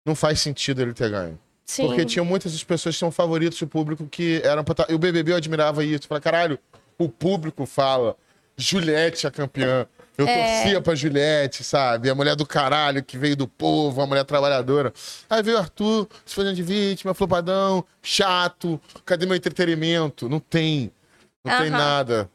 [0.06, 1.40] Não faz sentido ele ter ganho.
[1.66, 1.86] Sim.
[1.86, 4.86] Porque tinha muitas pessoas que são favoritos do público que eram pra tá...
[4.90, 6.08] E o BBB eu admirava isso.
[6.08, 6.58] Falei, caralho,
[6.98, 8.16] o público fala.
[8.58, 9.86] Juliette a campeã.
[10.20, 10.62] Eu É.
[10.62, 12.10] torcia pra Juliette, sabe?
[12.10, 14.92] A mulher do caralho que veio do povo, a mulher trabalhadora.
[15.30, 18.80] Aí veio o Arthur, se fazendo de vítima, flopadão, chato.
[19.06, 20.28] Cadê meu entretenimento?
[20.28, 20.92] Não tem.
[21.44, 21.78] Não tem Aham.
[21.78, 22.30] nada.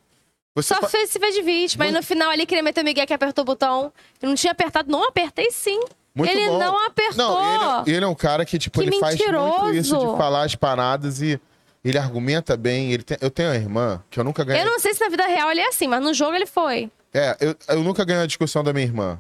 [0.57, 1.85] Você Só fa- fez, se fez de vítima.
[1.85, 3.93] Aí no final ali queria meter o Miguel que apertou o botão.
[4.23, 4.91] Eu não tinha apertado.
[4.91, 5.81] Não apertei sim.
[6.15, 6.59] Muito ele bom.
[6.61, 7.17] não apertou.
[7.17, 10.13] Não, ele, ele é um cara que, tipo, Que ele faz muito isso mentiroso.
[10.13, 11.41] de falar as paradas e.
[11.85, 12.93] ele argumenta bem.
[12.93, 14.63] Ele tem- eu tenho uma irmã que eu nunca ganhei.
[14.63, 16.89] Eu não sei se na vida real ele é assim, mas no jogo ele foi.
[17.15, 19.19] É, eu, eu nunca ganhei a discussão da minha irmã.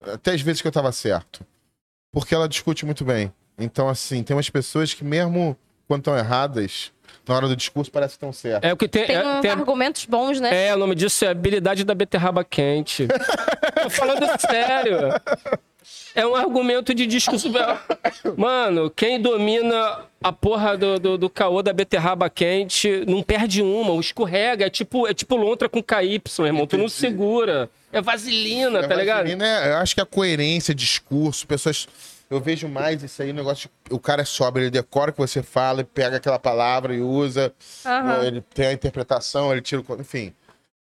[0.00, 1.44] Até as vezes que eu tava certo.
[2.12, 3.32] Porque ela discute muito bem.
[3.58, 5.56] Então, assim, tem umas pessoas que, mesmo
[5.88, 6.92] quando estão erradas,
[7.26, 8.70] na hora do discurso parece que estão certas.
[8.70, 9.06] É o que tem.
[9.06, 10.68] Tem é, uns tem- argumentos bons, né?
[10.68, 13.08] é, o nome disso é habilidade da beterraba quente.
[13.82, 14.98] Tô falando sério.
[16.14, 17.50] É um argumento de discurso.
[18.36, 23.92] Mano, quem domina a porra do, do, do caô da beterraba quente não perde uma,
[23.92, 24.66] o escorrega.
[24.66, 26.66] É tipo, é tipo lontra com KY, irmão.
[26.66, 27.70] Tu não segura.
[27.92, 29.26] É vaselina, tá É, ligado?
[29.28, 31.86] mas, né, eu acho que a coerência, discurso, pessoas.
[32.30, 33.70] Eu vejo mais isso aí, o negócio.
[33.88, 36.94] de- O cara é sóbrio, ele decora o que você fala, ele pega aquela palavra
[36.94, 37.52] e usa.
[37.86, 38.24] Aham.
[38.24, 40.00] Ele tem a interpretação, ele tira o.
[40.00, 40.34] Enfim.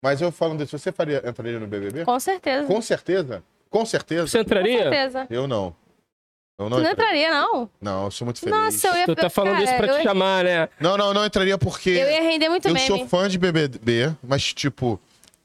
[0.02, 2.04] Mas eu falando disso, você faria, entraria no BBB?
[2.04, 2.68] Com certeza.
[2.68, 3.44] Com certeza.
[3.70, 4.28] Com certeza.
[4.28, 4.80] Você Com entraria?
[4.84, 5.28] certeza.
[5.30, 5.76] Eu não.
[6.58, 7.28] Eu não, Tu não entraria.
[7.28, 7.70] entraria, não?
[7.80, 8.54] Não, eu sou muito feliz.
[8.58, 9.06] Nossa, eu ia...
[9.06, 10.70] Tu tá falando isso cara, pra eu te ia- chamar, né?
[10.80, 12.86] Não, não, não entraria porque Eu ia render muito eu meme.
[12.88, 15.00] sou fã de BBB, mas tipo,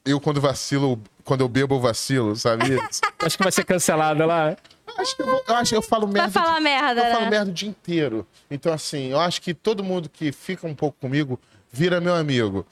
[0.05, 2.65] eu quando vacilo, quando eu bebo, eu vacilo, sabe?
[3.25, 4.57] Acho que vai ser cancelada lá.
[4.99, 6.31] acho que eu, vou- eu acho que eu falo Pra merda.
[6.41, 7.31] falar merda, eu falo né?
[7.31, 8.27] merda o dia inteiro.
[8.51, 11.39] Então, assim, eu acho que todo mundo que fica um pouco comigo
[11.73, 12.67] vira meu amigo.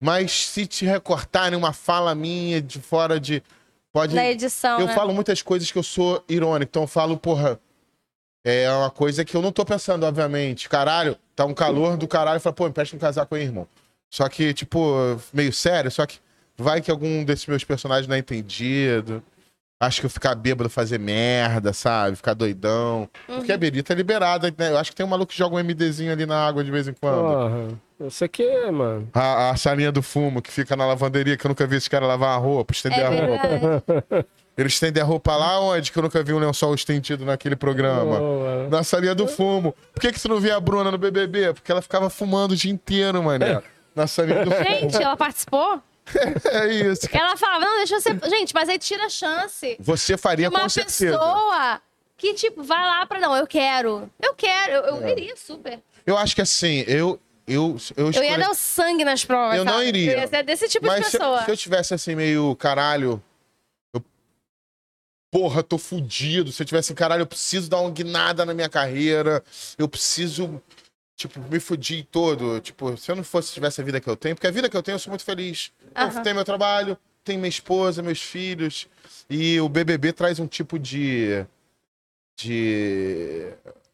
[0.00, 3.42] Mas se te recortarem uma fala minha de fora de.
[3.96, 4.14] Pode.
[4.14, 4.94] Na edição, eu né?
[4.94, 6.68] falo muitas coisas que eu sou irônico.
[6.68, 7.58] Então eu falo, porra.
[8.44, 10.68] É uma coisa que eu não tô pensando, obviamente.
[10.68, 12.38] Caralho, tá um calor do caralho.
[12.38, 13.66] Fala, pô, empresta um casaco aí, irmão.
[14.10, 15.90] Só que, tipo, meio sério.
[15.90, 16.18] Só que
[16.58, 19.22] vai que algum desses meus personagens não é entendido.
[19.78, 22.16] Acho que eu ficar bêbado fazer merda, sabe?
[22.16, 23.06] Ficar doidão.
[23.26, 24.70] Porque a bebida é liberada, né?
[24.70, 26.88] Eu acho que tem um maluco que joga um MDzinho ali na água de vez
[26.88, 27.20] em quando.
[27.22, 27.86] Porra.
[28.08, 29.08] Isso aqui, mano.
[29.12, 32.06] A, a salinha do fumo que fica na lavanderia, que eu nunca vi esse cara
[32.06, 34.26] lavar a roupa, estender É a roupa.
[34.56, 35.92] Eles estendem a roupa lá onde?
[35.92, 38.18] Que eu nunca vi um lençol estendido naquele programa.
[38.70, 39.74] Na salinha do fumo.
[39.92, 41.52] Por que, que você não via a Bruna no BBB?
[41.52, 43.62] Porque ela ficava fumando o dia inteiro, mané.
[43.94, 44.64] Na salinha do fumo.
[44.64, 45.82] Gente, ela participou?
[46.52, 47.08] É isso.
[47.12, 48.18] Ela falava, não, deixa eu ser...
[48.30, 49.76] Gente, mas aí tira a chance.
[49.80, 51.06] Você faria Uma com certeza.
[51.18, 51.80] pessoa
[52.16, 53.18] que, tipo, vai lá pra...
[53.20, 54.10] Não, eu quero.
[54.22, 54.72] Eu quero.
[54.72, 55.12] Eu, eu É.
[55.12, 55.80] iria super.
[56.06, 57.20] Eu acho que assim, eu.
[57.48, 60.12] Eu, eu, Eu ia escolhi- dar o sangue nas provas, Eu não iria.
[60.14, 61.44] Eu ia ser desse tipo Mas de se, pessoa.
[61.44, 63.22] se eu tivesse assim, meio caralho.
[63.94, 64.04] eu-
[65.30, 66.50] Porra, tô fudido.
[66.50, 69.44] Se eu tivesse, caralho, eu preciso dar uma guinada na minha carreira.
[69.78, 70.60] Eu preciso,
[71.16, 72.58] tipo, me fudir todo.
[72.60, 74.76] Tipo, se eu não fosse tivesse a vida que eu tenho, porque a vida que
[74.76, 75.70] eu tenho, eu sou muito feliz.
[75.96, 76.22] Eu Aham.
[76.22, 78.86] tenho meu trabalho, tenho minha esposa, meus filhos.
[79.28, 81.44] E o BBB traz um tipo de.
[82.38, 83.48] de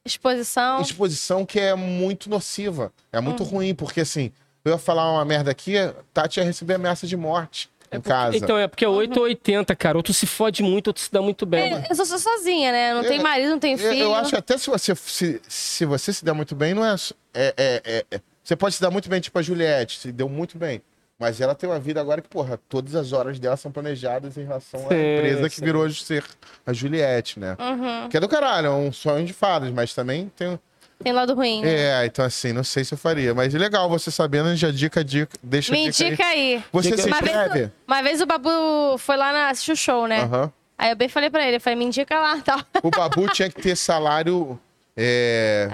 [0.05, 0.81] Exposição.
[0.81, 2.93] exposição que é muito nociva.
[3.13, 4.33] É muito ruim, porque assim,
[4.65, 5.75] eu ia falar uma merda aqui,
[6.13, 8.37] Tati ia receber ameaça de morte em casa.
[8.37, 9.97] Então, é porque é 8 ou 80, cara.
[9.97, 11.73] Ou tu se fode muito, ou tu se dá muito bem.
[11.73, 12.95] É, eu sou, sou sozinha, né?
[12.95, 14.03] Não Eu- tenho marido, não tenho eu, filho.
[14.05, 16.95] eu acho que até se você se, se você se der muito bem, não é,
[17.35, 20.29] é, é- é- é- Você pode se dar muito bem, tipo a Juliette, se deu
[20.29, 20.83] muito bem.
[21.23, 24.43] Mas ela tem uma vida agora que, porra, todas as horas dela são planejadas em
[24.43, 25.65] relação à Sim, empresa que sim.
[25.65, 26.25] virou hoje ser
[26.67, 27.57] a Juliette, né?
[27.61, 28.09] Uhum.
[28.09, 30.59] Que é do caralho, é um sonho de fadas, mas também tem,
[31.01, 31.63] Tem lado ruim.
[31.63, 32.03] né?
[32.03, 33.33] É, então assim, não sei se eu faria.
[33.37, 36.09] Mas é legal você sabendo, já dica, dica, deixa a Me dica aí.
[36.09, 36.65] indica aí.
[36.73, 37.65] Você Dica- se Uma vez, inscreve?
[37.67, 40.23] o- uma vez o Babu foi lá na, assistir o show, né?
[40.23, 40.53] Aham.
[40.77, 42.59] Aí eu bem falei pra ele, eu falei, me indica lá tal.
[42.83, 44.59] O Babu tinha que ter salário
[44.97, 45.71] é,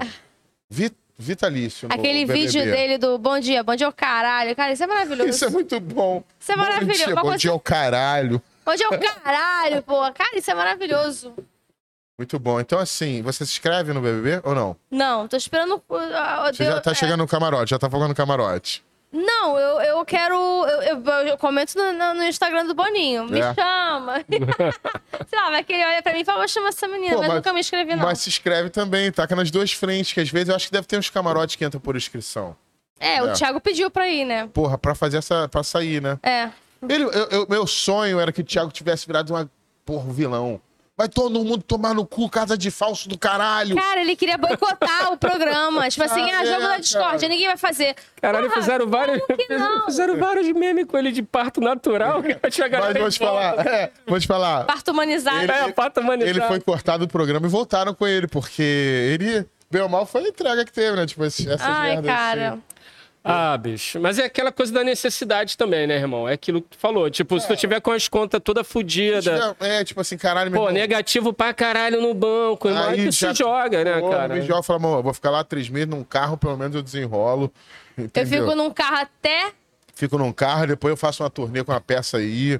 [0.69, 1.89] vi- vitalício.
[1.91, 4.55] Aquele vídeo dele do Bom Dia, Bom Dia ao caralho.
[4.55, 5.29] Cara, isso é maravilhoso.
[5.29, 6.23] Isso é muito bom.
[6.39, 6.87] Isso é maravilhoso.
[6.87, 8.41] Bom dia, Uma bom coisa- dia ao caralho.
[8.65, 9.99] Bom Dia ao caralho, pô.
[10.13, 11.33] Cara, isso é maravilhoso.
[12.17, 12.59] Muito bom.
[12.59, 14.75] Então, assim, você se inscreve no BBB ou não?
[14.91, 15.81] Não, tô esperando...
[15.87, 16.93] Você já tá é.
[16.95, 18.83] chegando no camarote, já tá falando no camarote.
[19.11, 20.35] Não, eu, eu quero.
[20.35, 23.25] Eu, eu- eu comento no, no- Instagram do Boninho.
[23.25, 23.53] Me É.
[23.55, 24.23] chama.
[25.27, 27.19] Sei lá, vai que ele olha pra mim e fala, vou chamar essa menina, Pô,
[27.19, 28.03] mas, mas- nunca me inscrevi, não.
[28.03, 30.85] Mas se inscreve também, taca nas duas frentes, que às vezes eu acho que deve
[30.85, 32.55] ter uns camarotes que entram por inscrição.
[32.99, 33.33] É, o É.
[33.33, 34.47] Thiago pediu pra ir, né?
[34.53, 35.47] Porra, pra fazer essa.
[35.49, 36.19] pra sair, né?
[36.21, 36.49] É.
[36.87, 39.49] Ele, eu- eu- meu sonho era que o Thiago tivesse virado uma
[39.85, 40.61] porra, um vilão.
[40.99, 43.73] Vai todo mundo tomar no cu, casa de falso do caralho.
[43.77, 45.87] Cara, ele queria boicotar o programa.
[45.87, 47.27] Tipo assim, Ah, ah, jogo é, da cara.
[47.29, 47.95] ninguém vai fazer.
[48.21, 49.85] Caralho, Porra, fizeram vários, como que não?
[49.87, 52.21] fizeram vários memes com ele de parto natural.
[52.21, 54.65] Que vai chegar Mas vou te falar, é, vou te falar.
[54.65, 55.41] Parto humanizado.
[55.41, 56.37] Ele- É, parto humanizado.
[56.37, 60.25] Ele foi cortado do programa e voltaram com ele, porque ele, bem ou mal, foi
[60.25, 61.05] a entrega que teve, né?
[61.05, 62.49] Tipo, esse- essas Ai, merdas cara.
[62.49, 62.61] assim.
[63.23, 63.99] Ah, bicho.
[63.99, 66.27] Mas é aquela coisa da necessidade também, né, irmão?
[66.27, 67.09] É aquilo que tu falou.
[67.09, 70.67] Tipo, se tu tiver com as contas toda fodida, É, tipo assim, caralho, meu pô,
[70.67, 70.79] irmão.
[70.81, 72.89] negativo pra caralho no banco, irmão.
[72.89, 74.37] Aí, tu já- se joga, né, Pô, cara?
[74.37, 77.51] Eu falo, amor, eu vou ficar lá três meses num carro, pelo menos eu desenrolo.
[77.97, 78.39] Eu Entendeu?
[78.45, 79.51] fico num carro até.
[79.93, 82.59] Fico num carro, depois eu faço uma turnê com uma peça aí.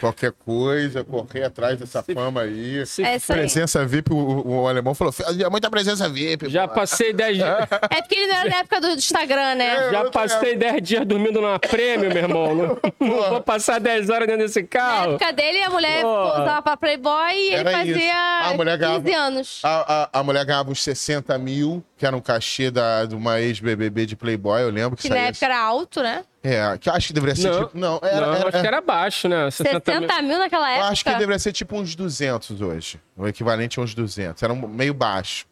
[0.00, 2.84] Qualquer coisa, correr atrás dessa fama aí.
[2.86, 3.38] Se- É isso aí.
[3.40, 6.48] Presença VIP, o, o- alemão falou, fazia muita presença VIP.
[6.50, 7.48] Já pô." passei 10 dias.
[7.90, 9.90] É porque ele não era na época do Instagram, né?
[9.90, 12.54] Já passei 10 dias dormindo numa prêmio, meu irmão.
[12.54, 15.10] Não, não vou passar 10 horas dentro desse Na carro.
[15.14, 18.40] época dele, a mulher usava pra Playboy e ele fazia.
[18.44, 19.60] A mulher 15 ganhava- anos.
[19.62, 23.38] A, a, a mulher ganhava uns 60 mil, que era um cachê da, de uma
[23.42, 26.24] ex-BBB de Playboy, eu lembro que, Que na época era alto, né?
[26.42, 27.64] É, que eu acho que deveria ser Não.
[27.66, 27.78] tipo...
[27.78, 29.50] Não, era, não, era- acho que era baixo, né?
[29.50, 30.08] 60 mil.
[30.08, 30.88] 60 mil naquela eu época.
[30.88, 32.98] acho que deveria ser tipo uns 200 hoje.
[33.14, 34.42] O equivalente a uns 200.
[34.42, 35.44] Era um, meio baixo.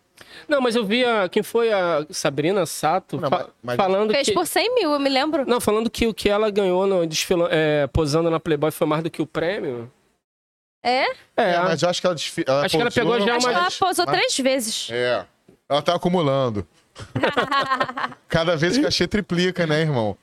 [0.48, 4.28] Não, mas eu vi a, quem foi a Sabrina Sato Não, fa- mas- falando Fez
[4.28, 4.32] que...
[4.32, 5.44] por 100 mil, eu me lembro.
[5.46, 9.02] Não, falando que o que ela ganhou no desfila, é, posando na Playboy foi mais
[9.02, 9.92] do que o prêmio.
[10.82, 11.02] É?
[11.36, 12.14] É, É, mas eu acho que ela...
[12.14, 14.88] desfi- ela Acho que ela pegou já Acho que uma- ela posou mas- três vezes.
[14.90, 15.26] É.
[15.68, 16.66] Ela tá acumulando.
[18.28, 20.16] Cada vez que achei triplica, né, irmão?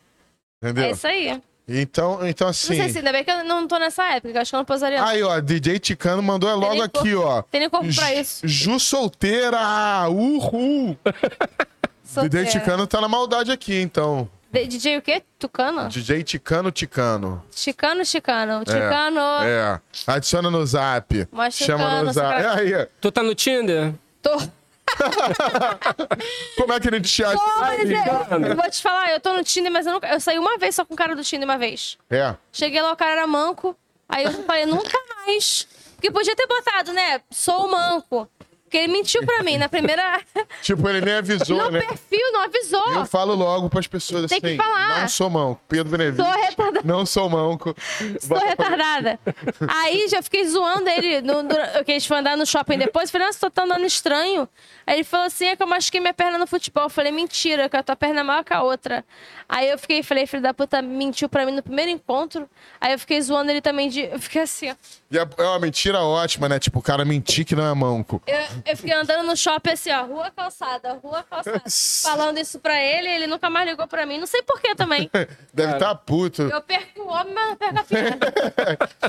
[0.61, 0.85] Entendeu?
[0.85, 1.41] É isso aí.
[1.67, 2.76] Então, então Não assim...
[2.76, 4.59] sei se ainda bem que eu não tô nessa época, que eu acho que eu
[4.59, 4.99] não posaria.
[5.01, 5.07] não.
[5.07, 7.41] Aí, ó, DJ Ticano mandou é logo aqui, ó.
[7.43, 8.47] Tem nem corpo pra isso.
[8.47, 10.07] Ju solteira!
[10.09, 10.95] Uhul!
[12.03, 12.45] Solteira.
[12.45, 14.30] DJ Ticano tá na maldade aqui, então.
[14.51, 15.23] D- DJ o quê?
[15.39, 15.89] Tucano?
[15.89, 17.43] DJ Ticano Ticano.
[17.51, 18.59] Chicano, chicano.
[18.59, 19.19] Chicano.
[19.43, 19.81] É.
[20.05, 21.27] Adiciona no zap.
[21.31, 22.41] Mas Chama Ticano, no zap.
[22.41, 22.88] É aí.
[23.01, 23.91] Tu tá no Tinder?
[24.22, 24.38] Tô.
[26.57, 27.37] Como é que ele te acha?
[27.37, 30.19] Pô, mas é- eu vou te falar, eu tô no Tinder, mas eu, nunca, eu
[30.19, 31.97] saí uma vez só com o cara do Tinder uma vez.
[32.09, 32.35] É.
[32.51, 33.75] Cheguei lá, o cara era manco.
[34.07, 35.67] Aí eu falei, nunca mais.
[35.95, 37.21] Porque podia ter botado, né?
[37.31, 38.29] Sou manco.
[38.65, 40.21] Porque ele mentiu pra mim na primeira.
[40.61, 41.81] Tipo, ele nem avisou, no né?
[41.81, 42.93] perfil, não avisou.
[42.93, 44.57] Eu falo logo pras pessoas Tem assim.
[44.57, 45.01] que falar.
[45.01, 45.61] Não sou manco.
[45.67, 46.25] Pedro Benevides.
[46.25, 46.81] Sou retardada.
[46.83, 47.75] Não sou manco.
[48.19, 49.19] Sou retardada.
[49.67, 51.49] Aí já fiquei zoando ele, no, no,
[51.85, 53.11] que a gente foi andar no shopping depois.
[53.11, 54.49] Falei, nossa, tu tá andando estranho.
[54.87, 56.83] Aí ele falou assim: é que eu machuquei minha perna no futebol.
[56.83, 59.05] Eu falei, mentira, que a tua perna é maior que a outra.
[59.47, 62.49] Aí eu fiquei, falei, filho da puta, mentiu pra mim no primeiro encontro.
[62.81, 64.01] Aí eu fiquei zoando ele também de.
[64.01, 64.75] Eu fiquei assim, ó.
[65.11, 66.59] E é é uma mentira ótima, né?
[66.59, 68.21] Tipo, o cara mentir que não é manco.
[68.25, 71.64] Eu, eu fiquei andando no shopping assim, ó, rua calçada, rua calçada.
[72.03, 74.18] falando isso pra ele, ele nunca mais ligou pra mim.
[74.18, 75.10] Não sei por que também.
[75.53, 76.44] Deve estar tá puto.
[76.44, 78.19] Eu perco o homem, mas não perco a perna.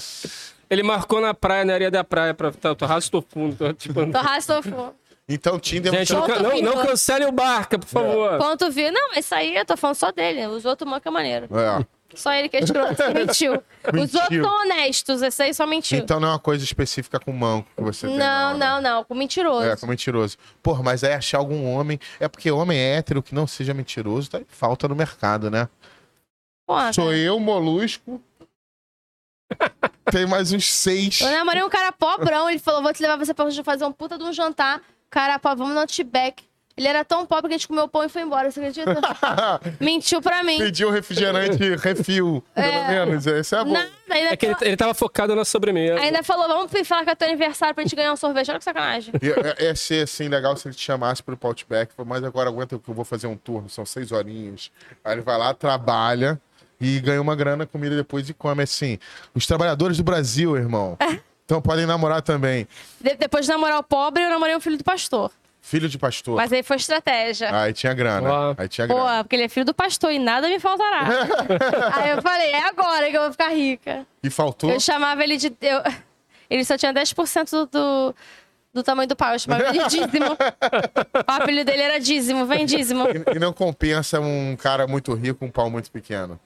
[0.69, 3.55] Ele marcou na praia, na areia da praia, pra tá, tô rasto fundo.
[3.57, 4.61] Tô, tipo, Tô rastro.
[5.29, 5.93] Então, Tinder...
[5.93, 8.39] Gente, você- não, não, não cancele o barca, por favor.
[8.39, 8.93] Ponto viu.
[8.93, 10.47] Não, mas isso aí eu tô falando só dele.
[10.47, 11.47] Os outros mancam maneiro.
[11.57, 11.85] É.
[12.17, 13.63] Só ele que é escroto, que mentiu.
[13.93, 15.99] Os outros honestos, esse aí só mentiu.
[15.99, 18.17] Então não é uma coisa específica com manco que você tem.
[18.17, 18.67] não, né?
[18.67, 19.67] não, não, com mentiroso.
[19.67, 20.37] É, com mentiroso.
[20.63, 22.01] Porra, mas aí achar algum homem.
[22.19, 25.69] É porque homem hétero que não seja mentiroso tá em falta no mercado, né?
[26.67, 27.17] Porra, Sou cara.
[27.19, 28.21] eu, molusco.
[30.11, 31.21] Tem mais uns seis.
[31.21, 34.19] Eu namorei um cara pobrão, ele falou, vou te levar você pra fazer um puta
[34.19, 34.81] de um jantar.
[35.11, 36.43] Cara, pô, vamos no Outback.
[36.77, 38.85] Ele era tão pobre que a gente comeu pão e foi embora, você acredita?
[39.81, 40.59] Mentiu pra mim.
[40.59, 42.89] Pediu refrigerante refil, pelo É.
[43.07, 43.27] menos.
[43.27, 43.73] Esse é bom.
[43.73, 45.99] Nada, ainda, É que ele, ele tava focado na sobremesa.
[45.99, 48.51] ainda falou, vamos falar que é teu aniversário pra gente ganhar um sorvete.
[48.51, 49.15] Olha que sacanagem.
[49.23, 52.89] Ia, ia ser assim, legal se ele te chamasse pro Outback, mas agora aguenta que
[52.91, 54.71] eu vou fazer um turno, são seis horinhas.
[55.03, 56.39] Aí ele vai lá, trabalha
[56.79, 58.63] e ganha uma grana, comida depois e come.
[58.63, 58.99] Assim,
[59.35, 60.99] os trabalhadores do Brasil, irmão.
[61.47, 62.69] Então podem namorar também.
[63.01, 65.31] De- depois de namorar o pobre, eu namorei um filho do pastor.
[65.69, 66.37] Filho de pastor.
[66.37, 67.53] Mas aí foi estratégia.
[67.53, 68.31] Aí tinha grana.
[68.33, 68.55] Ó.
[68.57, 69.25] Aí tinha Pô, grana.
[69.25, 71.09] porque ele é filho do pastor e nada me faltará.
[71.93, 74.07] aí eu falei, é agora que eu vou ficar rica.
[74.23, 74.71] E faltou.
[74.71, 75.49] Eu chamava ele de.
[75.61, 75.83] eu-
[76.49, 78.15] Ele só tinha 10% do, do,
[78.75, 79.33] do tamanho do pau.
[79.33, 80.35] Eu chamava ele de dízimo.
[81.29, 83.03] o apelido dele era dízimo, vem dízimo.
[83.09, 86.39] E, e não compensa um cara muito rico com um pau muito pequeno.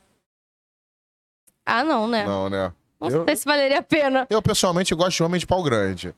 [1.66, 2.24] Ah, não, né?
[2.24, 2.72] Não, Não, né?
[3.10, 4.26] sei Eu, se valeria a pena.
[4.30, 6.14] eu, pessoalmente, gosto de homem de pau grande.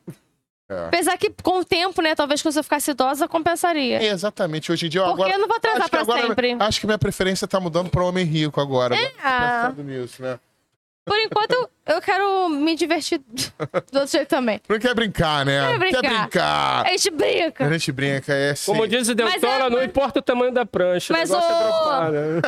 [0.89, 2.15] Apesar que com o tempo, né?
[2.15, 4.03] Talvez quando eu ficasse idosa, compensaria.
[4.03, 4.71] É, exatamente.
[4.73, 5.35] Hoje em dia, eu Porque agora.
[5.35, 6.57] eu não vou transar acho que pra agora- sempre.
[6.59, 8.95] Acho que minha preferência tá mudando pra homem rico agora.
[8.95, 9.11] né?
[9.23, 9.71] ah.
[9.71, 10.39] Pensando nisso, né?
[11.05, 13.19] Por enquanto, eu, quero me divertir
[13.91, 14.61] do outro jeito também.
[14.69, 15.73] Não quer brincar, né?
[15.73, 16.01] Quer brincar.
[16.01, 16.87] Quer brincar.
[16.87, 17.67] A gente brinca.
[17.67, 18.71] A gente brinca, é assim.
[18.73, 21.13] Como diz o Dentola, é- não importa o tamanho da prancha.
[21.13, 22.41] Mas o é o- né?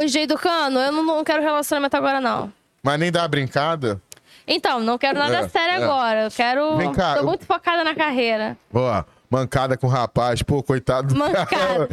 [0.00, 2.52] Hoje do cano, eu não, não quero relacionamento agora, não.
[2.84, 4.00] Mas nem dá uma brincada.
[4.52, 5.84] Então, não quero nada É, sério é.
[5.84, 6.24] agora.
[6.24, 6.76] Eu quero.
[6.76, 8.56] Vem cá, Tô eu- muito focada na carreira.
[8.74, 10.42] Ó, mancada com o rapaz.
[10.42, 11.46] Pô, coitado do Mancada.
[11.46, 11.88] cara.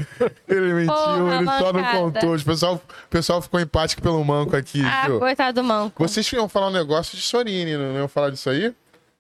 [0.48, 1.98] Ele mentiu, Porra, ele só não mancada.
[2.00, 2.36] contou.
[2.36, 5.20] O pessoal, o pessoal ficou empático pelo manco aqui, Ah, viu?
[5.20, 6.02] coitado do manco.
[6.08, 8.74] Vocês iam falar um negócio de Sorine, não iam falar disso aí?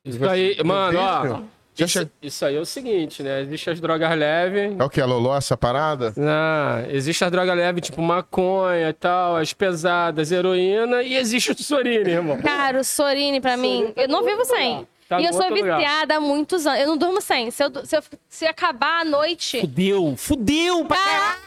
[0.03, 1.56] Isso aí, mano, ó.
[1.77, 3.41] Já Isso, che- isso aí é o seguinte, né?
[3.41, 4.75] Existem as drogas leves.
[4.79, 4.99] É o que?
[4.99, 6.11] A Loló, essa parada?
[6.17, 11.55] Ah, existe as drogas leves, tipo maconha e tal, as pesadas, heroína, e existe o
[11.63, 12.41] Sorine, irmão.
[12.41, 14.87] Cara, o Sorine, pra mim, eu não vivo sem.
[15.07, 16.81] Tá e eu sou viciada há muitos anos.
[16.81, 17.49] Eu não durmo sem.
[17.49, 19.61] Se, eu, se, eu- se acabar a noite.
[19.61, 21.37] Fudeu, fudeu pra caralho.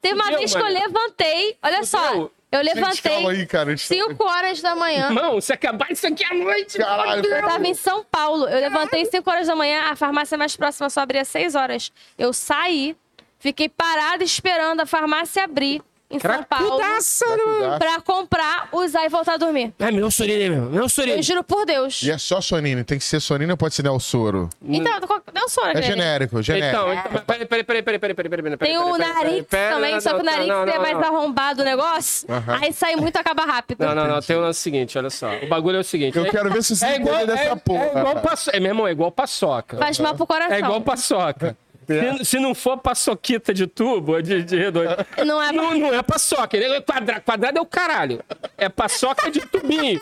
[0.00, 1.56] Teve uma Fudeu, vez que eu levantei.
[1.62, 2.30] Olha só.
[2.52, 3.72] Eu Gente, levantei calma aí, cara.
[3.72, 5.06] a gente tá- 5 horas da manhã.
[5.08, 6.76] Irmão, se acabar isso aqui à noite.
[6.76, 8.46] Caralho, Eu tava em São Paulo.
[8.46, 11.90] Eu levantei 5 horas da manhã, a farmácia mais próxima só abria 6 horas.
[12.18, 12.94] Eu saí,
[13.38, 15.80] fiquei parada esperando a farmácia abrir
[16.12, 17.78] em São Paulo Cracudaça, né?
[17.78, 19.72] Pra comprar, usar e voltar a dormir.
[19.78, 20.70] Ai, meu sorine mesmo.
[20.70, 21.16] Meu sorine.
[21.16, 22.02] Eu juro por Deus.
[22.02, 22.84] E é só Sonine.
[22.84, 24.50] Tem que ser Sonine ou pode ser Nelsoro?
[24.62, 24.92] Então,
[25.34, 26.76] não sou, né, É genérico, genérico.
[26.76, 30.20] Então, então, peraí, peraí, peraí, peraí, peraí, peraí, peraí, Tem o Narix também, só que
[30.20, 32.28] o Narix é mais arrombado o negócio.
[32.60, 33.84] Aí sai muito, acaba rápido.
[33.84, 34.20] Não, não, não.
[34.20, 35.30] Tem o lance seguinte, olha só.
[35.42, 36.16] O bagulho é o seguinte.
[36.16, 37.84] Eu é- quero ver se você é igual, entende dessa é, porra.
[37.84, 38.56] É igual paçoca.
[38.56, 39.76] É, meu irmão, é igual paçoca.
[39.78, 40.54] Faz mal pro coração.
[40.54, 41.56] É igual paçoca.
[41.86, 44.88] Se, se não for paçoquita de tubo, é de, de redondo.
[45.26, 46.56] Não é Não, não é paçoca.
[46.56, 48.22] É quadra, quadrado é o caralho.
[48.56, 50.00] É paçoca de tubinho.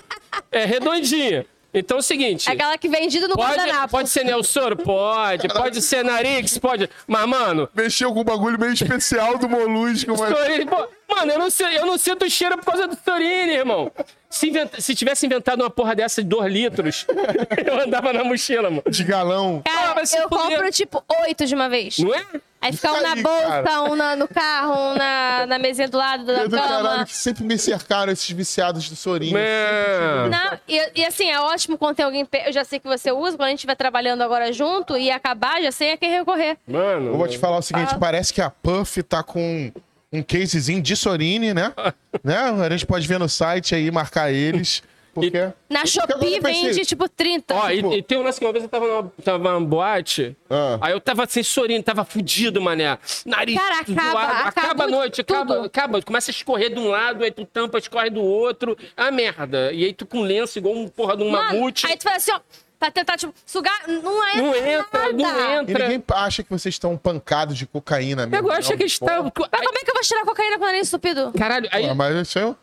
[0.53, 1.47] É redondinha.
[1.73, 2.49] Então é o seguinte.
[2.49, 3.91] É aquela que vendido no Pode, guardanapo.
[3.91, 4.77] pode ser Nelsoro?
[4.77, 5.49] Pode.
[5.49, 6.59] Pode ser Narix?
[6.59, 6.91] Pode.
[7.07, 10.35] Mas, mano, Mexeu com um bagulho meio especial do Molusco, mas...
[11.15, 13.91] Mano, eu não, sei, eu não sinto cheiro por causa do Storini, irmão.
[14.29, 17.05] Se, inventa- se tivesse inventado uma porra dessa de 2 litros,
[17.67, 18.83] eu andava na mochila, mano.
[18.89, 19.63] De galão.
[19.67, 20.29] Ah, Cara, vai eu fuder.
[20.29, 21.99] compro tipo oito de uma vez.
[21.99, 22.25] Não é?
[22.63, 23.83] Aí fica um na aí, bolsa, cara.
[23.85, 27.05] um na- no carro, um na, na mesinha do lado da Eu do caralho cama.
[27.07, 29.33] que sempre me cercaram esses viciados do Sorinho.
[29.37, 30.29] Não.
[30.29, 32.29] Não, e, e assim, é ótimo quando tem alguém.
[32.47, 35.61] Eu já sei que você usa, quando a gente estiver trabalhando agora junto e acabar,
[35.63, 36.57] já sei a quem recorrer.
[36.69, 37.09] Mano.
[37.09, 39.73] Eu vou te falar o seguinte, parece que a Puff tá com
[40.13, 41.73] um casezinho de Sorine, né?
[42.25, 42.37] né?
[42.39, 44.83] A gente pode ver no site aí, marcar eles.
[45.13, 45.39] Porque...
[45.69, 47.53] Na Porque agora Shopee vende tipo 30.
[47.53, 49.61] Ó, Tipo- e, e tem um lance que uma vez eu tava numa, tava numa
[49.61, 50.79] boate, Ah.
[50.81, 52.97] aí eu tava sem sorino, tava fudido, mané.
[53.27, 54.19] Nariz Cara, zoado.
[54.19, 55.37] acaba, acaba a noite, tudo.
[55.37, 56.03] acaba, acaba.
[56.03, 58.79] Começa a escorrer de um lado, aí tu tampa, escorre do outro.
[58.97, 59.73] É uma merda.
[59.73, 61.87] E aí tu com lenço igual um porra de um Mano, mamute.
[61.89, 62.41] aí tu faz assim, ó,
[62.81, 63.87] pra tentar, tipo, sugar.
[63.87, 64.37] Não é.
[64.37, 65.41] Não entra, não nada.
[65.41, 65.89] E entra.
[65.89, 68.49] ninguém acha que vocês estão pancados de cocaína mesmo.
[68.49, 69.25] Eu acho não, que estavam.
[69.25, 71.33] Mas como é que eu vou tirar cocaína com o nariz estúpido?
[71.37, 71.87] Caralho, aí.
[71.89, 72.57] Ah, mas isso eu...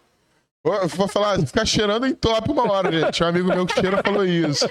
[0.66, 3.24] Eu vou falar, ficar cheirando em top uma hora, gente.
[3.24, 4.70] Um amigo meu que cheira falou isso.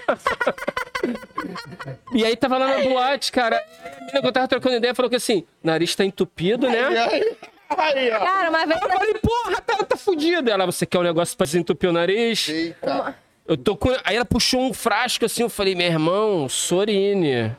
[2.13, 3.57] E aí tava lá na boate, cara.
[3.57, 6.87] A menina que eu tava trocando ideia falou que assim, nariz tá entupido, E né?
[6.99, 7.37] aí,
[7.79, 8.19] aí, ó.
[8.19, 8.83] Cara, uma vez.
[8.83, 10.51] Eu falei, porra, tá, tá fudido.
[10.51, 12.47] Ela, você quer um negócio pra desentupir o nariz?
[12.49, 13.17] Eita.
[13.49, 13.91] Eu tô com.
[14.05, 17.55] Aí ela puxou um frasco assim, eu falei, meu irmão, Sorine.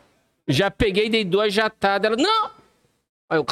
[0.48, 2.12] Já peguei, dei duas jatadas.
[2.12, 2.52] Ela, não!
[3.30, 3.46] Aí eu.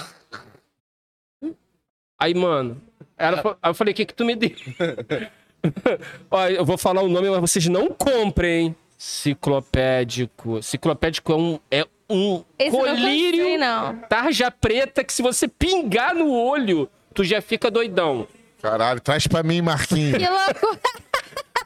[2.19, 2.81] Aí, mano.
[3.17, 4.51] Ela, aí eu falei, o que que tu me deu?
[6.29, 8.75] Ó, eu vou falar o nome, mas vocês não comprem.
[8.97, 10.61] Ciclopédico.
[10.61, 13.97] Ciclopédico é um, é um Esse não colírio conheci, não.
[14.07, 18.27] tarja preta que se você pingar no olho, tu já fica doidão.
[18.61, 20.17] Caralho, traz pra mim, Marquinhos.
[20.17, 20.79] Que louco.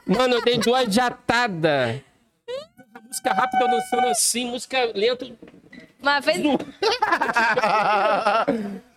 [0.06, 2.00] Mano, eu dei duas jatadas.
[3.06, 5.26] Música rápida dançando assim, música lenta.
[6.00, 6.38] Uma vez.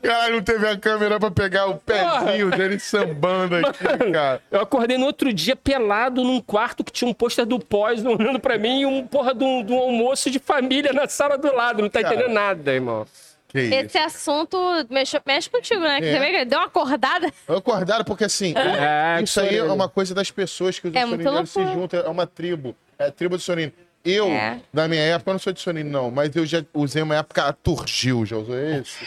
[0.01, 4.41] Caralho, não teve a câmera pra pegar o pezinho dele sambando aqui, cara.
[4.49, 8.39] Eu acordei no outro dia pelado num quarto que tinha um pôster do pós olhando
[8.39, 11.53] pra mim e um porra de um, de um almoço de família na sala do
[11.53, 11.81] lado.
[11.81, 12.15] Não tá Cara.
[12.15, 13.05] entendendo nada, irmão.
[13.53, 13.73] Que isso.
[13.75, 14.57] Esse assunto
[14.89, 15.99] mexe, mexe contigo, né?
[16.01, 16.13] Que É.
[16.13, 17.31] você vê que deu uma acordada.
[17.47, 21.05] Eu acordaram porque assim, É, isso aí é uma coisa das pessoas que os É
[21.05, 23.71] muito se juntam, é uma tribo, é a tribo de Sonino.
[24.03, 24.59] Eu, É.
[24.73, 27.43] na minha época, eu não sou de Sonino, não, mas eu já usei uma época
[27.45, 28.97] a Turgil, já usou esse?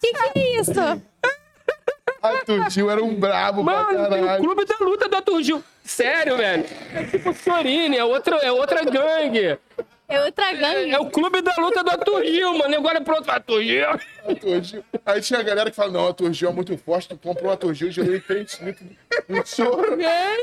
[0.00, 0.72] Que que é isso?
[2.22, 5.64] A Turgil era um brabo Mano, tem o clube da luta do Arthur Gil.
[5.84, 6.64] Sério, velho.
[6.94, 9.58] É tipo Sorine, é outra, é outra gangue.
[10.12, 10.90] É outra gangue.
[10.90, 12.74] É o clube da luta do Arthur Gil, mano.
[12.74, 13.86] E Agora é pronto, Arthur Gil.
[13.88, 14.84] A Turgil.
[15.04, 17.56] Aí tinha a galera que fala, não, a Turgil é muito forte, tu compra uma
[17.56, 18.88] Turgil, gelei 3 litros
[19.28, 19.96] de soro.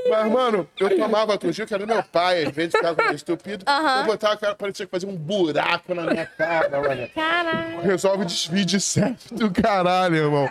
[0.10, 3.16] Mas, mano, eu tomava a Turgil, que era do meu pai, às vezes ficava meio
[3.16, 3.64] estúpido.
[3.68, 4.00] Aham.
[4.02, 7.10] Eu botava a cara, parecia que fazia um buraco na minha cara, mano.
[7.14, 7.82] Caralho.
[7.82, 10.50] Resolve desvio de septo do caralho, irmão.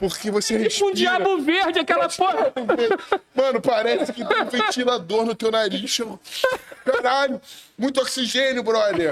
[0.00, 0.90] Porque você Tipo respira.
[0.90, 2.50] um diabo verde, aquela porra.
[3.34, 5.90] Mano, parece que tem um ventilador no teu nariz.
[5.90, 6.18] chama-
[6.84, 7.38] Caralho,
[7.76, 9.10] muito oxigênio, brother.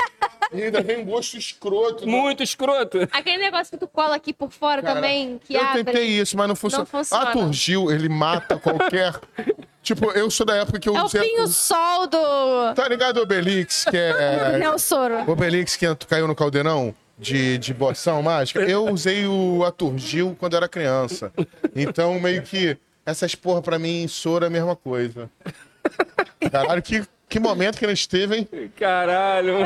[0.50, 2.06] E ainda vem um gosto escroto.
[2.06, 2.10] né?
[2.10, 3.06] Muito escroto.
[3.12, 5.84] Aquele negócio que tu cola aqui por fora Cara, também, que eu abre.
[5.84, 6.84] tentei isso, mas não funciona.
[6.84, 7.22] Não funciona.
[7.22, 9.12] A Turgil, ele mata qualquer.
[9.82, 12.74] tipo, eu sou da época que eu É o pinho-sol do...
[12.74, 14.56] Tá ligado o Obelix, que é.
[14.58, 15.18] Nelsoro.
[15.28, 18.60] O Obelix que tu caiu no caldeirão de, de boção mágica?
[18.60, 21.32] Eu usei o Aturgil quando era criança.
[21.74, 25.30] Então, meio que essas porra pra mim, soro é a mesma coisa.
[26.50, 28.48] Caralho, que, que momento que nós teve, hein?
[28.76, 29.58] Caralho.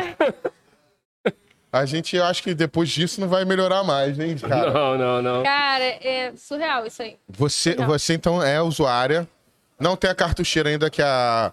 [1.73, 4.71] A gente, eu acho que depois disso não vai melhorar mais, hein, cara?
[4.71, 5.43] Não, não, não.
[5.43, 7.17] Cara, é surreal isso aí.
[7.27, 7.87] Você, Não.
[7.87, 9.27] você então é usuária,
[9.81, 11.51] não tem a cartucheira ainda que a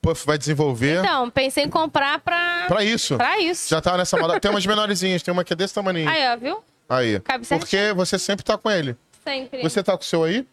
[0.00, 1.00] Puff vai desenvolver.
[1.00, 2.64] Então, pensei em comprar pra...
[2.68, 3.16] Pra isso.
[3.16, 3.68] Pra isso.
[3.68, 4.40] Já tava nessa moda.
[4.40, 6.08] Tem umas menorzinhas, tem uma que é desse tamanho.
[6.08, 6.64] Aí, ó, viu?
[6.88, 7.20] Aí.
[7.20, 8.96] Cabe Porque você sempre tá com ele.
[9.24, 9.62] Sempre.
[9.62, 10.46] Você tá com o seu aí?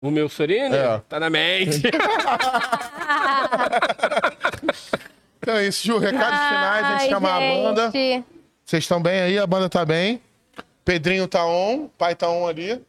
[0.00, 0.74] O meu Sorine?
[0.74, 1.00] É.
[1.08, 1.82] Tá na mente.
[5.46, 5.98] Então é isso, Ju.
[5.98, 7.90] Recados finais, a gente Ai, chamar a banda.
[7.92, 8.26] gente.
[8.64, 9.38] Vocês estão bem aí?
[9.38, 10.20] A banda tá bem.
[10.84, 12.82] Pedrinho tá on, pai tá on ali.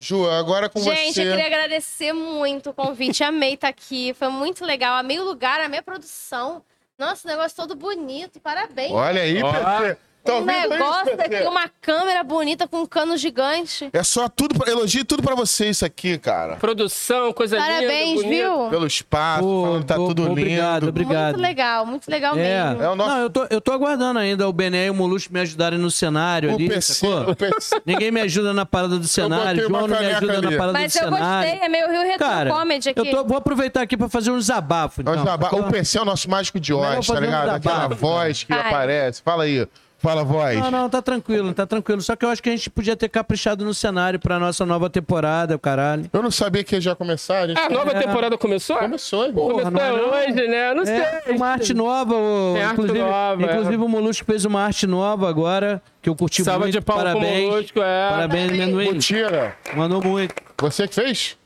[0.00, 1.22] Ju, agora com Gente, você.
[1.22, 3.24] eu queria agradecer muito o convite.
[3.24, 4.12] Amei estar aqui.
[4.14, 4.96] Foi muito legal.
[4.96, 6.62] Amei o lugar, amei a produção.
[6.98, 8.38] Nossa, o negócio todo bonito.
[8.40, 8.92] Parabéns.
[8.92, 9.50] Olha aí, Ó.
[9.52, 9.98] PT.
[10.24, 13.90] Tá um negócio aqui, uma câmera bonita com um cano gigante.
[13.92, 16.56] É só tudo, pra- elogio tudo pra você isso aqui, cara.
[16.56, 18.42] Produção, coisa Parabéns, linda, bonita.
[18.58, 18.70] viu?
[18.70, 20.88] Pelo espaço, Pô, falando que tá pô, tudo obrigado, lindo.
[20.88, 21.34] obrigado.
[21.34, 22.64] Muito legal, muito legal É.
[22.70, 22.82] mesmo.
[22.82, 25.32] É o nosso- Não, eu tô, eu tô aguardando ainda o Bené e o Molusco
[25.32, 27.30] me ajudarem no cenário O ali, PC, sacou?
[27.32, 27.80] o PC.
[27.84, 30.50] Ninguém me ajuda na parada do cenário, João não me ajuda ali.
[30.50, 31.50] na parada Mas do eu cenário.
[31.50, 32.98] gostei, é meio Rio Retro Cara, Comedy aqui.
[33.00, 35.02] eu tô- vou aproveitar aqui pra fazer um desabafo.
[35.02, 35.60] Então, já- sacou?
[35.60, 37.48] o PC é o nosso mágico de Melhor Oz, tá um ligado?
[37.50, 39.20] Aquela desabafo, voz que aparece.
[39.22, 39.66] Fala aí.
[40.04, 40.58] Fala, voz.
[40.58, 42.02] Não, não, tá tranquilo, tá tranquilo.
[42.02, 44.90] Só que eu acho que a gente podia ter caprichado no cenário pra nossa nova
[44.90, 46.04] temporada, o caralho.
[46.12, 47.40] Eu não sabia que ia começar.
[47.44, 48.00] A gente Ah, a nova É.
[48.00, 48.76] temporada começou?
[48.76, 49.48] começou, irmão.
[49.48, 50.10] Porra, Começou não é não?
[50.34, 50.74] hoje, né?
[50.74, 51.34] Não É, sei.
[51.36, 52.14] uma arte nova.
[52.14, 53.44] o- arte inclusive, nova, é.
[53.46, 56.72] inclusive o Molusco fez uma arte nova agora, que eu curti Salva muito.
[56.74, 57.48] de palmas Parabéns.
[57.50, 58.08] Molusco, é.
[58.10, 58.92] Parabéns, Amendoim.
[58.92, 59.56] Mentira.
[59.74, 60.34] Mandou muito.
[60.60, 61.36] Você que fez?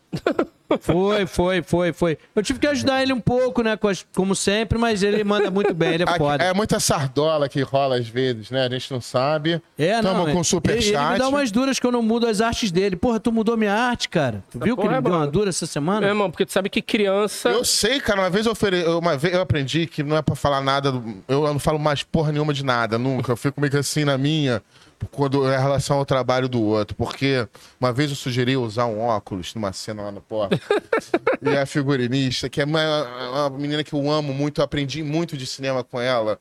[0.81, 2.19] Foi, foi, foi, foi.
[2.37, 3.75] Eu tive que ajudar ele um pouco, né?
[3.77, 6.45] com as- Como sempre, mas ele manda muito bem, ele é Aqui- foda.
[6.45, 8.67] É muita sardola que rola às vezes, né?
[8.67, 9.63] A gente não sabe.
[9.79, 10.13] É, não.
[10.13, 10.95] Tamo é- com ele, superchat.
[10.95, 12.97] ele me dá umas duras que eu não mudo as artes dele.
[12.97, 14.45] Porra, tu mudou minha arte, cara.
[14.51, 16.01] Tu viu que ele é deu uma dura essa semana?
[16.01, 17.49] Meu irmão, porque tu sabe que criança.
[17.49, 18.21] Eu sei, cara.
[18.21, 18.85] Uma vez eu, ofere...
[18.85, 20.93] uma vez eu aprendi que não é pra falar nada.
[21.27, 23.33] Eu não falo mais porra nenhuma de nada, nunca.
[23.33, 24.63] Eu fico meio que assim na minha,
[25.11, 26.97] quando é em relação ao trabalho do outro.
[26.97, 27.47] Porque
[27.81, 30.61] uma vez eu sugeri usar um óculos numa cena lá no porta.
[31.43, 35.37] e a figurinista, que é uma, uma menina que eu amo muito, eu aprendi muito
[35.37, 36.39] de cinema com ela.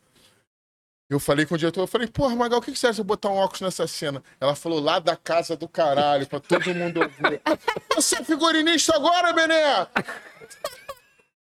[1.09, 2.99] Eu falei com o diretor, eu falei, porra, Magal, o que que você acha de
[3.01, 4.21] eu botar um óculos nessa cena?
[4.41, 7.41] Ela falou, lá da casa do caralho, pra todo mundo ouvir.
[7.95, 9.88] Você é figurinista agora, Bené?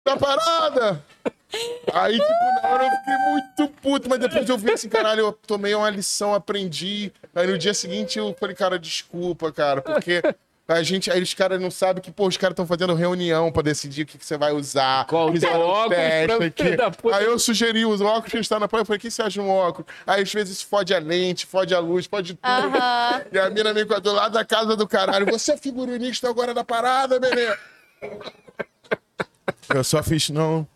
[0.04, 1.02] Da parada?
[1.92, 5.32] Aí, tipo, na hora eu fiquei muito puto, mas depois eu vi assim, caralho, eu
[5.32, 7.12] tomei uma lição, aprendi.
[7.34, 10.22] Aí no dia seguinte eu falei, cara, desculpa, cara, porque
[10.66, 13.62] a gente, aí os caras não sabem que, pô, os caras estão fazendo reunião pra
[13.62, 15.06] decidir o que, que você vai usar.
[15.06, 17.14] Qual os óculos, testes pra- aqui.
[17.14, 19.30] Aí eu sugeri os óculos que está na praia, eu falei, o que você acha
[19.30, 19.86] de um óculos?
[20.06, 22.46] Aí às vezes fode a lente, fode a luz, fode tudo.
[22.50, 23.22] Aham.
[23.30, 25.26] E a mina me do lado da casa do caralho.
[25.26, 27.54] Você é figurinista agora da parada, Benê?
[29.72, 30.66] Eu só fiz, não.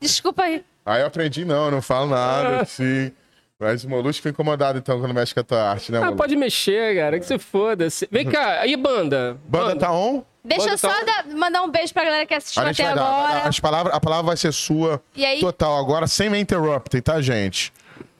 [0.00, 0.64] Desculpa aí.
[0.84, 3.12] Aí eu aprendi, não, eu não falo nada, sim.
[3.58, 6.16] Mas o Molusco fica incomodado, então, quando mexe com a tua arte, né, Ah, Molusco?
[6.18, 7.86] pode mexer, cara, que se foda.
[8.10, 9.36] Vem cá, aí banda?
[9.46, 10.22] Banda tá on?
[10.42, 12.94] Deixa eu Bota só dar- mandar um beijo pra galera que assistiu A gente até
[12.94, 13.10] vai dar.
[13.34, 13.48] agora.
[13.48, 15.40] As palavras, a palavra vai ser sua E aí?
[15.40, 17.70] total agora, sem me interrupting, tá, gente?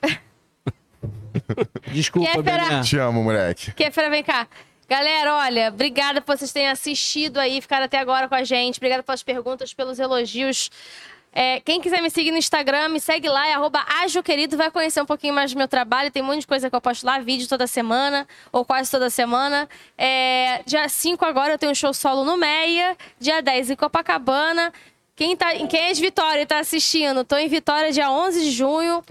[1.91, 2.83] Desculpa, Quer esperar?
[2.85, 3.73] Te amo, moleque.
[3.73, 4.47] Kéfera, vem cá.
[4.91, 8.79] Galera, olha, obrigada por vocês terem assistido aí, ficaram até agora com a gente.
[8.79, 10.69] Obrigada pelas perguntas, pelos elogios.
[11.33, 15.01] É, quem quiser me seguir no Instagram, me segue lá, é arroba ajoquerido, vai conhecer
[15.01, 16.11] um pouquinho mais do meu trabalho.
[16.11, 19.09] Tem um monte de coisa que eu posto lá, vídeo toda semana, ou quase toda
[19.11, 19.69] semana.
[19.97, 24.73] É, dia 5 agora eu tenho um show solo no Meia, dia 10 em Copacabana.
[25.15, 28.51] Quem, tá, quem é de Vitória e tá assistindo, tô em Vitória dia 11 de
[28.51, 29.05] junho.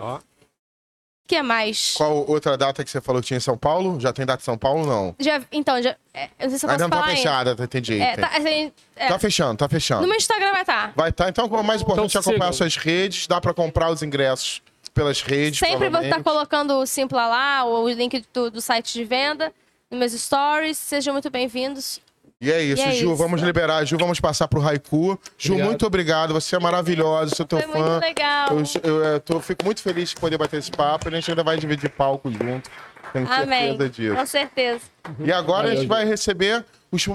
[1.30, 1.93] O que mais?
[1.95, 3.99] Qual outra data que você falou que tinha em São Paulo?
[3.99, 5.15] Já tem data em São Paulo não?
[5.19, 7.56] Já, então, já, é, eu não sei se eu posso Ainda não tá falar fechada,
[7.56, 8.01] tá, entendi.
[8.01, 8.22] É, entendi.
[8.27, 10.01] tá, assim, é, Tá fechando, tá fechando.
[10.01, 10.91] no meu Instagram vai estar.
[10.95, 12.69] Vai estar, então, o mais importante é Então acompanhar sigam.
[12.72, 14.60] suas redes, dá pra comprar os ingressos
[14.91, 15.60] pelas redes.
[15.60, 16.23] Sempre vou estar provavelmente.
[16.23, 19.53] colocando o Simpla lá, ou o link do, do site de venda,
[19.91, 20.80] nos meus stories.
[20.80, 22.01] Sejam muito bem-vindos.
[22.41, 23.16] E é isso, E é Ju, isso.
[23.18, 23.84] vamos liberar.
[23.84, 25.20] Ju, vamos passar pro Haiku.
[25.38, 25.68] Ju, Obrigado.
[25.68, 26.34] muito obrigado.
[26.34, 27.80] Você é maravilhosa, sou teu Foi fã.
[27.91, 28.48] muito legal.
[28.52, 31.10] Eu, eu, eu tô- fico muito feliz de poder bater esse papo.
[31.10, 32.70] A gente ainda vai dividir palco junto.
[33.11, 33.70] Tenho Amém.
[33.78, 34.16] certeza disso.
[34.16, 34.82] Com certeza.
[35.20, 37.06] E agora a gente vai receber os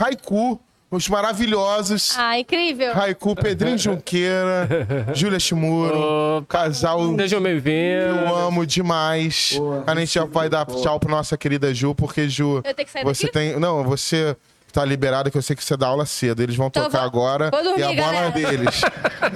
[0.00, 0.58] Haiku,
[0.90, 2.18] os maravilhosos.
[2.18, 2.92] Ah, incrível.
[2.92, 4.68] Haiku, Pedrinho Junqueira,
[5.14, 8.32] Júlia Shimuro, casal Sejam eu bem-vindos.
[8.36, 9.60] amo demais.
[9.86, 12.90] A gente já vai dar tchau pra nossa querida Ju, porque Ju, Eu tenho que
[12.90, 13.32] sair você daqui?
[13.38, 14.36] tem, não, você
[14.72, 16.42] tá liberada que eu sei que você dá aula cedo.
[16.42, 18.26] Eles vão Então tocar vou- agora vou dormir, e a bola galera.
[18.26, 18.80] é deles.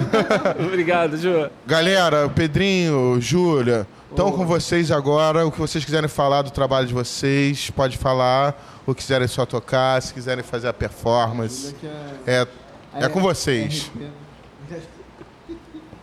[0.65, 1.49] Obrigado, Ju.
[1.65, 5.45] Galera, Pedrinho, Júlia, estão com vocês agora.
[5.45, 8.55] O que vocês quiserem falar do trabalho de vocês, pode falar.
[8.85, 11.75] Ou quiserem só tocar, se quiserem fazer a performance.
[12.25, 12.47] É,
[12.93, 13.91] é com vocês.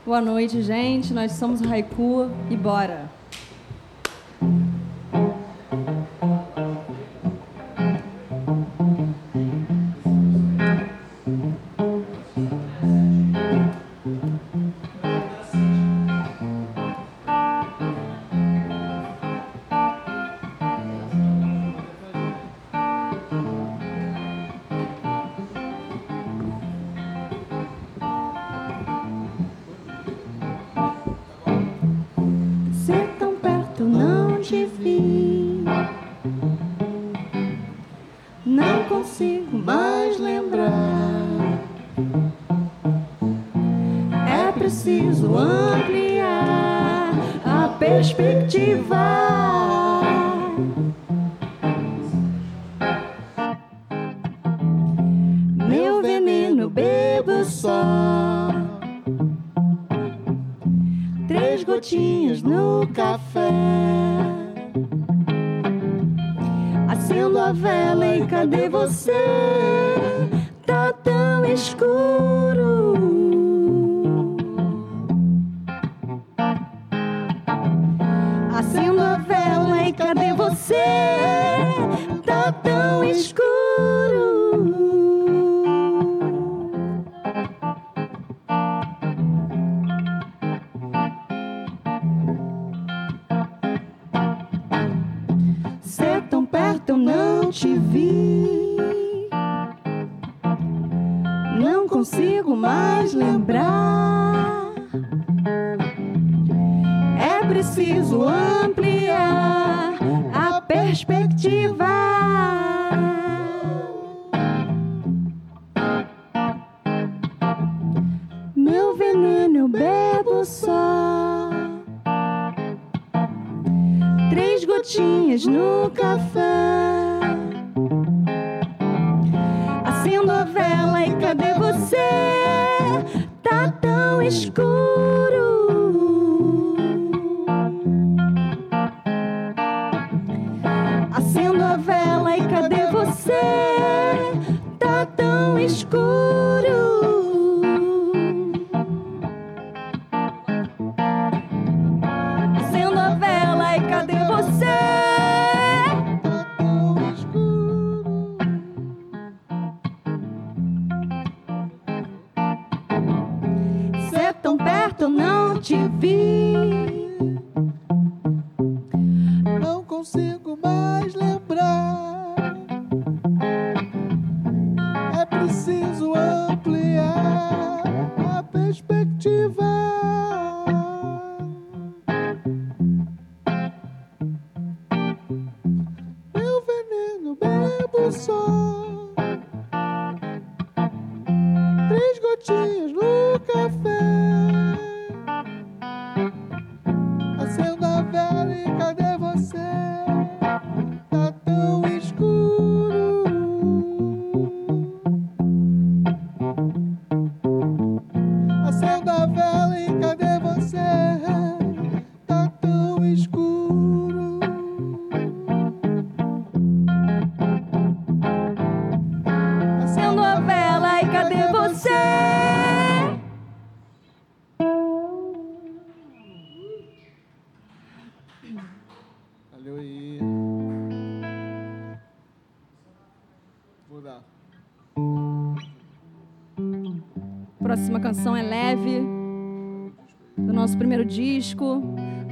[0.04, 1.14] Boa noite, gente.
[1.14, 3.10] Nós somos o Haiku e bora.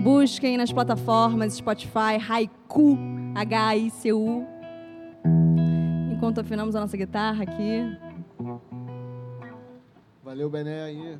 [0.02, 2.98] Busquem nas plataformas Spotify, Haiku,
[3.34, 4.46] H-I-C-U.
[6.12, 7.98] Enquanto afinamos a nossa guitarra aqui.
[10.22, 11.18] Valeu, Bené aí.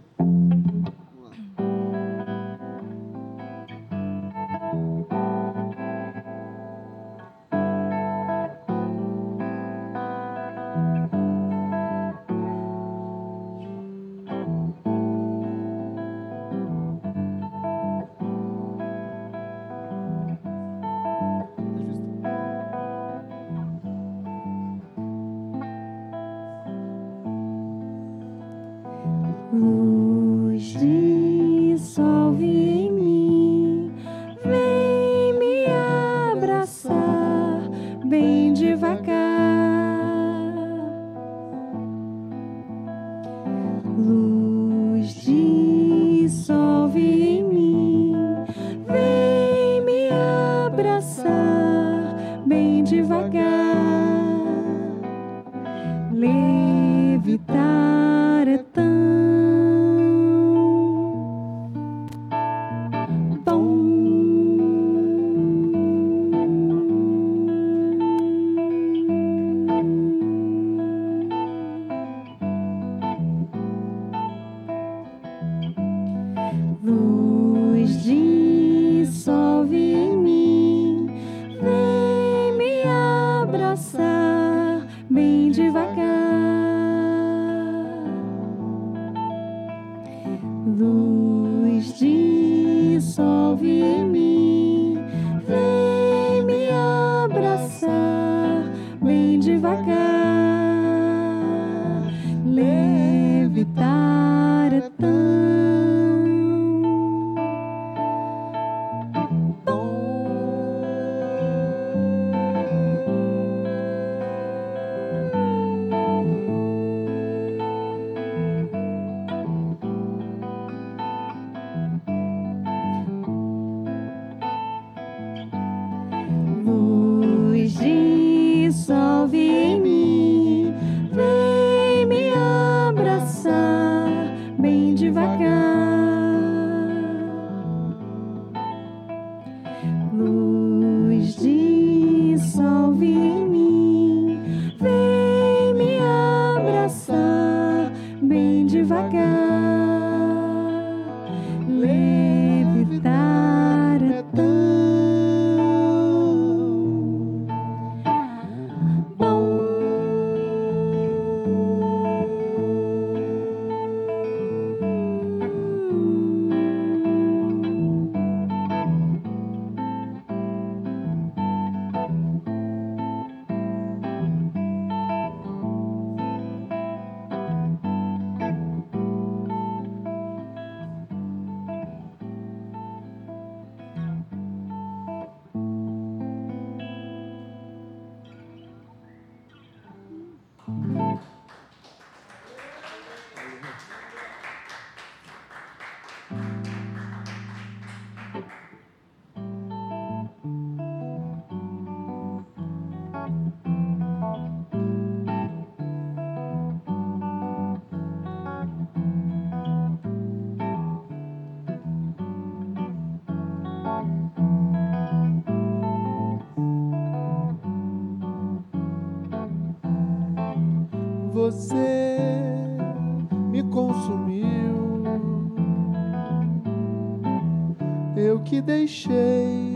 [228.53, 229.75] que deixei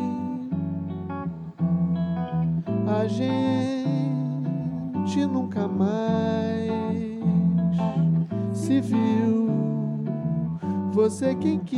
[2.87, 3.57] a gente
[5.25, 6.71] nunca mais
[8.53, 9.49] se viu.
[10.93, 11.76] Você quem quis.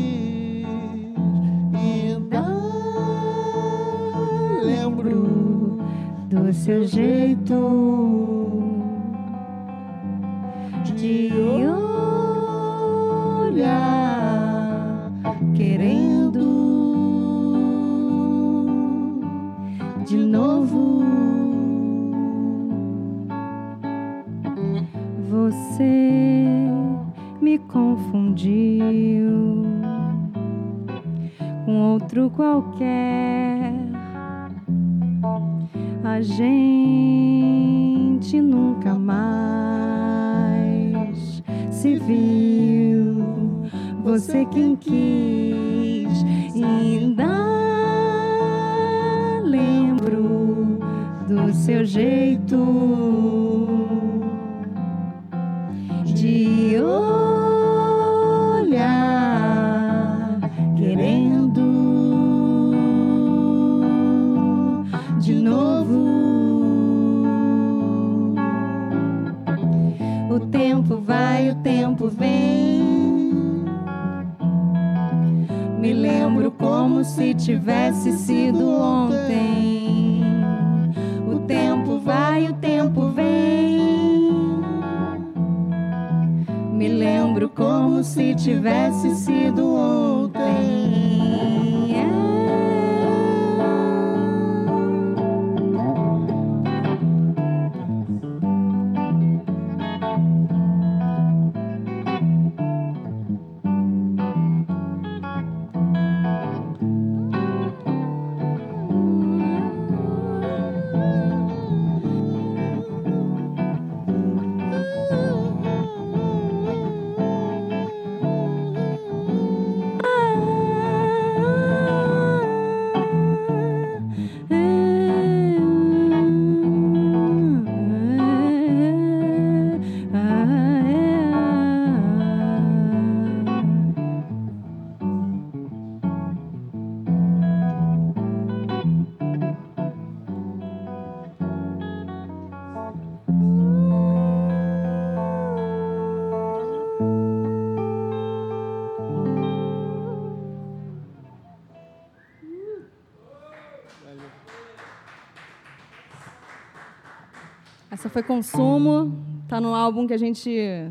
[158.18, 159.16] foi consumo.
[159.48, 160.50] Tá no álbum que a gente,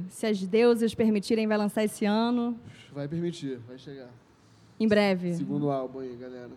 [0.09, 2.57] se as deuses permitirem, vai lançar esse ano.
[2.93, 4.09] Vai permitir, vai chegar.
[4.79, 5.33] Em breve.
[5.33, 6.49] Segundo álbum aí, galera.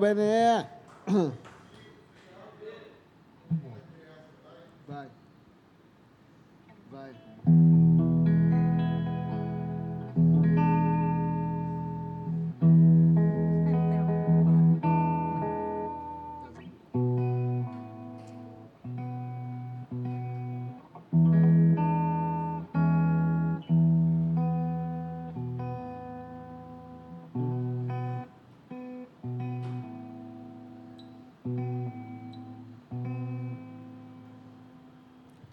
[0.00, 0.29] Molusco.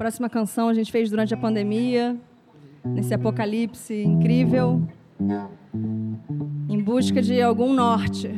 [0.07, 2.15] Próxima canção a gente fez durante a pandemia,
[2.85, 4.81] nesse apocalipse incrível,
[6.69, 8.31] em busca de algum norte.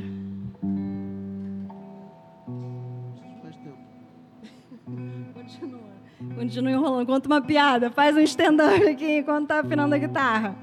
[6.35, 7.05] Continua enrolando.
[7.05, 7.91] Conta uma piada.
[7.91, 10.55] Faz um stand-up aqui enquanto tá afinando a guitarra.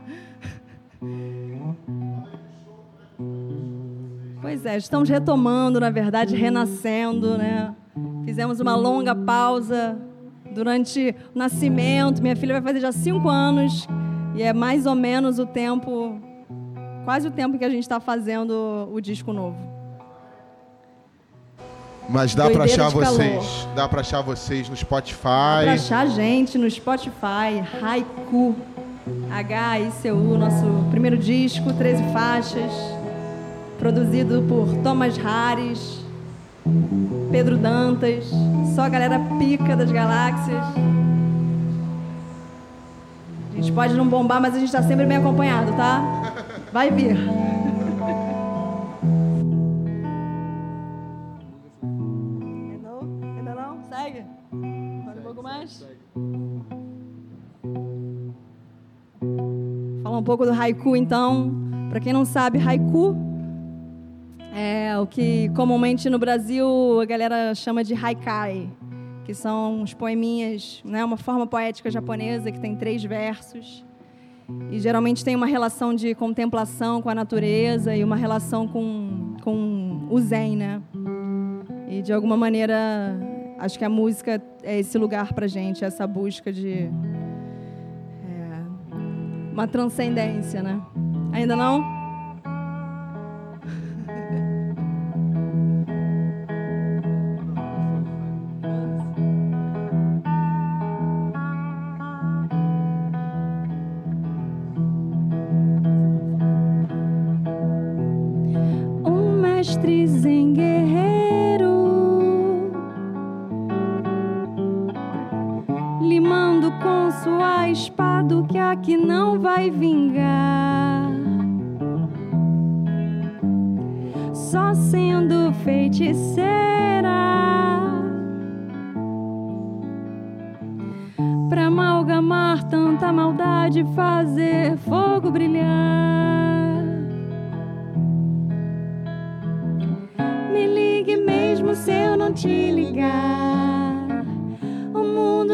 [4.43, 7.73] Pois é, estamos retomando, na verdade, renascendo, né?
[8.25, 9.97] Fizemos uma longa pausa
[10.57, 12.21] durante o nascimento.
[12.23, 13.87] Minha filha vai fazer já cinco anos
[14.35, 16.19] e é mais ou menos o tempo,
[17.05, 19.57] quase o tempo que a gente está fazendo o disco novo.
[22.09, 23.17] Mas dá pra Doideira achar de calor.
[23.17, 23.69] vocês.
[23.75, 25.63] Dá pra achar vocês no Spotify.
[25.63, 28.55] Pra achar a gente no Spotify, Haiku,
[29.31, 32.73] H-I-C-U, nosso primeiro disco, 13 faixas,
[33.79, 35.96] produzido por Thomas Harris,
[37.31, 38.25] Pedro Dantas,
[38.75, 40.65] só a galera pica das galáxias.
[43.53, 46.03] A gente pode não bombar, mas a gente tá sempre bem acompanhado, tá?
[46.73, 47.17] Vai vir.
[52.43, 53.01] Ainda não?
[53.37, 53.79] Ainda não?
[53.89, 54.25] Segue?
[55.05, 55.87] Fala um pouco mais?
[60.03, 61.53] Falar um pouco do haiku, então.
[61.89, 63.17] Para quem não sabe, haiku
[64.59, 68.67] é o que comumente no Brasil a galera chama de haikai,
[69.27, 73.85] que são uns poeminhas, né, uma forma poética japonesa que tem três versos.
[74.71, 80.07] E geralmente tem uma relação de contemplação com a natureza e uma relação com, com
[80.09, 80.81] o zen, né?
[81.89, 82.75] E de alguma maneira,
[83.59, 86.89] acho que a música é esse lugar pra gente, essa busca de
[88.25, 88.51] é,
[89.53, 90.81] uma transcendência, né?
[91.33, 91.81] Ainda não?
[91.81, 91.96] Não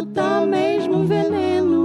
[0.06, 1.82] tá mesmo veneno.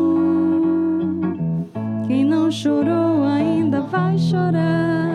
[2.07, 5.07] Quem não chorou ainda vai chorar.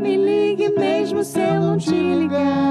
[0.00, 2.63] Me ligue mesmo se eu não te ligar.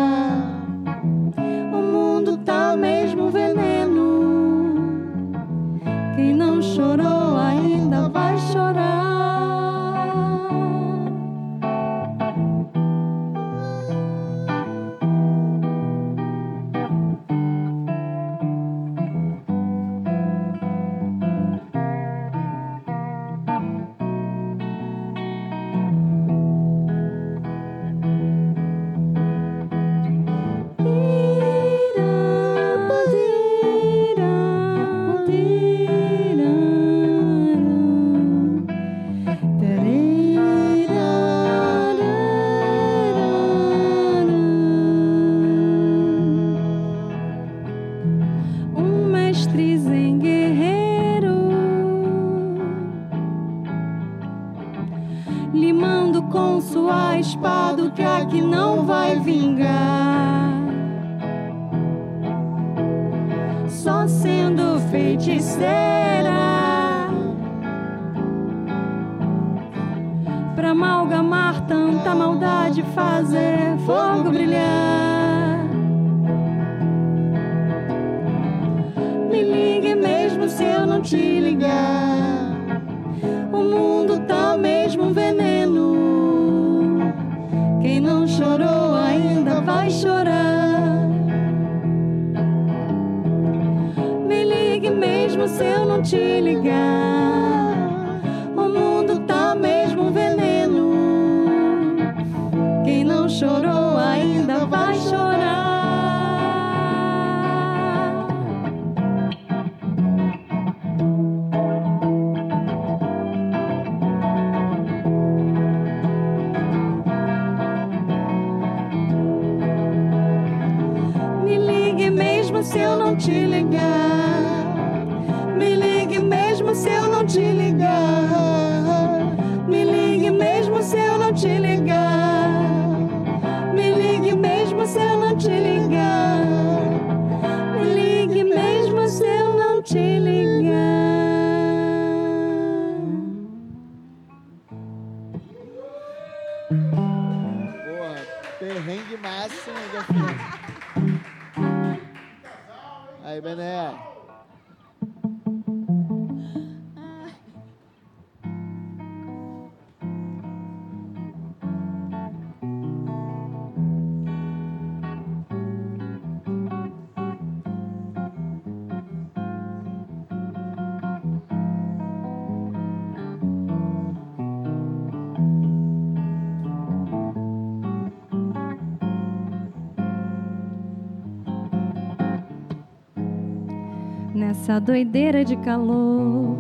[184.64, 186.56] essa doideira de calor.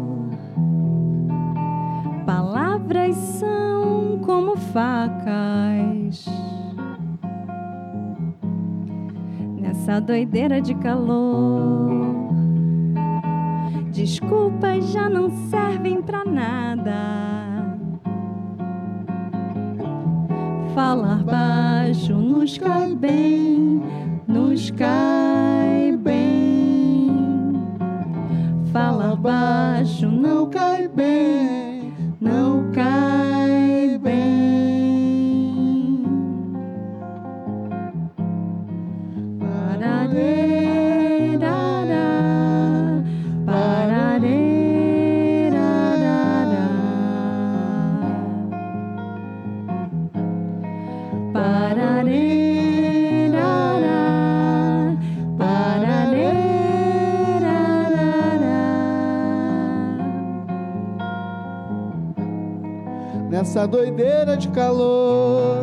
[2.25, 6.25] Palavras são como facas.
[9.57, 12.27] Nessa doideira de calor.
[13.93, 16.91] Desculpas já não servem pra nada.
[20.75, 23.32] Falar baixo nos cai bem.
[30.53, 31.32] kay Ben.
[63.73, 65.57] doideira de calor.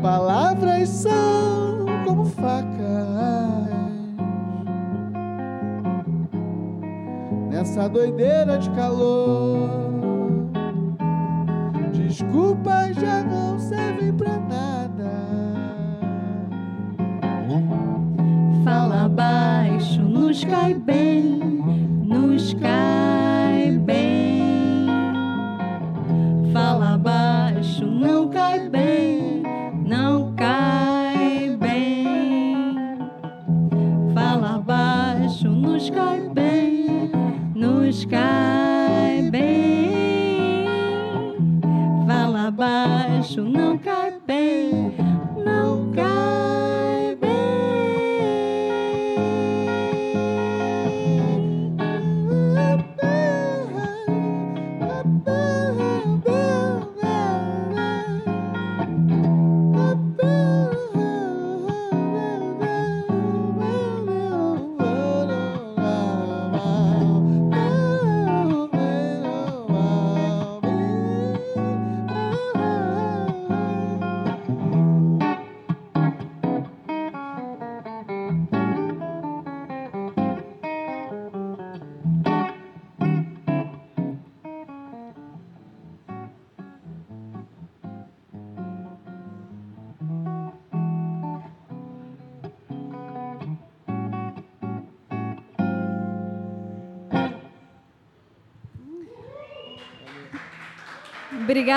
[0.00, 2.70] Palavras são como facas
[7.50, 9.39] nessa doideira de calor.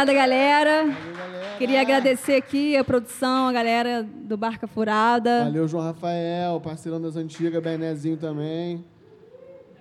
[0.04, 0.84] Obrigada, galera.
[0.84, 1.58] Galera.
[1.58, 5.46] Queria agradecer aqui a produção, a galera do Barca Furada.
[5.46, 8.84] Valeu, João Rafael, parceirão das antigas, Benezinho também.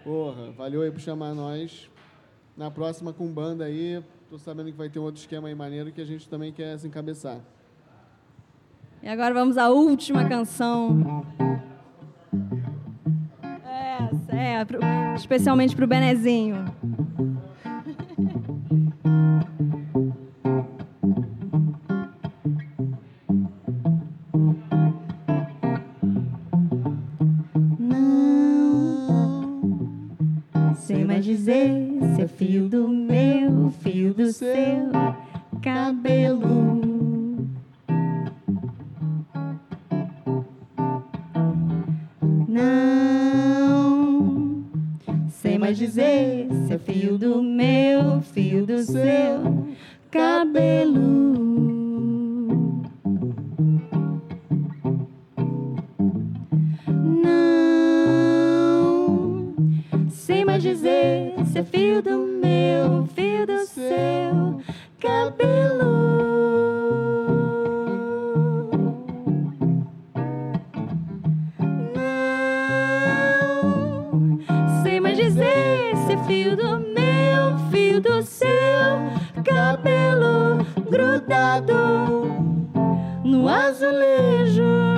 [0.05, 1.91] Porra, valeu aí por chamar nós.
[2.57, 4.01] Na próxima com banda aí,
[4.31, 6.79] tô sabendo que vai ter um outro esquema aí maneiro que a gente também quer
[6.79, 7.41] se encabeçar.
[9.03, 11.27] E agora vamos à última canção.
[13.65, 16.65] Essa, é, especialmente pro Benezinho.
[83.33, 84.92] no azulejo.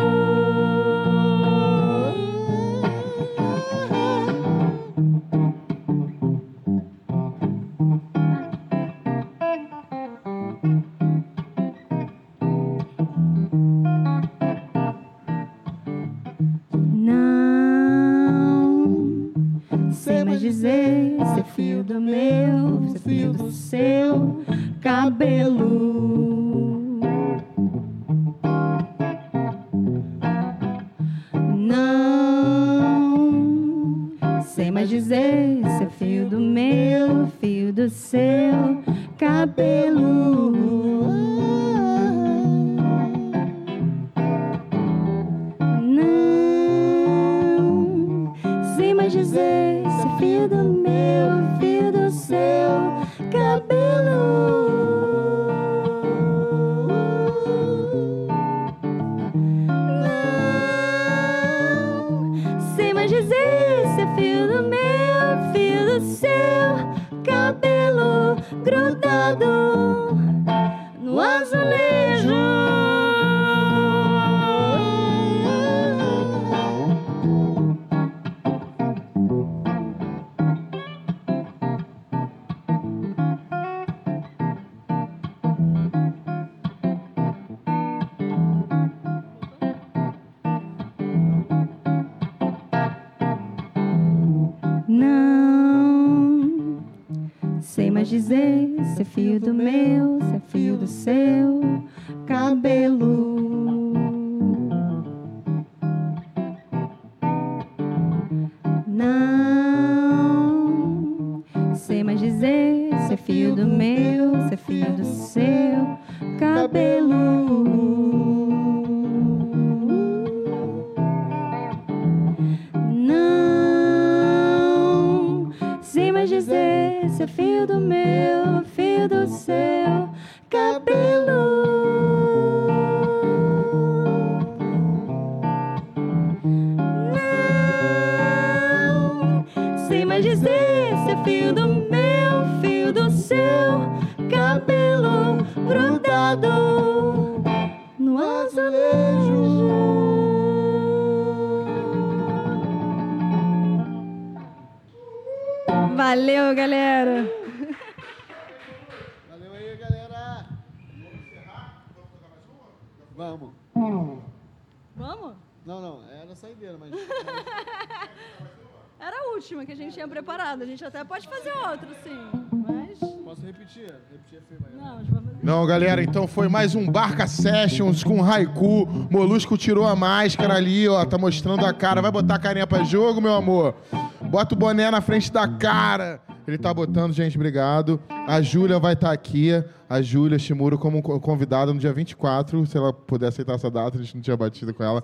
[176.34, 178.86] Foi mais um Barca Sessions com Haiku.
[179.10, 182.02] Molusco tirou a máscara ali, ó, tá mostrando a cara.
[182.02, 183.74] Vai botar a carinha pra jogo, meu amor?
[184.22, 186.20] Bota o boné na frente da cara.
[186.46, 188.00] Ele tá botando, gente, obrigado.
[188.26, 189.50] A Júlia vai estar aqui.
[189.88, 192.66] A Júlia Shimuro como co- convidada no dia 24.
[192.66, 195.02] Se ela puder aceitar essa data, a gente não tinha batido com ela.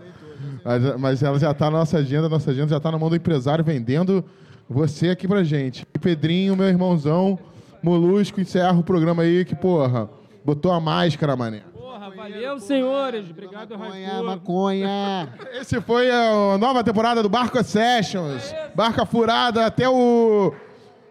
[0.64, 2.28] Mas, mas ela já tá na nossa agenda.
[2.28, 4.24] Nossa agenda já tá na mão do empresário vendendo
[4.68, 5.86] você aqui pra gente.
[5.94, 7.38] E Pedrinho, meu irmãozão,
[7.82, 10.08] Molusco, encerra o programa aí que, porra,
[10.44, 11.60] botou a máscara, mané.
[11.72, 13.28] Porra, valeu, senhores.
[13.30, 14.24] Obrigado, Maconha, Raifu.
[14.24, 15.34] maconha.
[15.60, 18.54] Esse foi a nova temporada do Barca Sessions.
[18.74, 20.54] Barca furada até o.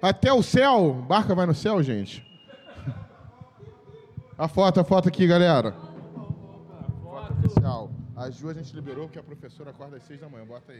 [0.01, 0.93] Até o céu.
[1.07, 2.25] Barca vai no céu, gente.
[4.37, 5.73] A foto, a foto aqui, galera.
[7.03, 7.91] Foto oficial.
[8.15, 10.45] A Ju a gente liberou porque a professora acorda às seis da manhã.
[10.45, 10.77] Bota aí.